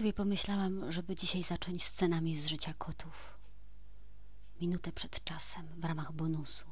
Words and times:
sobie 0.00 0.12
pomyślałam, 0.12 0.92
żeby 0.92 1.14
dzisiaj 1.14 1.42
zacząć 1.42 1.84
scenami 1.84 2.36
z 2.36 2.46
życia 2.46 2.74
kotów. 2.74 3.38
Minutę 4.60 4.92
przed 4.92 5.24
czasem, 5.24 5.66
w 5.80 5.84
ramach 5.84 6.12
bonusu. 6.12 6.66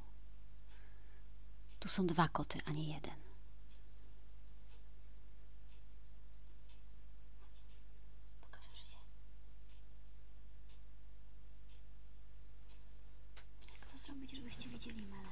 Tu 1.79 1.89
są 1.89 2.07
dwa 2.07 2.29
koty, 2.29 2.59
a 2.67 2.71
nie 2.71 2.95
jeden. 2.95 3.17
Pokażesz 8.41 8.79
się? 8.79 8.99
Jak 13.75 13.87
to 13.87 13.99
zrobić, 13.99 14.31
żebyście 14.31 14.69
widzieli 14.69 15.07
Melę? 15.07 15.29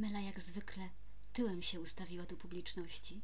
Mela 0.00 0.20
jak 0.20 0.39
zwykle 0.50 0.88
tyłem 1.32 1.62
się 1.62 1.80
ustawiła 1.80 2.26
do 2.26 2.36
publiczności. 2.36 3.20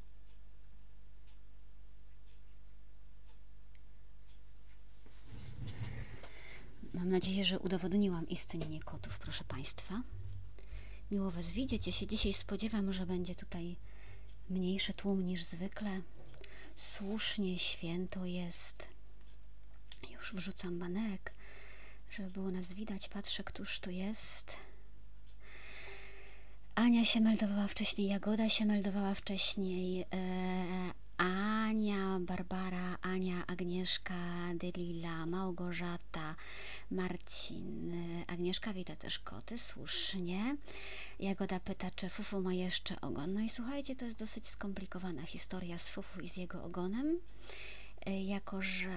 Mam 6.92 7.08
nadzieję, 7.08 7.44
że 7.44 7.58
udowodniłam 7.58 8.28
istnienie 8.28 8.80
kotów, 8.80 9.18
proszę 9.18 9.44
Państwa. 9.44 10.02
Miło 11.10 11.30
Was 11.30 11.50
widzieć. 11.50 11.86
Ja 11.86 11.92
się 11.92 12.06
dzisiaj 12.06 12.32
spodziewam, 12.32 12.92
że 12.92 13.06
będzie 13.06 13.34
tutaj 13.34 13.76
mniejszy 14.50 14.92
tłum 14.92 15.26
niż 15.26 15.44
zwykle. 15.44 16.02
Słusznie, 16.76 17.58
święto 17.58 18.24
jest. 18.24 18.88
Już 20.10 20.32
wrzucam 20.34 20.78
banerek, 20.78 21.32
żeby 22.10 22.30
było 22.30 22.50
nas 22.50 22.74
widać. 22.74 23.08
Patrzę, 23.08 23.44
któż 23.44 23.80
tu 23.80 23.90
jest. 23.90 24.65
Ania 26.76 27.04
się 27.04 27.20
meldowała 27.20 27.66
wcześniej, 27.68 28.08
Jagoda 28.08 28.48
się 28.48 28.66
meldowała 28.66 29.14
wcześniej, 29.14 30.00
e, 30.00 30.06
Ania, 31.16 32.18
Barbara, 32.20 32.98
Ania, 33.02 33.46
Agnieszka, 33.46 34.14
Delila, 34.54 35.26
Małgorzata, 35.26 36.34
Marcin. 36.90 37.94
E, 37.94 38.30
Agnieszka 38.30 38.72
wita 38.72 38.96
też 38.96 39.18
koty, 39.18 39.58
słusznie. 39.58 40.56
Jagoda 41.20 41.60
pyta, 41.60 41.90
czy 41.90 42.08
Fufu 42.08 42.40
ma 42.40 42.54
jeszcze 42.54 43.00
ogon. 43.00 43.32
No 43.32 43.40
i 43.40 43.48
słuchajcie, 43.48 43.96
to 43.96 44.04
jest 44.04 44.18
dosyć 44.18 44.46
skomplikowana 44.46 45.22
historia 45.22 45.78
z 45.78 45.90
Fufu 45.90 46.20
i 46.20 46.28
z 46.28 46.36
jego 46.36 46.64
ogonem, 46.64 47.20
e, 48.06 48.22
jako 48.22 48.62
że 48.62 48.96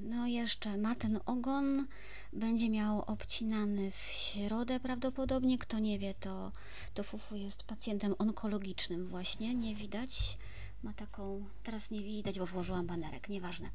no 0.00 0.26
jeszcze 0.26 0.76
ma 0.76 0.94
ten 0.94 1.20
ogon, 1.26 1.86
będzie 2.32 2.70
miał 2.70 3.00
obcinany 3.00 3.90
w 3.90 3.96
środę 3.96 4.80
prawdopodobnie. 4.80 5.58
Kto 5.58 5.78
nie 5.78 5.98
wie, 5.98 6.14
to, 6.14 6.52
to 6.94 7.02
Fufu 7.02 7.36
jest 7.36 7.62
pacjentem 7.62 8.14
onkologicznym 8.18 9.06
właśnie, 9.06 9.54
nie 9.54 9.74
widać. 9.74 10.38
Ma 10.82 10.92
taką, 10.92 11.44
teraz 11.62 11.90
nie 11.90 12.02
widać, 12.02 12.38
bo 12.38 12.46
włożyłam 12.46 12.86
banerek, 12.86 13.28
nieważne. 13.28 13.70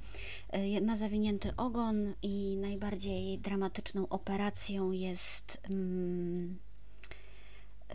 E, 0.50 0.82
Ma 0.82 0.98
zawinięty 0.98 1.56
ogon 1.56 2.14
i 2.22 2.58
najbardziej 2.58 3.40
dramatyczną 3.40 4.10
operacją 4.10 4.92
jest 4.92 5.58
mm, 5.70 6.60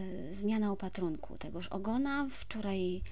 y, 0.00 0.34
zmiana 0.34 0.72
opatrunku 0.72 1.39
tegoż 1.39 1.69
ogona. 1.69 2.27
Wczoraj 2.31 3.03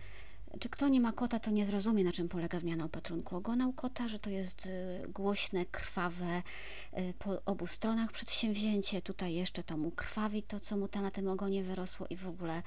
czy 0.61 0.69
kto 0.69 0.89
nie 0.89 1.01
ma 1.01 1.13
kota, 1.13 1.39
to 1.39 1.51
nie 1.51 1.65
zrozumie, 1.65 2.05
na 2.05 2.13
czym 2.13 2.29
polega 2.29 2.59
zmiana 2.59 2.85
opatrunku 2.85 3.37
ogona 3.37 3.67
u 3.67 3.73
kota, 3.73 4.09
że 4.09 4.19
to 4.19 4.31
jest 4.31 4.67
y, 4.67 5.09
głośne, 5.09 5.67
krwawe 5.67 6.43
y, 6.99 7.15
po 7.19 7.45
obu 7.45 7.67
stronach 7.67 8.13
przedsięwzięcie. 8.13 9.03
Tutaj 9.03 9.35
jeszcze 9.35 9.63
to 9.63 9.77
mu 9.77 9.91
krwawi 9.91 10.43
to, 10.43 10.61
co 10.61 10.77
mu 10.77 10.89
tam 10.89 11.03
na 11.03 11.11
tym 11.11 11.29
ogonie 11.29 11.63
wyrosło 11.63 12.07
i 12.11 12.17
w 12.17 12.29
ogóle 12.29 12.63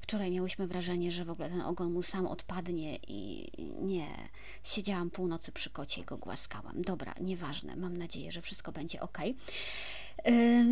wczoraj 0.00 0.30
miałyśmy 0.30 0.66
wrażenie, 0.66 1.12
że 1.12 1.24
w 1.24 1.30
ogóle 1.30 1.48
ten 1.48 1.60
ogon 1.60 1.92
mu 1.92 2.02
sam 2.02 2.26
odpadnie 2.26 2.96
i 3.08 3.50
nie. 3.82 4.08
Siedziałam 4.62 5.10
północy 5.10 5.52
przy 5.52 5.70
kocie 5.70 6.00
i 6.00 6.04
go 6.04 6.18
głaskałam. 6.18 6.82
Dobra, 6.82 7.14
nieważne. 7.20 7.76
Mam 7.76 7.96
nadzieję, 7.96 8.32
że 8.32 8.42
wszystko 8.42 8.72
będzie 8.72 9.00
ok. 9.00 9.18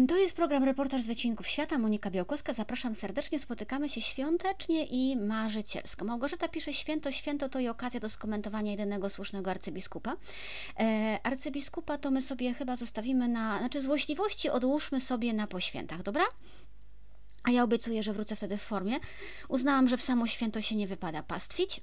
To 0.08 0.16
jest 0.16 0.36
program 0.36 0.64
Reportaż 0.64 1.03
z 1.03 1.06
Wycinków 1.06 1.47
Świata. 1.47 1.78
Monika 1.78 2.10
Białkowska. 2.10 2.53
Zapraszam 2.53 2.94
serdecznie. 2.94 3.38
Spotykamy 3.38 3.88
się 3.88 4.00
świątecznie 4.00 4.84
i 4.84 5.16
marzycielsko. 5.16 6.04
Małgorzata 6.04 6.48
pisze 6.48 6.75
święto. 6.75 7.12
Święto 7.12 7.48
to 7.48 7.58
i 7.58 7.69
okazja 7.69 8.00
do 8.00 8.08
skomentowania 8.08 8.70
jedynego 8.70 9.10
słusznego 9.10 9.50
arcybiskupa. 9.50 10.16
E, 10.81 11.19
arcybiskupa 11.22 11.98
to 11.98 12.10
my 12.10 12.22
sobie 12.22 12.54
chyba 12.54 12.76
zostawimy 12.76 13.28
na... 13.28 13.58
Znaczy 13.58 13.81
złośliwości 13.81 14.50
odłóżmy 14.50 15.00
sobie 15.00 15.32
na 15.32 15.47
poświętach, 15.47 16.02
dobra? 16.02 16.25
A 17.44 17.50
ja 17.50 17.62
obiecuję, 17.64 18.03
że 18.03 18.12
wrócę 18.12 18.36
wtedy 18.36 18.56
w 18.56 18.62
formie. 18.62 18.97
Uznałam, 19.48 19.88
że 19.88 19.97
w 19.97 20.03
samo 20.03 20.26
święto 20.26 20.60
się 20.60 20.76
nie 20.76 20.86
wypada 20.86 21.22
pastwić. 21.22 21.80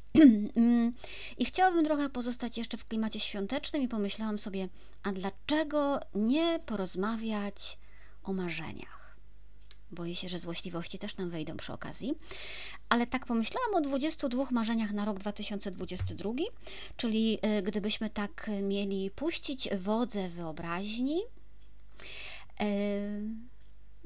I 1.37 1.45
chciałabym 1.45 1.85
trochę 1.85 2.09
pozostać 2.09 2.57
jeszcze 2.57 2.77
w 2.77 2.85
klimacie 2.85 3.19
świątecznym 3.19 3.81
i 3.81 3.87
pomyślałam 3.87 4.39
sobie, 4.39 4.69
a 5.03 5.11
dlaczego 5.11 5.99
nie 6.15 6.59
porozmawiać 6.65 7.77
o 8.23 8.33
marzeniach? 8.33 8.99
Boję 9.91 10.15
się, 10.15 10.29
że 10.29 10.39
złośliwości 10.39 10.99
też 10.99 11.17
nam 11.17 11.29
wejdą 11.29 11.57
przy 11.57 11.73
okazji. 11.73 12.15
Ale 12.89 13.07
tak 13.07 13.25
pomyślałam 13.25 13.75
o 13.75 13.81
22 13.81 14.47
marzeniach 14.51 14.91
na 14.91 15.05
rok 15.05 15.19
2022, 15.19 16.31
czyli 16.97 17.39
y, 17.59 17.61
gdybyśmy 17.61 18.09
tak 18.09 18.51
mieli 18.61 19.11
puścić 19.11 19.69
wodze 19.75 20.29
wyobraźni, 20.29 21.21
yy, 22.59 22.67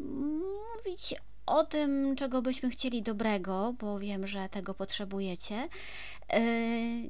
mówić 0.05 1.15
o 1.45 1.63
tym, 1.63 2.15
czego 2.15 2.41
byśmy 2.41 2.69
chcieli 2.69 3.01
dobrego, 3.01 3.73
bo 3.79 3.99
wiem, 3.99 4.27
że 4.27 4.49
tego 4.49 4.73
potrzebujecie. 4.73 5.69
Yy, 6.33 6.39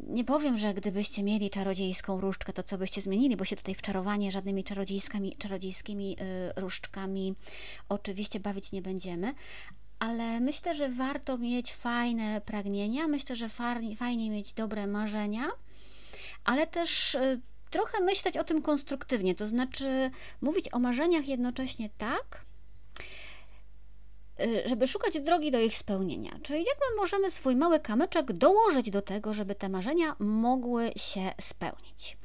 nie 0.07 0.23
powiem, 0.23 0.57
że 0.57 0.73
gdybyście 0.73 1.23
mieli 1.23 1.49
czarodziejską 1.49 2.21
różdżkę, 2.21 2.53
to 2.53 2.63
co 2.63 2.77
byście 2.77 3.01
zmienili, 3.01 3.37
bo 3.37 3.45
się 3.45 3.55
tutaj 3.55 3.75
w 3.75 3.81
czarowanie 3.81 4.31
żadnymi 4.31 4.63
czarodziejskimi, 4.63 5.35
czarodziejskimi 5.35 6.09
yy, 6.09 6.15
różdżkami 6.55 7.35
oczywiście 7.89 8.39
bawić 8.39 8.71
nie 8.71 8.81
będziemy, 8.81 9.33
ale 9.99 10.39
myślę, 10.39 10.75
że 10.75 10.89
warto 10.89 11.37
mieć 11.37 11.73
fajne 11.73 12.41
pragnienia, 12.41 13.07
myślę, 13.07 13.35
że 13.35 13.49
fajnie 13.97 14.29
mieć 14.29 14.53
dobre 14.53 14.87
marzenia, 14.87 15.43
ale 16.43 16.67
też 16.67 17.13
yy, 17.13 17.39
trochę 17.69 18.03
myśleć 18.03 18.37
o 18.37 18.43
tym 18.43 18.61
konstruktywnie, 18.61 19.35
to 19.35 19.47
znaczy 19.47 20.11
mówić 20.41 20.65
o 20.71 20.79
marzeniach 20.79 21.27
jednocześnie 21.27 21.89
tak, 21.97 22.45
żeby 24.65 24.87
szukać 24.87 25.21
drogi 25.21 25.51
do 25.51 25.59
ich 25.59 25.75
spełnienia. 25.75 26.31
Czyli 26.43 26.59
jak 26.59 26.77
my 26.77 27.01
możemy 27.01 27.31
swój 27.31 27.55
mały 27.55 27.79
kamyczek 27.79 28.33
dołożyć 28.33 28.91
do 28.91 29.01
tego, 29.01 29.33
żeby 29.33 29.55
te 29.55 29.69
marzenia 29.69 30.15
mogły 30.19 30.91
się 30.95 31.31
spełnić. 31.41 32.17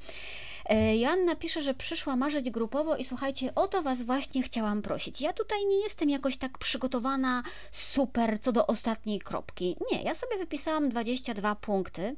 Y, 0.72 0.96
Joanna 0.96 1.36
pisze, 1.36 1.62
że 1.62 1.74
przyszła 1.74 2.16
marzyć 2.16 2.50
grupowo 2.50 2.96
i 2.96 3.04
słuchajcie, 3.04 3.54
o 3.54 3.66
to 3.66 3.82
Was 3.82 4.02
właśnie 4.02 4.42
chciałam 4.42 4.82
prosić. 4.82 5.20
Ja 5.20 5.32
tutaj 5.32 5.66
nie 5.66 5.82
jestem 5.82 6.10
jakoś 6.10 6.36
tak 6.36 6.58
przygotowana 6.58 7.42
super 7.72 8.40
co 8.40 8.52
do 8.52 8.66
ostatniej 8.66 9.18
kropki. 9.18 9.76
Nie, 9.92 10.02
ja 10.02 10.14
sobie 10.14 10.38
wypisałam 10.38 10.88
22 10.88 11.54
punkty. 11.54 12.16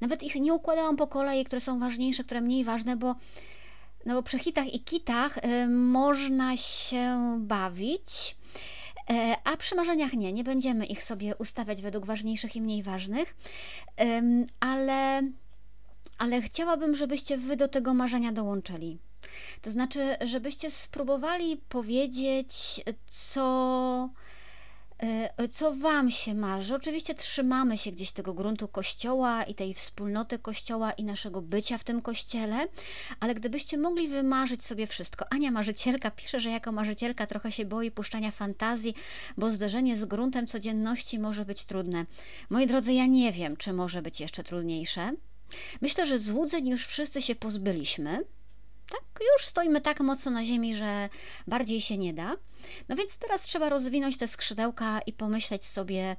Nawet 0.00 0.22
ich 0.22 0.34
nie 0.34 0.54
układałam 0.54 0.96
po 0.96 1.06
kolei, 1.06 1.44
które 1.44 1.60
są 1.60 1.80
ważniejsze, 1.80 2.24
które 2.24 2.40
mniej 2.40 2.64
ważne, 2.64 2.96
bo 2.96 3.14
no 4.06 4.14
bo 4.14 4.22
przy 4.22 4.38
hitach 4.38 4.74
i 4.74 4.80
kitach 4.80 5.38
y, 5.38 5.66
można 5.68 6.56
się 6.56 7.36
bawić. 7.40 8.36
E, 9.10 9.36
a 9.44 9.56
przy 9.56 9.74
marzeniach 9.74 10.12
nie, 10.12 10.32
nie 10.32 10.44
będziemy 10.44 10.86
ich 10.86 11.02
sobie 11.02 11.36
ustawiać 11.36 11.82
według 11.82 12.06
ważniejszych 12.06 12.56
i 12.56 12.62
mniej 12.62 12.82
ważnych, 12.82 13.36
ale, 14.60 15.22
ale 16.18 16.42
chciałabym, 16.42 16.96
żebyście 16.96 17.38
wy 17.38 17.56
do 17.56 17.68
tego 17.68 17.94
marzenia 17.94 18.32
dołączyli. 18.32 18.98
To 19.62 19.70
znaczy, 19.70 20.16
żebyście 20.24 20.70
spróbowali 20.70 21.56
powiedzieć, 21.68 22.80
co 23.10 24.10
co 25.50 25.74
Wam 25.74 26.10
się 26.10 26.34
marzy? 26.34 26.74
Oczywiście 26.74 27.14
trzymamy 27.14 27.78
się 27.78 27.90
gdzieś 27.90 28.12
tego 28.12 28.34
gruntu 28.34 28.68
kościoła 28.68 29.44
i 29.44 29.54
tej 29.54 29.74
wspólnoty 29.74 30.38
kościoła 30.38 30.92
i 30.92 31.04
naszego 31.04 31.42
bycia 31.42 31.78
w 31.78 31.84
tym 31.84 32.02
kościele, 32.02 32.56
ale 33.20 33.34
gdybyście 33.34 33.78
mogli 33.78 34.08
wymarzyć 34.08 34.64
sobie 34.64 34.86
wszystko. 34.86 35.24
Ania 35.30 35.50
marzycielka 35.50 36.10
pisze, 36.10 36.40
że 36.40 36.50
jako 36.50 36.72
marzycielka 36.72 37.26
trochę 37.26 37.52
się 37.52 37.64
boi 37.64 37.90
puszczania 37.90 38.30
fantazji, 38.30 38.94
bo 39.36 39.50
zderzenie 39.50 39.96
z 39.96 40.04
gruntem 40.04 40.46
codzienności 40.46 41.18
może 41.18 41.44
być 41.44 41.64
trudne. 41.64 42.06
Moi 42.50 42.66
drodzy, 42.66 42.92
ja 42.92 43.06
nie 43.06 43.32
wiem, 43.32 43.56
czy 43.56 43.72
może 43.72 44.02
być 44.02 44.20
jeszcze 44.20 44.42
trudniejsze. 44.42 45.12
Myślę, 45.80 46.06
że 46.06 46.18
złudzeń 46.18 46.68
już 46.68 46.86
wszyscy 46.86 47.22
się 47.22 47.34
pozbyliśmy. 47.34 48.24
Tak, 48.90 49.00
już 49.36 49.46
stoimy 49.46 49.80
tak 49.80 50.00
mocno 50.00 50.30
na 50.30 50.44
ziemi, 50.44 50.74
że 50.74 51.08
bardziej 51.46 51.80
się 51.80 51.98
nie 51.98 52.14
da. 52.14 52.36
No 52.88 52.96
więc 52.96 53.18
teraz 53.18 53.42
trzeba 53.42 53.68
rozwinąć 53.68 54.16
te 54.16 54.28
skrzydełka 54.28 55.00
i 55.06 55.12
pomyśleć 55.12 55.66
sobie, 55.66 56.16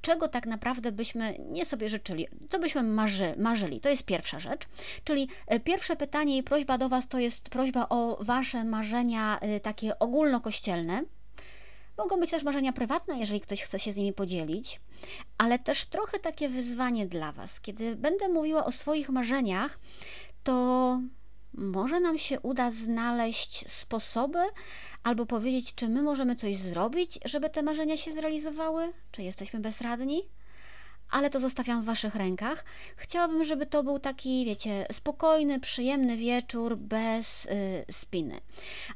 czego 0.00 0.28
tak 0.28 0.46
naprawdę 0.46 0.92
byśmy 0.92 1.38
nie 1.38 1.66
sobie 1.66 1.88
życzyli, 1.88 2.26
co 2.50 2.58
byśmy 2.58 2.82
marzy, 2.82 3.34
marzyli. 3.38 3.80
To 3.80 3.88
jest 3.88 4.04
pierwsza 4.04 4.38
rzecz. 4.38 4.66
Czyli 5.04 5.28
e, 5.46 5.60
pierwsze 5.60 5.96
pytanie 5.96 6.36
i 6.38 6.42
prośba 6.42 6.78
do 6.78 6.88
Was 6.88 7.08
to 7.08 7.18
jest 7.18 7.48
prośba 7.48 7.86
o 7.88 8.18
Wasze 8.20 8.64
marzenia 8.64 9.38
e, 9.40 9.60
takie 9.60 9.98
ogólnokościelne. 9.98 11.02
Mogą 11.98 12.20
być 12.20 12.30
też 12.30 12.42
marzenia 12.42 12.72
prywatne, 12.72 13.18
jeżeli 13.18 13.40
ktoś 13.40 13.62
chce 13.62 13.78
się 13.78 13.92
z 13.92 13.96
nimi 13.96 14.12
podzielić, 14.12 14.80
ale 15.38 15.58
też 15.58 15.86
trochę 15.86 16.18
takie 16.18 16.48
wyzwanie 16.48 17.06
dla 17.06 17.32
Was. 17.32 17.60
Kiedy 17.60 17.96
będę 17.96 18.28
mówiła 18.28 18.64
o 18.64 18.72
swoich 18.72 19.08
marzeniach, 19.08 19.78
to 20.44 21.00
może 21.54 22.00
nam 22.00 22.18
się 22.18 22.40
uda 22.40 22.70
znaleźć 22.70 23.70
sposoby 23.70 24.38
albo 25.02 25.26
powiedzieć, 25.26 25.74
czy 25.74 25.88
my 25.88 26.02
możemy 26.02 26.34
coś 26.34 26.56
zrobić, 26.56 27.18
żeby 27.24 27.50
te 27.50 27.62
marzenia 27.62 27.96
się 27.96 28.12
zrealizowały, 28.12 28.92
czy 29.10 29.22
jesteśmy 29.22 29.60
bezradni 29.60 30.22
ale 31.10 31.30
to 31.30 31.40
zostawiam 31.40 31.82
w 31.82 31.84
Waszych 31.84 32.14
rękach. 32.14 32.64
Chciałabym, 32.96 33.44
żeby 33.44 33.66
to 33.66 33.82
był 33.82 33.98
taki, 33.98 34.44
wiecie, 34.44 34.86
spokojny, 34.92 35.60
przyjemny 35.60 36.16
wieczór 36.16 36.76
bez 36.76 37.46
y, 37.46 37.84
spiny. 37.90 38.40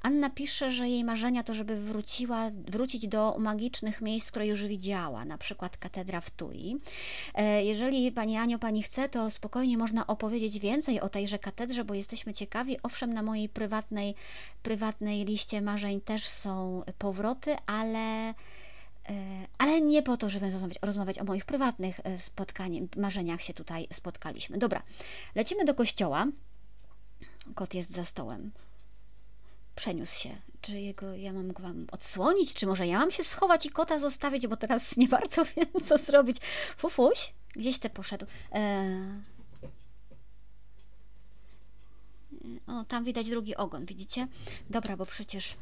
Anna 0.02 0.30
pisze, 0.30 0.70
że 0.70 0.88
jej 0.88 1.04
marzenia 1.04 1.42
to, 1.42 1.54
żeby 1.54 1.76
wróciła, 1.76 2.50
wrócić 2.68 3.08
do 3.08 3.36
magicznych 3.38 4.00
miejsc, 4.00 4.30
które 4.30 4.46
już 4.46 4.66
widziała, 4.66 5.24
na 5.24 5.38
przykład 5.38 5.76
katedra 5.76 6.20
w 6.20 6.30
Tui. 6.30 6.76
E, 7.34 7.64
jeżeli 7.64 8.12
Pani 8.12 8.36
Anio, 8.36 8.58
Pani 8.58 8.82
chce, 8.82 9.08
to 9.08 9.30
spokojnie 9.30 9.78
można 9.78 10.06
opowiedzieć 10.06 10.58
więcej 10.58 11.00
o 11.00 11.08
tejże 11.08 11.38
katedrze, 11.38 11.84
bo 11.84 11.94
jesteśmy 11.94 12.34
ciekawi. 12.34 12.76
Owszem, 12.82 13.14
na 13.14 13.22
mojej 13.22 13.48
prywatnej, 13.48 14.14
prywatnej 14.62 15.24
liście 15.24 15.62
marzeń 15.62 16.00
też 16.00 16.28
są 16.28 16.82
powroty, 16.98 17.56
ale 17.66 18.34
ale 19.58 19.80
nie 19.80 20.02
po 20.02 20.16
to, 20.16 20.30
żeby 20.30 20.50
rozmawiać, 20.50 20.78
rozmawiać 20.82 21.18
o 21.18 21.24
moich 21.24 21.44
prywatnych 21.44 22.00
e, 22.04 22.18
spotkaniach, 22.18 22.82
marzeniach 22.96 23.42
się 23.42 23.54
tutaj 23.54 23.86
spotkaliśmy. 23.92 24.58
Dobra, 24.58 24.82
lecimy 25.34 25.64
do 25.64 25.74
kościoła. 25.74 26.26
Kot 27.54 27.74
jest 27.74 27.90
za 27.90 28.04
stołem. 28.04 28.52
Przeniósł 29.74 30.20
się. 30.20 30.36
Czy 30.60 30.80
jego 30.80 31.14
ja 31.14 31.32
mam 31.32 31.52
go 31.52 31.62
wam 31.62 31.86
odsłonić, 31.92 32.54
czy 32.54 32.66
może 32.66 32.86
ja 32.86 32.98
mam 32.98 33.10
się 33.10 33.24
schować 33.24 33.66
i 33.66 33.70
kota 33.70 33.98
zostawić, 33.98 34.46
bo 34.46 34.56
teraz 34.56 34.96
nie 34.96 35.08
bardzo 35.08 35.44
wiem, 35.56 35.66
co 35.86 35.98
zrobić. 35.98 36.36
Fufuś, 36.76 37.32
gdzieś 37.56 37.78
te 37.78 37.90
poszedł. 37.90 38.26
Eee... 38.52 39.38
O, 42.66 42.84
tam 42.84 43.04
widać 43.04 43.28
drugi 43.28 43.56
ogon, 43.56 43.86
widzicie? 43.86 44.28
Dobra, 44.70 44.96
bo 44.96 45.06
przecież 45.06 45.56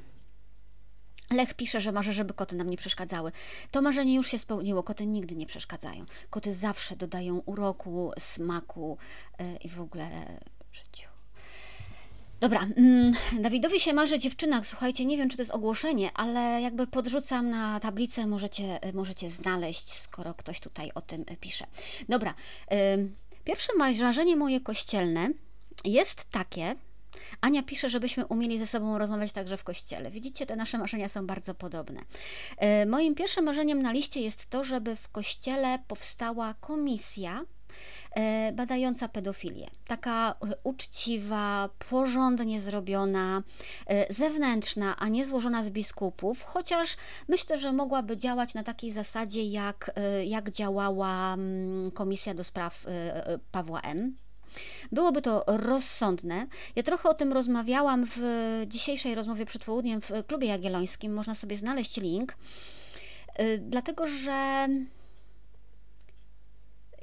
Lech 1.30 1.54
pisze, 1.54 1.80
że 1.80 1.92
marzy, 1.92 2.12
żeby 2.12 2.34
koty 2.34 2.56
nam 2.56 2.70
nie 2.70 2.76
przeszkadzały. 2.76 3.32
To 3.70 3.82
marzenie 3.82 4.14
już 4.14 4.28
się 4.28 4.38
spełniło. 4.38 4.82
Koty 4.82 5.06
nigdy 5.06 5.36
nie 5.36 5.46
przeszkadzają. 5.46 6.06
Koty 6.30 6.52
zawsze 6.52 6.96
dodają 6.96 7.42
uroku, 7.46 8.12
smaku 8.18 8.98
yy, 9.38 9.56
i 9.56 9.68
w 9.68 9.80
ogóle 9.80 10.08
życiu. 10.72 11.08
Dobra, 12.40 12.66
mm, 12.76 13.12
Dawidowi 13.38 13.80
się 13.80 13.92
marzy 13.92 14.18
dziewczynach. 14.18 14.66
Słuchajcie, 14.66 15.04
nie 15.04 15.16
wiem, 15.16 15.28
czy 15.28 15.36
to 15.36 15.42
jest 15.42 15.54
ogłoszenie, 15.54 16.10
ale 16.14 16.60
jakby 16.62 16.86
podrzucam 16.86 17.50
na 17.50 17.80
tablicę, 17.80 18.26
możecie, 18.26 18.80
możecie 18.92 19.30
znaleźć, 19.30 19.92
skoro 19.92 20.34
ktoś 20.34 20.60
tutaj 20.60 20.90
o 20.94 21.00
tym 21.00 21.24
pisze. 21.40 21.66
Dobra, 22.08 22.34
pierwsze 23.44 23.72
marzenie 23.76 24.36
moje 24.36 24.60
kościelne 24.60 25.28
jest 25.84 26.24
takie, 26.24 26.74
Ania 27.40 27.62
pisze, 27.62 27.88
żebyśmy 27.88 28.26
umieli 28.26 28.58
ze 28.58 28.66
sobą 28.66 28.98
rozmawiać 28.98 29.32
także 29.32 29.56
w 29.56 29.64
kościele. 29.64 30.10
Widzicie, 30.10 30.46
te 30.46 30.56
nasze 30.56 30.78
marzenia 30.78 31.08
są 31.08 31.26
bardzo 31.26 31.54
podobne. 31.54 32.00
E, 32.56 32.86
moim 32.86 33.14
pierwszym 33.14 33.44
marzeniem 33.44 33.82
na 33.82 33.92
liście 33.92 34.20
jest 34.20 34.46
to, 34.46 34.64
żeby 34.64 34.96
w 34.96 35.08
kościele 35.08 35.78
powstała 35.88 36.54
komisja 36.54 37.42
e, 38.10 38.52
badająca 38.52 39.08
pedofilię. 39.08 39.66
Taka 39.86 40.30
e, 40.30 40.54
uczciwa, 40.64 41.68
porządnie 41.90 42.60
zrobiona, 42.60 43.42
zewnętrzna, 44.10 44.96
a 44.96 45.08
nie 45.08 45.26
złożona 45.26 45.64
z 45.64 45.70
biskupów, 45.70 46.42
chociaż 46.42 46.96
myślę, 47.28 47.58
że 47.58 47.72
mogłaby 47.72 48.16
działać 48.16 48.54
na 48.54 48.62
takiej 48.62 48.90
zasadzie, 48.90 49.44
jak, 49.44 49.90
jak 50.24 50.50
działała 50.50 51.34
mm, 51.34 51.90
Komisja 51.90 52.34
do 52.34 52.44
Spraw 52.44 52.86
Pawła 53.52 53.80
M. 53.80 54.16
Byłoby 54.92 55.22
to 55.22 55.44
rozsądne. 55.46 56.46
Ja 56.76 56.82
trochę 56.82 57.08
o 57.08 57.14
tym 57.14 57.32
rozmawiałam 57.32 58.06
w 58.16 58.20
dzisiejszej 58.66 59.14
rozmowie 59.14 59.46
przed 59.46 59.64
południem 59.64 60.00
w 60.00 60.10
klubie 60.26 60.48
jagiellońskim. 60.48 61.14
Można 61.14 61.34
sobie 61.34 61.56
znaleźć 61.56 61.96
link, 61.96 62.36
y, 63.40 63.58
dlatego 63.58 64.06
że 64.06 64.68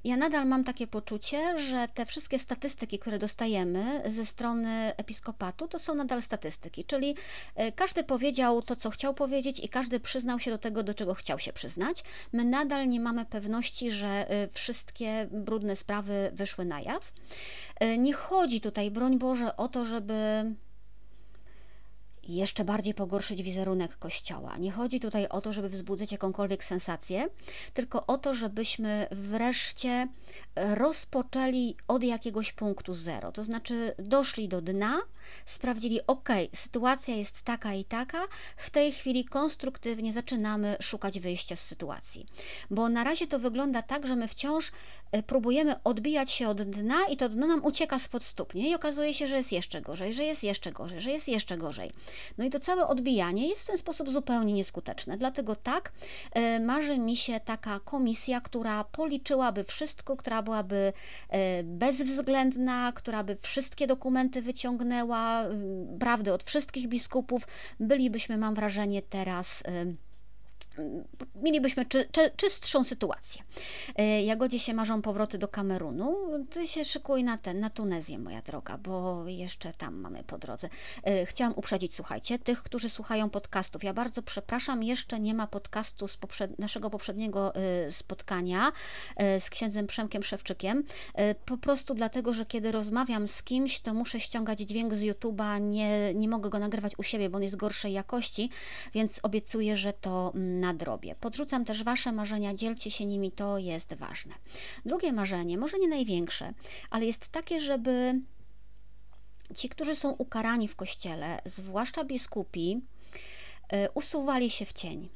ja 0.03 0.17
nadal 0.17 0.47
mam 0.47 0.63
takie 0.63 0.88
poczucie, 0.88 1.59
że 1.59 1.88
te 1.94 2.05
wszystkie 2.05 2.39
statystyki, 2.39 3.00
które 3.00 3.19
dostajemy 3.19 4.01
ze 4.05 4.25
strony 4.25 4.95
episkopatu, 4.97 5.67
to 5.67 5.79
są 5.79 5.95
nadal 5.95 6.21
statystyki, 6.21 6.85
czyli 6.85 7.15
e, 7.55 7.71
każdy 7.71 8.03
powiedział 8.03 8.61
to, 8.61 8.75
co 8.75 8.89
chciał 8.89 9.13
powiedzieć 9.13 9.59
i 9.59 9.69
każdy 9.69 10.00
przyznał 10.00 10.39
się 10.39 10.51
do 10.51 10.57
tego, 10.57 10.83
do 10.83 10.94
czego 10.94 11.13
chciał 11.13 11.39
się 11.39 11.53
przyznać. 11.53 12.03
My 12.33 12.45
nadal 12.45 12.88
nie 12.88 13.00
mamy 13.00 13.25
pewności, 13.25 13.91
że 13.91 14.29
e, 14.29 14.47
wszystkie 14.47 15.27
brudne 15.31 15.75
sprawy 15.75 16.31
wyszły 16.33 16.65
na 16.65 16.81
jaw. 16.81 17.13
E, 17.79 17.97
nie 17.97 18.13
chodzi 18.13 18.61
tutaj, 18.61 18.91
broń 18.91 19.17
Boże, 19.17 19.55
o 19.57 19.67
to, 19.67 19.85
żeby 19.85 20.13
jeszcze 22.27 22.65
bardziej 22.65 22.93
pogorszyć 22.93 23.43
wizerunek 23.43 23.97
Kościoła. 23.97 24.57
Nie 24.57 24.71
chodzi 24.71 24.99
tutaj 24.99 25.27
o 25.27 25.41
to, 25.41 25.53
żeby 25.53 25.69
wzbudzać 25.69 26.11
jakąkolwiek 26.11 26.63
sensację, 26.63 27.27
tylko 27.73 28.05
o 28.05 28.17
to, 28.17 28.33
żebyśmy 28.33 29.07
wreszcie 29.11 30.07
rozpoczęli 30.55 31.75
od 31.87 32.03
jakiegoś 32.03 32.51
punktu 32.51 32.93
zero. 32.93 33.31
To 33.31 33.43
znaczy 33.43 33.95
doszli 33.97 34.47
do 34.47 34.61
dna, 34.61 34.99
sprawdzili, 35.45 35.99
ok, 36.07 36.29
sytuacja 36.53 37.15
jest 37.15 37.41
taka 37.41 37.73
i 37.73 37.85
taka, 37.85 38.21
w 38.57 38.69
tej 38.69 38.91
chwili 38.91 39.25
konstruktywnie 39.25 40.13
zaczynamy 40.13 40.77
szukać 40.81 41.19
wyjścia 41.19 41.55
z 41.55 41.61
sytuacji. 41.61 42.25
Bo 42.69 42.89
na 42.89 43.03
razie 43.03 43.27
to 43.27 43.39
wygląda 43.39 43.81
tak, 43.81 44.07
że 44.07 44.15
my 44.15 44.27
wciąż 44.27 44.71
e, 45.11 45.23
próbujemy 45.23 45.83
odbijać 45.83 46.31
się 46.31 46.49
od 46.49 46.61
dna 46.61 47.05
i 47.11 47.17
to 47.17 47.29
dno 47.29 47.47
nam 47.47 47.65
ucieka 47.65 47.99
spod 47.99 48.23
stóp, 48.23 48.53
nie? 48.55 48.69
I 48.69 48.75
okazuje 48.75 49.13
się, 49.13 49.27
że 49.27 49.37
jest 49.37 49.51
jeszcze 49.51 49.81
gorzej, 49.81 50.13
że 50.13 50.23
jest 50.23 50.43
jeszcze 50.43 50.71
gorzej, 50.71 51.01
że 51.01 51.09
jest 51.09 51.27
jeszcze 51.27 51.57
gorzej. 51.57 51.91
No 52.38 52.45
i 52.45 52.50
to 52.50 52.60
całe 52.60 52.88
odbijanie 52.88 53.48
jest 53.48 53.63
w 53.63 53.68
ten 53.68 53.77
sposób 53.77 54.12
zupełnie 54.12 54.54
nieskuteczne. 54.54 55.18
Dlatego 55.18 55.56
tak, 55.56 55.92
e, 56.31 56.60
marzy 56.60 56.98
mi 56.98 57.15
się 57.15 57.39
taka 57.39 57.80
komisja, 57.80 58.42
która 58.42 58.83
policzyłaby 58.83 59.63
wszystko, 59.63 60.18
która 60.18 60.42
byłaby 60.42 60.94
e, 61.30 61.63
bezwzględna, 61.63 62.92
która 62.95 63.24
by 63.24 63.36
wszystkie 63.36 63.88
dokumenty 63.88 64.42
wyciągnęła, 64.42 65.44
prawdy 66.00 66.33
od 66.33 66.44
wszystkich 66.44 66.88
biskupów. 66.88 67.48
Bylibyśmy, 67.80 68.38
mam 68.38 68.55
wrażenie, 68.55 69.01
teraz 69.01 69.63
mielibyśmy 71.36 71.86
czy, 71.86 72.10
czy, 72.12 72.32
czystszą 72.36 72.84
sytuację. 72.84 73.44
E, 73.96 74.24
Jagodzie 74.24 74.60
się 74.60 74.74
marzą 74.74 75.01
powroty 75.01 75.38
do 75.38 75.48
Kamerunu. 75.48 76.15
Ty 76.50 76.68
się 76.68 76.86
szykuj 76.86 77.24
na 77.24 77.38
ten, 77.38 77.60
na 77.60 77.70
Tunezję, 77.70 78.20
moja 78.20 78.42
droga, 78.42 78.77
bo 78.77 79.24
jeszcze 79.27 79.74
tam 79.74 79.96
mamy 79.96 80.24
po 80.24 80.38
drodze. 80.38 80.70
E, 81.03 81.25
chciałam 81.25 81.53
uprzedzić, 81.56 81.96
słuchajcie, 81.96 82.39
tych, 82.39 82.63
którzy 82.63 82.89
słuchają 82.89 83.30
podcastów. 83.30 83.84
Ja 83.84 83.94
bardzo 83.94 84.24
przepraszam, 84.24 84.84
jeszcze 84.84 85.20
nie 85.20 85.34
ma 85.34 85.48
podcastu 85.48 86.08
z 86.08 86.18
poprzed, 86.18 86.60
naszego 86.60 86.89
poprzedniego 86.89 87.56
e, 87.56 87.92
spotkania 87.92 88.72
z 89.39 89.50
księdzem 89.50 89.88
Przemkiem 89.88 90.24
Szewczykiem. 90.24 90.84
Po 91.46 91.58
prostu 91.58 91.94
dlatego, 91.94 92.34
że 92.34 92.46
kiedy 92.46 92.72
rozmawiam 92.72 93.27
z 93.27 93.44
kimś, 93.44 93.80
to 93.80 93.94
muszę 93.94 94.20
ściągać 94.20 94.60
dźwięk 94.60 94.94
z 94.94 95.03
YouTube'a, 95.03 95.62
nie, 95.62 96.13
nie 96.13 96.27
mogę 96.27 96.50
go 96.50 96.60
nagrywać 96.60 96.94
u 96.98 97.03
siebie, 97.03 97.30
bo 97.30 97.38
on 97.38 97.44
jest 97.44 97.56
gorszej 97.56 97.94
jakości, 97.94 98.50
więc 98.94 99.20
obiecuję, 99.24 99.75
że 99.75 99.94
to 99.94 100.32
mm, 100.36 100.62
nadrobię. 100.63 101.15
Podrzucam 101.15 101.65
też 101.65 101.84
Wasze 101.84 102.12
marzenia, 102.12 102.53
dzielcie 102.53 102.91
się 102.91 103.05
nimi, 103.05 103.32
to 103.32 103.58
jest 103.58 103.93
ważne. 103.93 104.34
Drugie 104.86 105.13
marzenie, 105.13 105.58
może 105.58 105.79
nie 105.79 105.88
największe, 105.88 106.53
ale 106.89 107.05
jest 107.05 107.29
takie, 107.29 107.62
żeby 107.62 108.22
ci, 109.55 109.70
którzy 109.70 109.96
są 109.96 110.12
ukarani 110.12 110.67
w 110.67 110.75
kościele, 110.75 111.39
zwłaszcza 111.46 112.03
biskupi, 112.03 112.82
y, 113.74 113.88
usuwali 113.93 114.50
się 114.50 114.65
w 114.65 114.74
cień. 114.74 115.10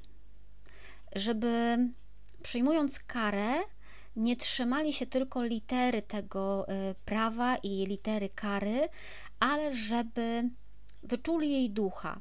Żeby 1.15 1.77
przyjmując 2.43 2.99
karę, 2.99 3.53
nie 4.15 4.35
trzymali 4.35 4.93
się 4.93 5.05
tylko 5.05 5.43
litery 5.43 6.01
tego 6.01 6.67
y, 6.69 6.95
prawa 7.05 7.57
i 7.57 7.85
litery 7.85 8.29
kary, 8.29 8.89
ale 9.39 9.75
żeby 9.75 10.49
wyczuli 11.03 11.51
jej 11.51 11.69
ducha, 11.69 12.19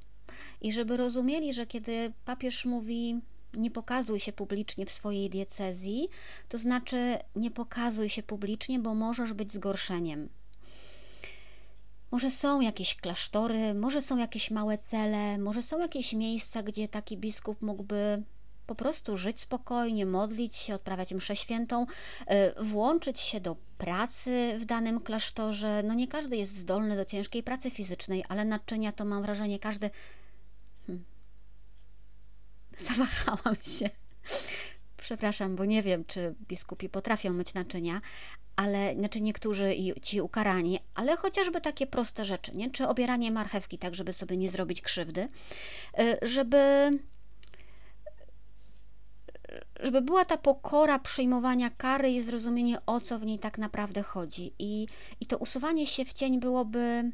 i 0.60 0.72
żeby 0.72 0.96
rozumieli, 0.96 1.54
że 1.54 1.66
kiedy 1.66 2.12
papież 2.24 2.64
mówi 2.64 3.20
nie 3.54 3.70
pokazuj 3.70 4.20
się 4.20 4.32
publicznie 4.32 4.86
w 4.86 4.90
swojej 4.90 5.30
diecezji, 5.30 6.08
to 6.48 6.58
znaczy 6.58 7.16
nie 7.36 7.50
pokazuj 7.50 8.08
się 8.08 8.22
publicznie, 8.22 8.78
bo 8.78 8.94
możesz 8.94 9.32
być 9.32 9.52
zgorszeniem. 9.52 10.28
Może 12.10 12.30
są 12.30 12.60
jakieś 12.60 12.96
klasztory, 12.96 13.74
może 13.74 14.02
są 14.02 14.16
jakieś 14.16 14.50
małe 14.50 14.78
cele, 14.78 15.38
może 15.38 15.62
są 15.62 15.78
jakieś 15.78 16.12
miejsca, 16.12 16.62
gdzie 16.62 16.88
taki 16.88 17.16
biskup 17.16 17.62
mógłby 17.62 18.22
po 18.66 18.74
prostu 18.74 19.16
żyć 19.16 19.40
spokojnie, 19.40 20.06
modlić 20.06 20.56
się, 20.56 20.74
odprawiać 20.74 21.14
mszę 21.14 21.36
świętą, 21.36 21.86
y, 22.58 22.64
włączyć 22.64 23.20
się 23.20 23.40
do 23.40 23.56
pracy 23.78 24.56
w 24.60 24.64
danym 24.64 25.00
klasztorze. 25.00 25.82
No 25.82 25.94
nie 25.94 26.08
każdy 26.08 26.36
jest 26.36 26.56
zdolny 26.56 26.96
do 26.96 27.04
ciężkiej 27.04 27.42
pracy 27.42 27.70
fizycznej, 27.70 28.24
ale 28.28 28.44
naczynia 28.44 28.92
to 28.92 29.04
mam 29.04 29.22
wrażenie 29.22 29.58
każdy. 29.58 29.90
Zawahałam 32.76 33.56
się. 33.62 33.90
Przepraszam, 34.96 35.56
bo 35.56 35.64
nie 35.64 35.82
wiem, 35.82 36.04
czy 36.04 36.34
biskupi 36.48 36.88
potrafią 36.88 37.32
myć 37.32 37.54
naczynia, 37.54 38.00
ale 38.56 38.94
znaczy 38.94 39.20
niektórzy 39.20 39.74
i 39.74 40.00
ci 40.00 40.20
ukarani, 40.20 40.80
ale 40.94 41.16
chociażby 41.16 41.60
takie 41.60 41.86
proste 41.86 42.24
rzeczy, 42.24 42.52
nie? 42.54 42.70
Czy 42.70 42.88
obieranie 42.88 43.30
marchewki 43.30 43.78
tak, 43.78 43.94
żeby 43.94 44.12
sobie 44.12 44.36
nie 44.36 44.50
zrobić 44.50 44.82
krzywdy, 44.82 45.28
y, 46.00 46.18
żeby 46.22 46.90
żeby 49.80 50.02
była 50.02 50.24
ta 50.24 50.36
pokora 50.36 50.98
przyjmowania 50.98 51.70
kary 51.70 52.10
i 52.10 52.20
zrozumienie, 52.20 52.78
o 52.86 53.00
co 53.00 53.18
w 53.18 53.26
niej 53.26 53.38
tak 53.38 53.58
naprawdę 53.58 54.02
chodzi. 54.02 54.52
I, 54.58 54.86
i 55.20 55.26
to 55.26 55.38
usuwanie 55.38 55.86
się 55.86 56.04
w 56.04 56.12
cień 56.12 56.40
byłoby, 56.40 57.12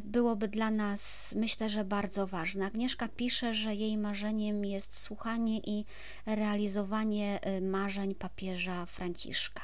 byłoby 0.00 0.48
dla 0.48 0.70
nas, 0.70 1.34
myślę, 1.36 1.70
że 1.70 1.84
bardzo 1.84 2.26
ważne. 2.26 2.66
Agnieszka 2.66 3.08
pisze, 3.08 3.54
że 3.54 3.74
jej 3.74 3.96
marzeniem 3.96 4.64
jest 4.64 5.00
słuchanie 5.00 5.58
i 5.58 5.84
realizowanie 6.26 7.40
y, 7.58 7.60
marzeń 7.60 8.14
papieża 8.14 8.86
Franciszka. 8.86 9.62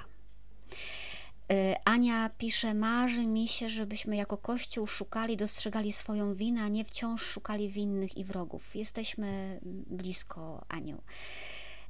Y, 1.52 1.75
Ania 1.85 2.30
pisze: 2.38 2.75
Marzy 2.75 3.26
mi 3.26 3.49
się, 3.49 3.70
żebyśmy 3.70 4.16
jako 4.16 4.37
Kościół 4.37 4.87
szukali, 4.87 5.37
dostrzegali 5.37 5.92
swoją 5.92 6.35
winę, 6.35 6.62
a 6.62 6.68
nie 6.68 6.85
wciąż 6.85 7.23
szukali 7.23 7.68
winnych 7.68 8.16
i 8.16 8.25
wrogów. 8.25 8.76
Jesteśmy 8.76 9.61
blisko 9.87 10.64
Aniu. 10.68 11.02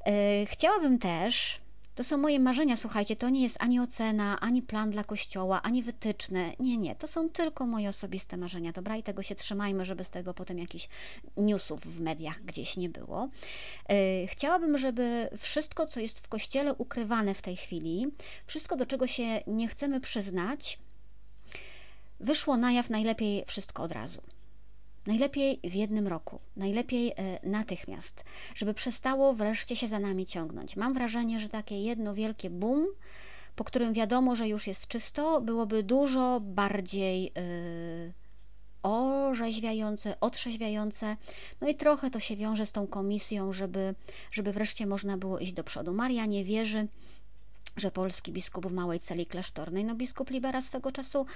E, 0.06 0.46
chciałabym 0.46 0.98
też, 0.98 1.60
to 1.98 2.04
są 2.04 2.18
moje 2.18 2.40
marzenia, 2.40 2.76
słuchajcie, 2.76 3.16
to 3.16 3.28
nie 3.28 3.42
jest 3.42 3.56
ani 3.60 3.80
ocena, 3.80 4.40
ani 4.40 4.62
plan 4.62 4.90
dla 4.90 5.04
kościoła, 5.04 5.62
ani 5.62 5.82
wytyczne. 5.82 6.52
Nie, 6.60 6.76
nie, 6.76 6.94
to 6.94 7.06
są 7.06 7.28
tylko 7.28 7.66
moje 7.66 7.88
osobiste 7.88 8.36
marzenia, 8.36 8.72
dobra? 8.72 8.96
I 8.96 9.02
tego 9.02 9.22
się 9.22 9.34
trzymajmy, 9.34 9.84
żeby 9.84 10.04
z 10.04 10.10
tego 10.10 10.34
potem 10.34 10.58
jakichś 10.58 10.88
newsów 11.36 11.80
w 11.80 12.00
mediach 12.00 12.44
gdzieś 12.44 12.76
nie 12.76 12.88
było. 12.88 13.28
E, 13.88 14.26
chciałabym, 14.26 14.78
żeby 14.78 15.28
wszystko, 15.36 15.86
co 15.86 16.00
jest 16.00 16.20
w 16.20 16.28
kościele 16.28 16.74
ukrywane 16.74 17.34
w 17.34 17.42
tej 17.42 17.56
chwili, 17.56 18.06
wszystko, 18.46 18.76
do 18.76 18.86
czego 18.86 19.06
się 19.06 19.40
nie 19.46 19.68
chcemy 19.68 20.00
przyznać, 20.00 20.78
wyszło 22.20 22.56
na 22.56 22.72
jaw 22.72 22.90
najlepiej 22.90 23.44
wszystko 23.46 23.82
od 23.82 23.92
razu. 23.92 24.22
Najlepiej 25.08 25.60
w 25.64 25.74
jednym 25.74 26.08
roku, 26.08 26.40
najlepiej 26.56 27.12
e, 27.16 27.38
natychmiast, 27.42 28.24
żeby 28.54 28.74
przestało 28.74 29.34
wreszcie 29.34 29.76
się 29.76 29.88
za 29.88 29.98
nami 29.98 30.26
ciągnąć. 30.26 30.76
Mam 30.76 30.94
wrażenie, 30.94 31.40
że 31.40 31.48
takie 31.48 31.82
jedno 31.82 32.14
wielkie 32.14 32.50
boom, 32.50 32.86
po 33.56 33.64
którym 33.64 33.92
wiadomo, 33.92 34.36
że 34.36 34.48
już 34.48 34.66
jest 34.66 34.88
czysto, 34.88 35.40
byłoby 35.40 35.82
dużo 35.82 36.40
bardziej 36.40 37.22
yy, 37.22 38.12
orzeźwiające, 38.82 40.20
otrzeźwiające. 40.20 41.16
No 41.60 41.68
i 41.68 41.74
trochę 41.74 42.10
to 42.10 42.20
się 42.20 42.36
wiąże 42.36 42.66
z 42.66 42.72
tą 42.72 42.86
komisją, 42.86 43.52
żeby, 43.52 43.94
żeby 44.30 44.52
wreszcie 44.52 44.86
można 44.86 45.16
było 45.16 45.38
iść 45.38 45.52
do 45.52 45.64
przodu. 45.64 45.94
Maria 45.94 46.26
nie 46.26 46.44
wierzy 46.44 46.88
że 47.78 47.90
polski 47.90 48.32
biskup 48.32 48.66
w 48.66 48.72
małej 48.72 49.00
celi 49.00 49.26
klasztornej, 49.26 49.84
no 49.84 49.94
biskup 49.94 50.30
Libera 50.30 50.62
swego 50.62 50.92
czasu 50.92 51.26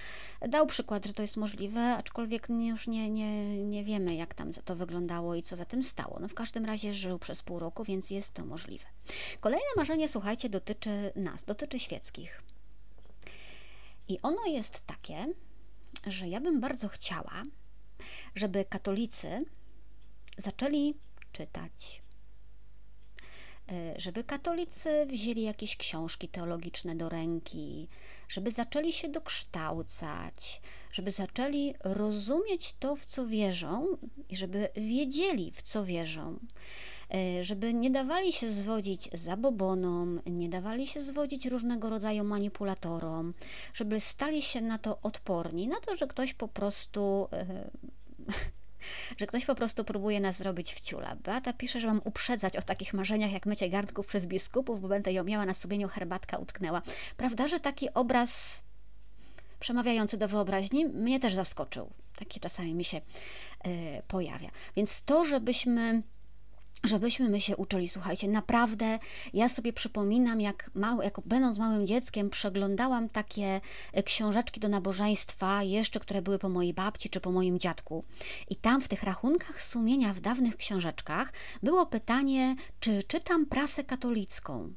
dał 0.49 0.67
przykład, 0.67 1.07
że 1.07 1.13
to 1.13 1.23
jest 1.23 1.37
możliwe, 1.37 1.81
aczkolwiek 1.97 2.49
już 2.51 2.89
nie, 2.89 3.11
nie, 3.11 3.65
nie 3.65 3.85
wiemy, 3.85 4.15
jak 4.15 4.35
tam 4.35 4.53
to 4.53 4.77
wyglądało 4.77 5.35
i 5.35 5.43
co 5.43 5.57
za 5.57 5.65
tym 5.65 5.83
stało. 5.83 6.19
No 6.21 6.29
w 6.29 6.35
każdym 6.35 6.65
razie 6.65 6.95
żył 6.95 7.19
przez 7.19 7.43
pół 7.43 7.59
roku, 7.59 7.85
więc 7.85 8.11
jest 8.11 8.35
to 8.35 8.45
możliwe. 8.45 8.87
Kolejne 9.41 9.67
marzenie, 9.77 10.09
słuchajcie, 10.09 10.49
dotyczy 10.49 11.13
nas, 11.17 11.45
dotyczy 11.45 11.79
świeckich. 11.79 12.43
I 14.09 14.19
ono 14.23 14.47
jest 14.47 14.81
takie, 14.87 15.27
że 16.07 16.29
ja 16.29 16.41
bym 16.41 16.61
bardzo 16.61 16.89
chciała, 16.89 17.43
żeby 18.35 18.65
katolicy 18.65 19.45
zaczęli 20.39 20.95
czytać, 21.33 22.02
żeby 23.97 24.25
katolicy 24.25 25.07
wzięli 25.07 25.43
jakieś 25.43 25.77
książki 25.77 26.29
teologiczne 26.29 26.95
do 26.95 27.09
ręki, 27.09 27.89
żeby 28.29 28.51
zaczęli 28.51 28.93
się 28.93 29.09
dokształcać, 29.09 30.61
żeby 30.93 31.11
zaczęli 31.11 31.75
rozumieć 31.85 32.75
to, 32.79 32.97
w 32.97 33.05
co 33.05 33.27
wierzą 33.27 33.87
i 34.29 34.37
żeby 34.37 34.69
wiedzieli, 34.77 35.53
w 35.55 35.63
co 35.63 35.85
wierzą. 35.85 36.39
E, 37.15 37.45
żeby 37.45 37.75
nie 37.75 37.91
dawali 37.91 38.33
się 38.33 38.51
zwodzić 38.51 39.09
zabobonom, 39.13 40.21
nie 40.27 40.49
dawali 40.49 40.87
się 40.87 41.01
zwodzić 41.01 41.47
różnego 41.47 41.89
rodzaju 41.91 42.25
manipulatorom, 42.25 43.35
żeby 43.75 44.01
stali 44.01 44.43
się 44.43 44.61
na 44.61 44.79
to 44.79 45.01
odporni, 45.03 45.69
na 45.69 45.81
to, 45.81 45.97
że 45.97 46.07
ktoś 46.07 46.35
po 46.35 46.49
prostu 46.49 47.29
e, 47.33 47.71
że 49.17 49.27
ktoś 49.27 49.45
po 49.47 49.55
prostu 49.55 49.85
próbuje 49.85 50.21
nas 50.21 50.37
zrobić 50.37 50.75
w 50.75 50.81
ciula. 50.81 51.17
Beata 51.17 51.53
pisze, 51.53 51.81
że 51.81 51.87
mam 51.87 52.01
uprzedzać 52.05 52.57
o 52.57 52.63
takich 52.63 52.95
marzeniach 52.95 53.33
jak 53.33 53.47
mycie 53.47 53.71
garnków 53.71 54.07
przez 54.07 54.27
biskupów, 54.27 54.81
bo 54.81 54.89
będę 54.89 55.13
ją 55.13 55.25
miała 55.25 55.47
na 55.47 55.55
sumieniu, 55.55 55.89
herbatka 55.89 56.39
utknęła. 56.39 56.83
Prawda, 57.17 57.49
że 57.49 57.61
taki 57.61 57.95
obraz 57.95 58.63
przemawiający 59.61 60.17
do 60.17 60.29
wyobraźni 60.29 60.87
mnie 60.87 61.21
też 61.21 61.35
zaskoczył. 61.35 61.91
Taki 62.17 62.41
czasami 62.41 62.75
mi 62.75 62.85
się 62.85 62.97
y, 63.67 64.03
pojawia. 64.09 64.51
Więc 64.77 65.03
to, 65.03 65.25
żebyśmy 65.25 66.03
żebyśmy 66.85 67.29
my 67.29 67.41
się 67.41 67.57
uczyli. 67.57 67.89
Słuchajcie, 67.89 68.29
naprawdę 68.29 68.99
ja 69.33 69.49
sobie 69.49 69.73
przypominam, 69.73 70.41
jak, 70.41 70.71
mały, 70.75 71.05
jak 71.05 71.21
będąc 71.25 71.59
małym 71.59 71.87
dzieckiem, 71.87 72.31
przeglądałam 72.31 73.09
takie 73.09 73.61
e, 73.93 74.03
książeczki 74.03 74.61
do 74.61 74.69
nabożeństwa, 74.69 75.63
jeszcze 75.63 76.01
które 76.01 76.23
były 76.23 76.39
po 76.39 76.49
mojej 76.49 76.75
babci 76.75 77.11
czy 77.11 77.21
po 77.21 77.33
moim 77.33 77.59
dziadku. 77.59 78.05
I 78.49 78.57
tam 78.57 78.81
w 78.81 78.89
tych 78.89 79.03
rachunkach 79.03 79.63
sumienia 79.63 80.15
w 80.15 80.21
dawnych 80.21 80.57
książeczkach 80.57 81.33
było 81.63 81.87
pytanie, 81.87 82.57
czy 82.81 83.03
czytam 83.03 83.47
prasę 83.47 83.85
katolicką. 83.85 84.75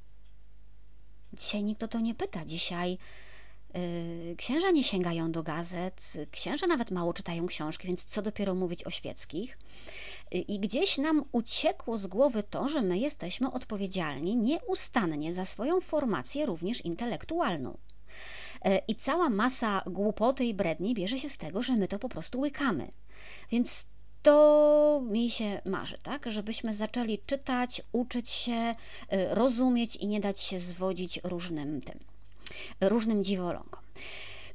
Dzisiaj 1.33 1.63
nikt 1.63 1.83
o 1.83 1.87
to 1.87 1.99
nie 1.99 2.15
pyta. 2.15 2.45
Dzisiaj 2.45 2.97
yy, 3.73 4.35
księża 4.35 4.71
nie 4.71 4.83
sięgają 4.83 5.31
do 5.31 5.43
gazet, 5.43 6.13
księża 6.31 6.67
nawet 6.67 6.91
mało 6.91 7.13
czytają 7.13 7.45
książki, 7.45 7.87
więc 7.87 8.05
co 8.05 8.21
dopiero 8.21 8.55
mówić 8.55 8.83
o 8.83 8.89
świeckich. 8.89 9.57
I 10.31 10.59
gdzieś 10.59 10.97
nam 10.97 11.23
uciekło 11.31 11.97
z 11.97 12.07
głowy 12.07 12.43
to, 12.43 12.69
że 12.69 12.81
my 12.81 12.97
jesteśmy 12.97 13.51
odpowiedzialni 13.51 14.35
nieustannie 14.35 15.33
za 15.33 15.45
swoją 15.45 15.81
formację, 15.81 16.45
również 16.45 16.85
intelektualną. 16.85 17.77
E, 18.61 18.81
I 18.87 18.95
cała 18.95 19.29
masa 19.29 19.81
głupoty 19.85 20.45
i 20.45 20.53
bredni 20.53 20.93
bierze 20.93 21.19
się 21.19 21.29
z 21.29 21.37
tego, 21.37 21.63
że 21.63 21.75
my 21.75 21.87
to 21.87 21.99
po 21.99 22.09
prostu 22.09 22.39
łykamy. 22.39 22.91
Więc 23.51 23.85
to 24.23 25.01
mi 25.05 25.29
się 25.29 25.61
marzy, 25.65 25.97
tak? 26.03 26.31
Żebyśmy 26.31 26.73
zaczęli 26.73 27.19
czytać, 27.25 27.81
uczyć 27.91 28.29
się, 28.29 28.75
e, 29.09 29.35
rozumieć 29.35 29.95
i 29.95 30.07
nie 30.07 30.19
dać 30.19 30.39
się 30.39 30.59
zwodzić 30.59 31.19
różnym 31.23 31.81
tym, 31.81 31.99
różnym 32.81 33.23
dziwolągom. 33.23 33.81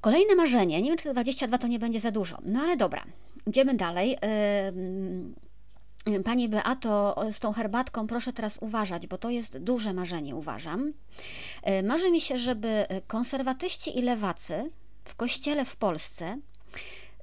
Kolejne 0.01 0.35
marzenie, 0.35 0.83
nie 0.83 0.89
wiem 0.89 0.99
czy 0.99 1.05
to 1.05 1.13
22 1.13 1.59
to 1.59 1.67
nie 1.67 1.79
będzie 1.79 2.01
za 2.01 2.11
dużo, 2.11 2.39
no 2.45 2.61
ale 2.61 2.77
dobra, 2.77 3.05
idziemy 3.47 3.75
dalej. 3.75 4.17
Pani 6.25 6.49
Beato, 6.49 7.17
z 7.31 7.41
tą 7.41 7.53
herbatką 7.53 8.07
proszę 8.07 8.33
teraz 8.33 8.59
uważać, 8.61 9.07
bo 9.07 9.19
to 9.19 9.31
jest 9.31 9.59
duże 9.59 9.93
marzenie, 9.93 10.37
uważam. 10.37 10.93
E, 11.63 11.83
marzy 11.83 12.11
mi 12.11 12.21
się, 12.21 12.39
żeby 12.39 12.87
konserwatyści 13.07 13.99
i 13.99 14.03
lewacy 14.03 14.71
w 15.05 15.15
kościele 15.15 15.65
w 15.65 15.77
Polsce 15.77 16.39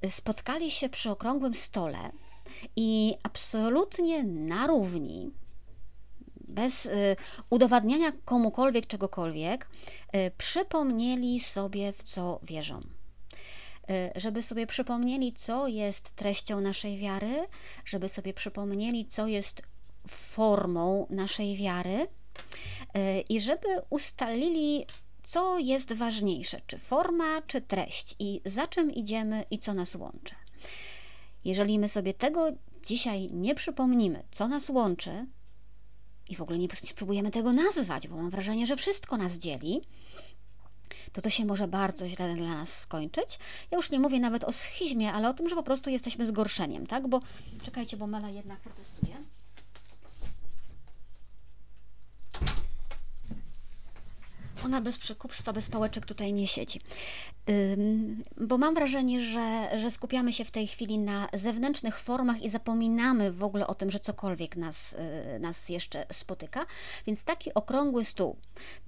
spotkali 0.08 0.70
się 0.70 0.88
przy 0.88 1.10
okrągłym 1.10 1.54
stole 1.54 1.98
i 2.76 3.14
absolutnie 3.22 4.24
na 4.24 4.66
równi, 4.66 5.30
bez 6.48 6.86
e, 6.86 7.16
udowadniania 7.50 8.12
komukolwiek 8.24 8.86
czegokolwiek, 8.86 9.68
e, 10.12 10.30
przypomnieli 10.30 11.40
sobie, 11.40 11.92
w 11.92 12.02
co 12.02 12.40
wierzą. 12.42 12.80
Y, 13.90 14.20
żeby 14.20 14.42
sobie 14.42 14.66
przypomnieli, 14.66 15.32
co 15.32 15.68
jest 15.68 16.10
treścią 16.10 16.60
naszej 16.60 16.98
wiary, 16.98 17.46
żeby 17.84 18.08
sobie 18.08 18.34
przypomnieli, 18.34 19.06
co 19.06 19.26
jest 19.26 19.62
formą 20.08 21.06
naszej 21.10 21.56
wiary 21.56 22.06
y, 22.96 23.20
i 23.28 23.40
żeby 23.40 23.68
ustalili, 23.90 24.86
co 25.22 25.58
jest 25.58 25.92
ważniejsze, 25.92 26.60
czy 26.66 26.78
forma, 26.78 27.42
czy 27.46 27.60
treść 27.60 28.14
i 28.18 28.40
za 28.44 28.66
czym 28.66 28.92
idziemy 28.92 29.44
i 29.50 29.58
co 29.58 29.74
nas 29.74 29.94
łączy. 29.94 30.34
Jeżeli 31.44 31.78
my 31.78 31.88
sobie 31.88 32.14
tego 32.14 32.50
dzisiaj 32.86 33.30
nie 33.32 33.54
przypomnimy, 33.54 34.24
co 34.30 34.48
nas 34.48 34.70
łączy, 34.70 35.26
i 36.28 36.36
w 36.36 36.42
ogóle 36.42 36.58
nie 36.58 36.68
spróbujemy 36.74 37.30
tego 37.30 37.52
nazwać, 37.52 38.08
bo 38.08 38.16
mam 38.16 38.30
wrażenie, 38.30 38.66
że 38.66 38.76
wszystko 38.76 39.16
nas 39.16 39.38
dzieli, 39.38 39.80
to 41.12 41.22
to 41.22 41.30
się 41.30 41.44
może 41.44 41.68
bardzo 41.68 42.08
źle 42.08 42.34
dla 42.34 42.54
nas 42.54 42.78
skończyć. 42.80 43.38
Ja 43.70 43.76
już 43.76 43.90
nie 43.90 44.00
mówię 44.00 44.20
nawet 44.20 44.44
o 44.44 44.52
schizmie, 44.52 45.12
ale 45.12 45.28
o 45.28 45.34
tym, 45.34 45.48
że 45.48 45.56
po 45.56 45.62
prostu 45.62 45.90
jesteśmy 45.90 46.26
zgorszeniem, 46.26 46.86
tak? 46.86 47.08
Bo 47.08 47.20
czekajcie, 47.62 47.96
bo 47.96 48.06
Mela 48.06 48.30
jednak 48.30 48.60
protestuje. 48.60 49.16
Ona 54.64 54.80
bez 54.80 54.98
przekupstwa, 54.98 55.52
bez 55.52 55.70
pałeczek 55.70 56.06
tutaj 56.06 56.32
nie 56.32 56.46
siedzi. 56.46 56.80
Bo 58.36 58.58
mam 58.58 58.74
wrażenie, 58.74 59.20
że, 59.20 59.68
że 59.78 59.90
skupiamy 59.90 60.32
się 60.32 60.44
w 60.44 60.50
tej 60.50 60.66
chwili 60.66 60.98
na 60.98 61.28
zewnętrznych 61.32 61.98
formach 61.98 62.42
i 62.42 62.48
zapominamy 62.48 63.32
w 63.32 63.42
ogóle 63.42 63.66
o 63.66 63.74
tym, 63.74 63.90
że 63.90 64.00
cokolwiek 64.00 64.56
nas, 64.56 64.96
y, 65.36 65.38
nas 65.38 65.68
jeszcze 65.68 66.06
spotyka. 66.12 66.66
Więc 67.06 67.24
taki 67.24 67.54
okrągły 67.54 68.04
stół 68.04 68.36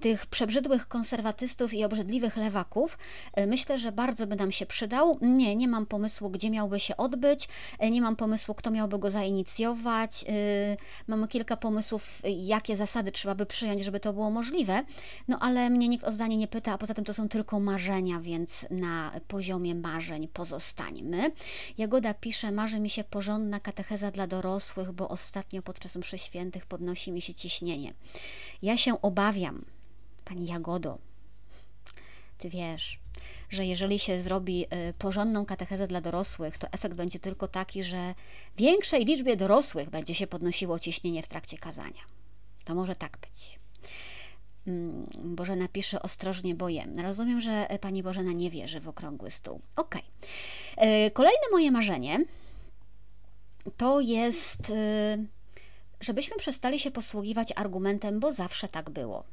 tych 0.00 0.26
przebrzydłych 0.26 0.88
konserwatystów 0.88 1.74
i 1.74 1.84
obrzydliwych 1.84 2.36
lewaków 2.36 2.98
y, 3.38 3.46
myślę, 3.46 3.78
że 3.78 3.92
bardzo 3.92 4.26
by 4.26 4.36
nam 4.36 4.52
się 4.52 4.66
przydał. 4.66 5.18
Nie, 5.20 5.56
nie 5.56 5.68
mam 5.68 5.86
pomysłu, 5.86 6.30
gdzie 6.30 6.50
miałby 6.50 6.80
się 6.80 6.96
odbyć, 6.96 7.48
y, 7.84 7.90
nie 7.90 8.02
mam 8.02 8.16
pomysłu, 8.16 8.54
kto 8.54 8.70
miałby 8.70 8.98
go 8.98 9.10
zainicjować. 9.10 10.24
Mamy 11.06 11.28
kilka 11.28 11.56
pomysłów, 11.56 12.22
jakie 12.24 12.76
zasady 12.76 13.12
trzeba 13.12 13.34
by 13.34 13.46
przyjąć, 13.46 13.84
żeby 13.84 14.00
to 14.00 14.12
było 14.12 14.30
możliwe. 14.30 14.82
No 15.28 15.38
ale 15.38 15.59
mnie 15.70 15.88
nikt 15.88 16.04
o 16.04 16.12
zdanie 16.12 16.36
nie 16.36 16.48
pyta, 16.48 16.72
a 16.72 16.78
poza 16.78 16.94
tym 16.94 17.04
to 17.04 17.14
są 17.14 17.28
tylko 17.28 17.60
marzenia, 17.60 18.20
więc 18.20 18.40
więc 18.40 18.66
na 18.70 19.20
poziomie 19.28 19.74
marzeń 19.74 20.28
pozostańmy. 20.28 21.32
Jagoda 21.78 22.14
pisze, 22.14 22.52
marzy 22.52 22.80
mi 22.80 22.90
się 22.90 23.04
porządna 23.04 23.60
katecheza 23.60 24.10
dla 24.10 24.26
dorosłych, 24.26 24.92
bo 24.92 25.08
ostatnio 25.08 25.62
podczas 25.62 25.96
mszy 25.96 26.18
świętych 26.18 26.66
podnosi 26.66 27.12
mi 27.12 27.20
się 27.20 27.34
ciśnienie. 27.34 27.94
Ja 28.62 28.76
się 28.76 29.02
obawiam, 29.02 29.64
pani 30.24 30.46
Jagodo, 30.46 30.98
ty 32.38 32.50
wiesz, 32.50 32.98
że 33.50 33.66
jeżeli 33.66 33.98
się 33.98 34.20
zrobi 34.20 34.64
y, 34.64 34.94
porządną 34.98 35.46
katechezę 35.46 35.86
dla 35.86 36.00
dorosłych, 36.00 36.58
to 36.58 36.66
efekt 36.72 36.94
będzie 36.94 37.18
tylko 37.18 37.48
taki, 37.48 37.84
że 37.84 38.14
większej 38.56 39.04
liczbie 39.04 39.36
dorosłych 39.36 39.90
będzie 39.90 40.14
się 40.14 40.26
podnosiło 40.26 40.78
ciśnienie 40.78 41.22
w 41.22 41.28
trakcie 41.28 41.58
kazania. 41.58 42.02
To 42.64 42.74
może 42.74 42.96
tak 42.96 43.18
być. 43.18 43.59
Mm, 44.66 45.06
Bożena 45.18 45.68
pisze 45.68 46.02
ostrożnie, 46.02 46.54
bo 46.54 46.68
jem. 46.68 47.00
Rozumiem, 47.00 47.40
że 47.40 47.66
pani 47.80 48.02
Bożena 48.02 48.32
nie 48.32 48.50
wierzy 48.50 48.80
w 48.80 48.88
okrągły 48.88 49.30
stół. 49.30 49.60
Ok. 49.76 49.94
E, 50.76 51.10
kolejne 51.10 51.42
moje 51.52 51.70
marzenie 51.70 52.18
to 53.76 54.00
jest, 54.00 54.70
e, 54.70 55.16
żebyśmy 56.00 56.36
przestali 56.36 56.78
się 56.78 56.90
posługiwać 56.90 57.52
argumentem, 57.56 58.20
bo 58.20 58.32
zawsze 58.32 58.68
tak 58.68 58.90
było. 58.90 59.24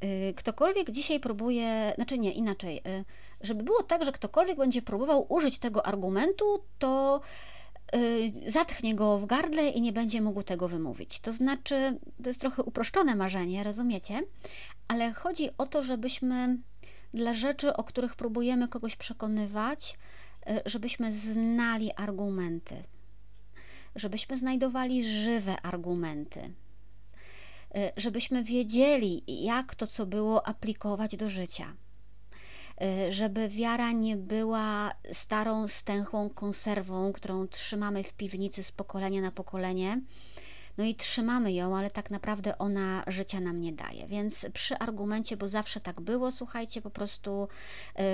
E, 0.00 0.32
ktokolwiek 0.32 0.90
dzisiaj 0.90 1.20
próbuje, 1.20 1.92
znaczy 1.94 2.18
nie, 2.18 2.32
inaczej, 2.32 2.82
żeby 3.40 3.62
było 3.62 3.82
tak, 3.82 4.04
że 4.04 4.12
ktokolwiek 4.12 4.56
będzie 4.56 4.82
próbował 4.82 5.26
użyć 5.28 5.58
tego 5.58 5.86
argumentu, 5.86 6.64
to 6.78 7.20
zatchnie 8.46 8.94
go 8.94 9.18
w 9.18 9.26
gardle 9.26 9.68
i 9.68 9.80
nie 9.80 9.92
będzie 9.92 10.20
mógł 10.20 10.42
tego 10.42 10.68
wymówić. 10.68 11.20
To 11.20 11.32
znaczy, 11.32 11.98
to 12.22 12.28
jest 12.28 12.40
trochę 12.40 12.62
uproszczone 12.62 13.14
marzenie, 13.14 13.64
rozumiecie? 13.64 14.20
Ale 14.88 15.12
chodzi 15.12 15.48
o 15.58 15.66
to, 15.66 15.82
żebyśmy 15.82 16.58
dla 17.14 17.34
rzeczy, 17.34 17.76
o 17.76 17.84
których 17.84 18.16
próbujemy 18.16 18.68
kogoś 18.68 18.96
przekonywać, 18.96 19.98
y, 20.50 20.60
żebyśmy 20.66 21.12
znali 21.12 21.92
argumenty, 21.92 22.82
żebyśmy 23.94 24.36
znajdowali 24.36 25.04
żywe 25.04 25.60
argumenty, 25.62 26.40
y, 26.40 26.52
żebyśmy 27.96 28.44
wiedzieli, 28.44 29.22
jak 29.44 29.74
to, 29.74 29.86
co 29.86 30.06
było, 30.06 30.46
aplikować 30.46 31.16
do 31.16 31.28
życia 31.28 31.76
Y, 31.76 31.85
żeby 33.10 33.48
wiara 33.48 33.92
nie 33.92 34.16
była 34.16 34.92
starą, 35.12 35.68
stęchłą 35.68 36.30
konserwą, 36.30 37.12
którą 37.12 37.48
trzymamy 37.48 38.02
w 38.02 38.14
piwnicy 38.14 38.62
z 38.62 38.72
pokolenia 38.72 39.20
na 39.20 39.30
pokolenie. 39.30 40.00
No 40.78 40.84
i 40.84 40.94
trzymamy 40.94 41.52
ją, 41.52 41.76
ale 41.76 41.90
tak 41.90 42.10
naprawdę 42.10 42.58
ona 42.58 43.04
życia 43.06 43.40
nam 43.40 43.60
nie 43.60 43.72
daje. 43.72 44.06
Więc 44.06 44.46
przy 44.52 44.78
argumencie, 44.78 45.36
bo 45.36 45.48
zawsze 45.48 45.80
tak 45.80 46.00
było, 46.00 46.30
słuchajcie, 46.30 46.82
po 46.82 46.90
prostu 46.90 47.48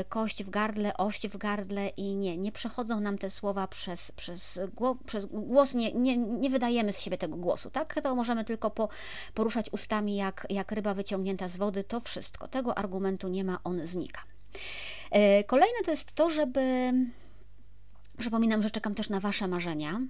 y, 0.00 0.04
kość 0.09 0.45
w 0.45 0.50
gardle, 0.50 0.97
ość 0.97 1.28
w 1.28 1.37
gardle 1.37 1.88
i 1.88 2.16
nie, 2.16 2.37
nie 2.37 2.52
przechodzą 2.52 3.00
nam 3.00 3.19
te 3.19 3.31
słowa 3.31 3.66
przez, 3.66 4.12
przez, 4.12 4.61
przez 5.07 5.26
głos, 5.26 5.75
nie, 5.75 5.92
nie, 5.92 6.16
nie 6.16 6.50
wydajemy 6.50 6.92
z 6.92 7.00
siebie 7.00 7.18
tego 7.18 7.37
głosu, 7.37 7.70
tak? 7.70 7.94
To 8.03 8.14
możemy 8.14 8.44
tylko 8.44 8.70
po, 8.70 8.88
poruszać 9.35 9.70
ustami 9.72 10.16
jak, 10.16 10.46
jak 10.51 10.72
ryba 10.72 10.94
wyciągnięta 10.94 11.48
z 11.48 11.57
wody, 11.57 11.85
to 11.85 12.01
wszystko. 12.01 12.48
Tego 12.48 12.79
argumentu 12.79 13.29
nie 13.29 13.44
ma, 13.44 13.59
on 13.64 13.87
znika. 13.87 14.32
E, 15.11 15.45
kolejne 15.45 15.79
to 15.85 15.91
jest 15.91 16.12
to, 16.12 16.31
żeby. 16.31 16.93
Przypominam, 18.19 18.62
że 18.62 18.71
czekam 18.71 18.95
też 18.95 19.09
na 19.09 19.21
Wasze 19.21 19.49
marzenia. 19.49 20.01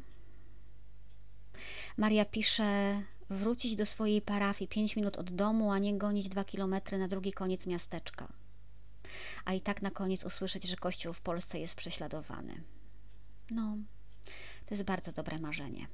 Maria 1.97 2.25
pisze: 2.25 3.03
wrócić 3.31 3.75
do 3.75 3.87
swojej 3.87 4.23
parafii 4.23 4.69
5 4.69 4.97
minut 4.97 5.17
od 5.17 5.33
domu, 5.33 5.73
a 5.73 5.79
nie 5.79 5.99
gonić 5.99 6.29
2 6.29 6.45
kilometry 6.45 6.99
na 6.99 7.09
drugi 7.09 7.33
koniec 7.33 7.67
miasteczka. 7.67 8.33
A 9.45 9.53
i 9.53 9.61
tak 9.61 9.83
na 9.83 9.91
koniec 9.91 10.25
usłyszeć, 10.25 10.69
że 10.69 10.77
Kościół 10.77 11.13
w 11.13 11.21
Polsce 11.21 11.59
jest 11.59 11.75
prześladowany. 11.75 12.63
No, 13.51 13.77
to 14.67 14.75
jest 14.75 14.83
bardzo 14.83 15.13
dobre 15.13 15.39
marzenie. 15.39 15.87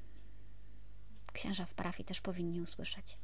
Księża 1.33 1.65
w 1.65 1.75
parafii 1.75 2.07
też 2.07 2.21
powinni 2.21 2.61
usłyszeć. 2.61 3.17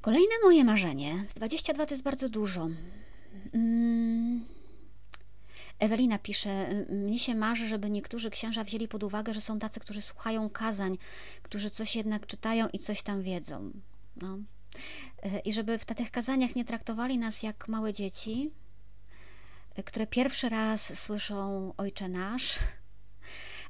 Kolejne 0.00 0.34
moje 0.44 0.64
marzenie, 0.64 1.26
22 1.34 1.86
to 1.86 1.94
jest 1.94 2.04
bardzo 2.04 2.28
dużo. 2.28 2.68
Mm. 3.54 4.58
Ewelina 5.78 6.18
pisze, 6.18 6.84
mnie 6.90 7.18
się 7.18 7.34
marzy, 7.34 7.68
żeby 7.68 7.90
niektórzy 7.90 8.30
księża 8.30 8.64
wzięli 8.64 8.88
pod 8.88 9.02
uwagę, 9.02 9.34
że 9.34 9.40
są 9.40 9.58
tacy, 9.58 9.80
którzy 9.80 10.02
słuchają 10.02 10.50
kazań, 10.50 10.98
którzy 11.42 11.70
coś 11.70 11.96
jednak 11.96 12.26
czytają 12.26 12.68
i 12.72 12.78
coś 12.78 13.02
tam 13.02 13.22
wiedzą. 13.22 13.70
No. 14.22 14.38
E, 15.22 15.38
I 15.38 15.52
żeby 15.52 15.78
w 15.78 15.84
tych 15.84 16.10
kazaniach 16.10 16.56
nie 16.56 16.64
traktowali 16.64 17.18
nas 17.18 17.42
jak 17.42 17.68
małe 17.68 17.92
dzieci, 17.92 18.50
e, 19.74 19.82
które 19.82 20.06
pierwszy 20.06 20.48
raz 20.48 21.00
słyszą 21.00 21.72
Ojcze 21.76 22.08
Nasz 22.08 22.58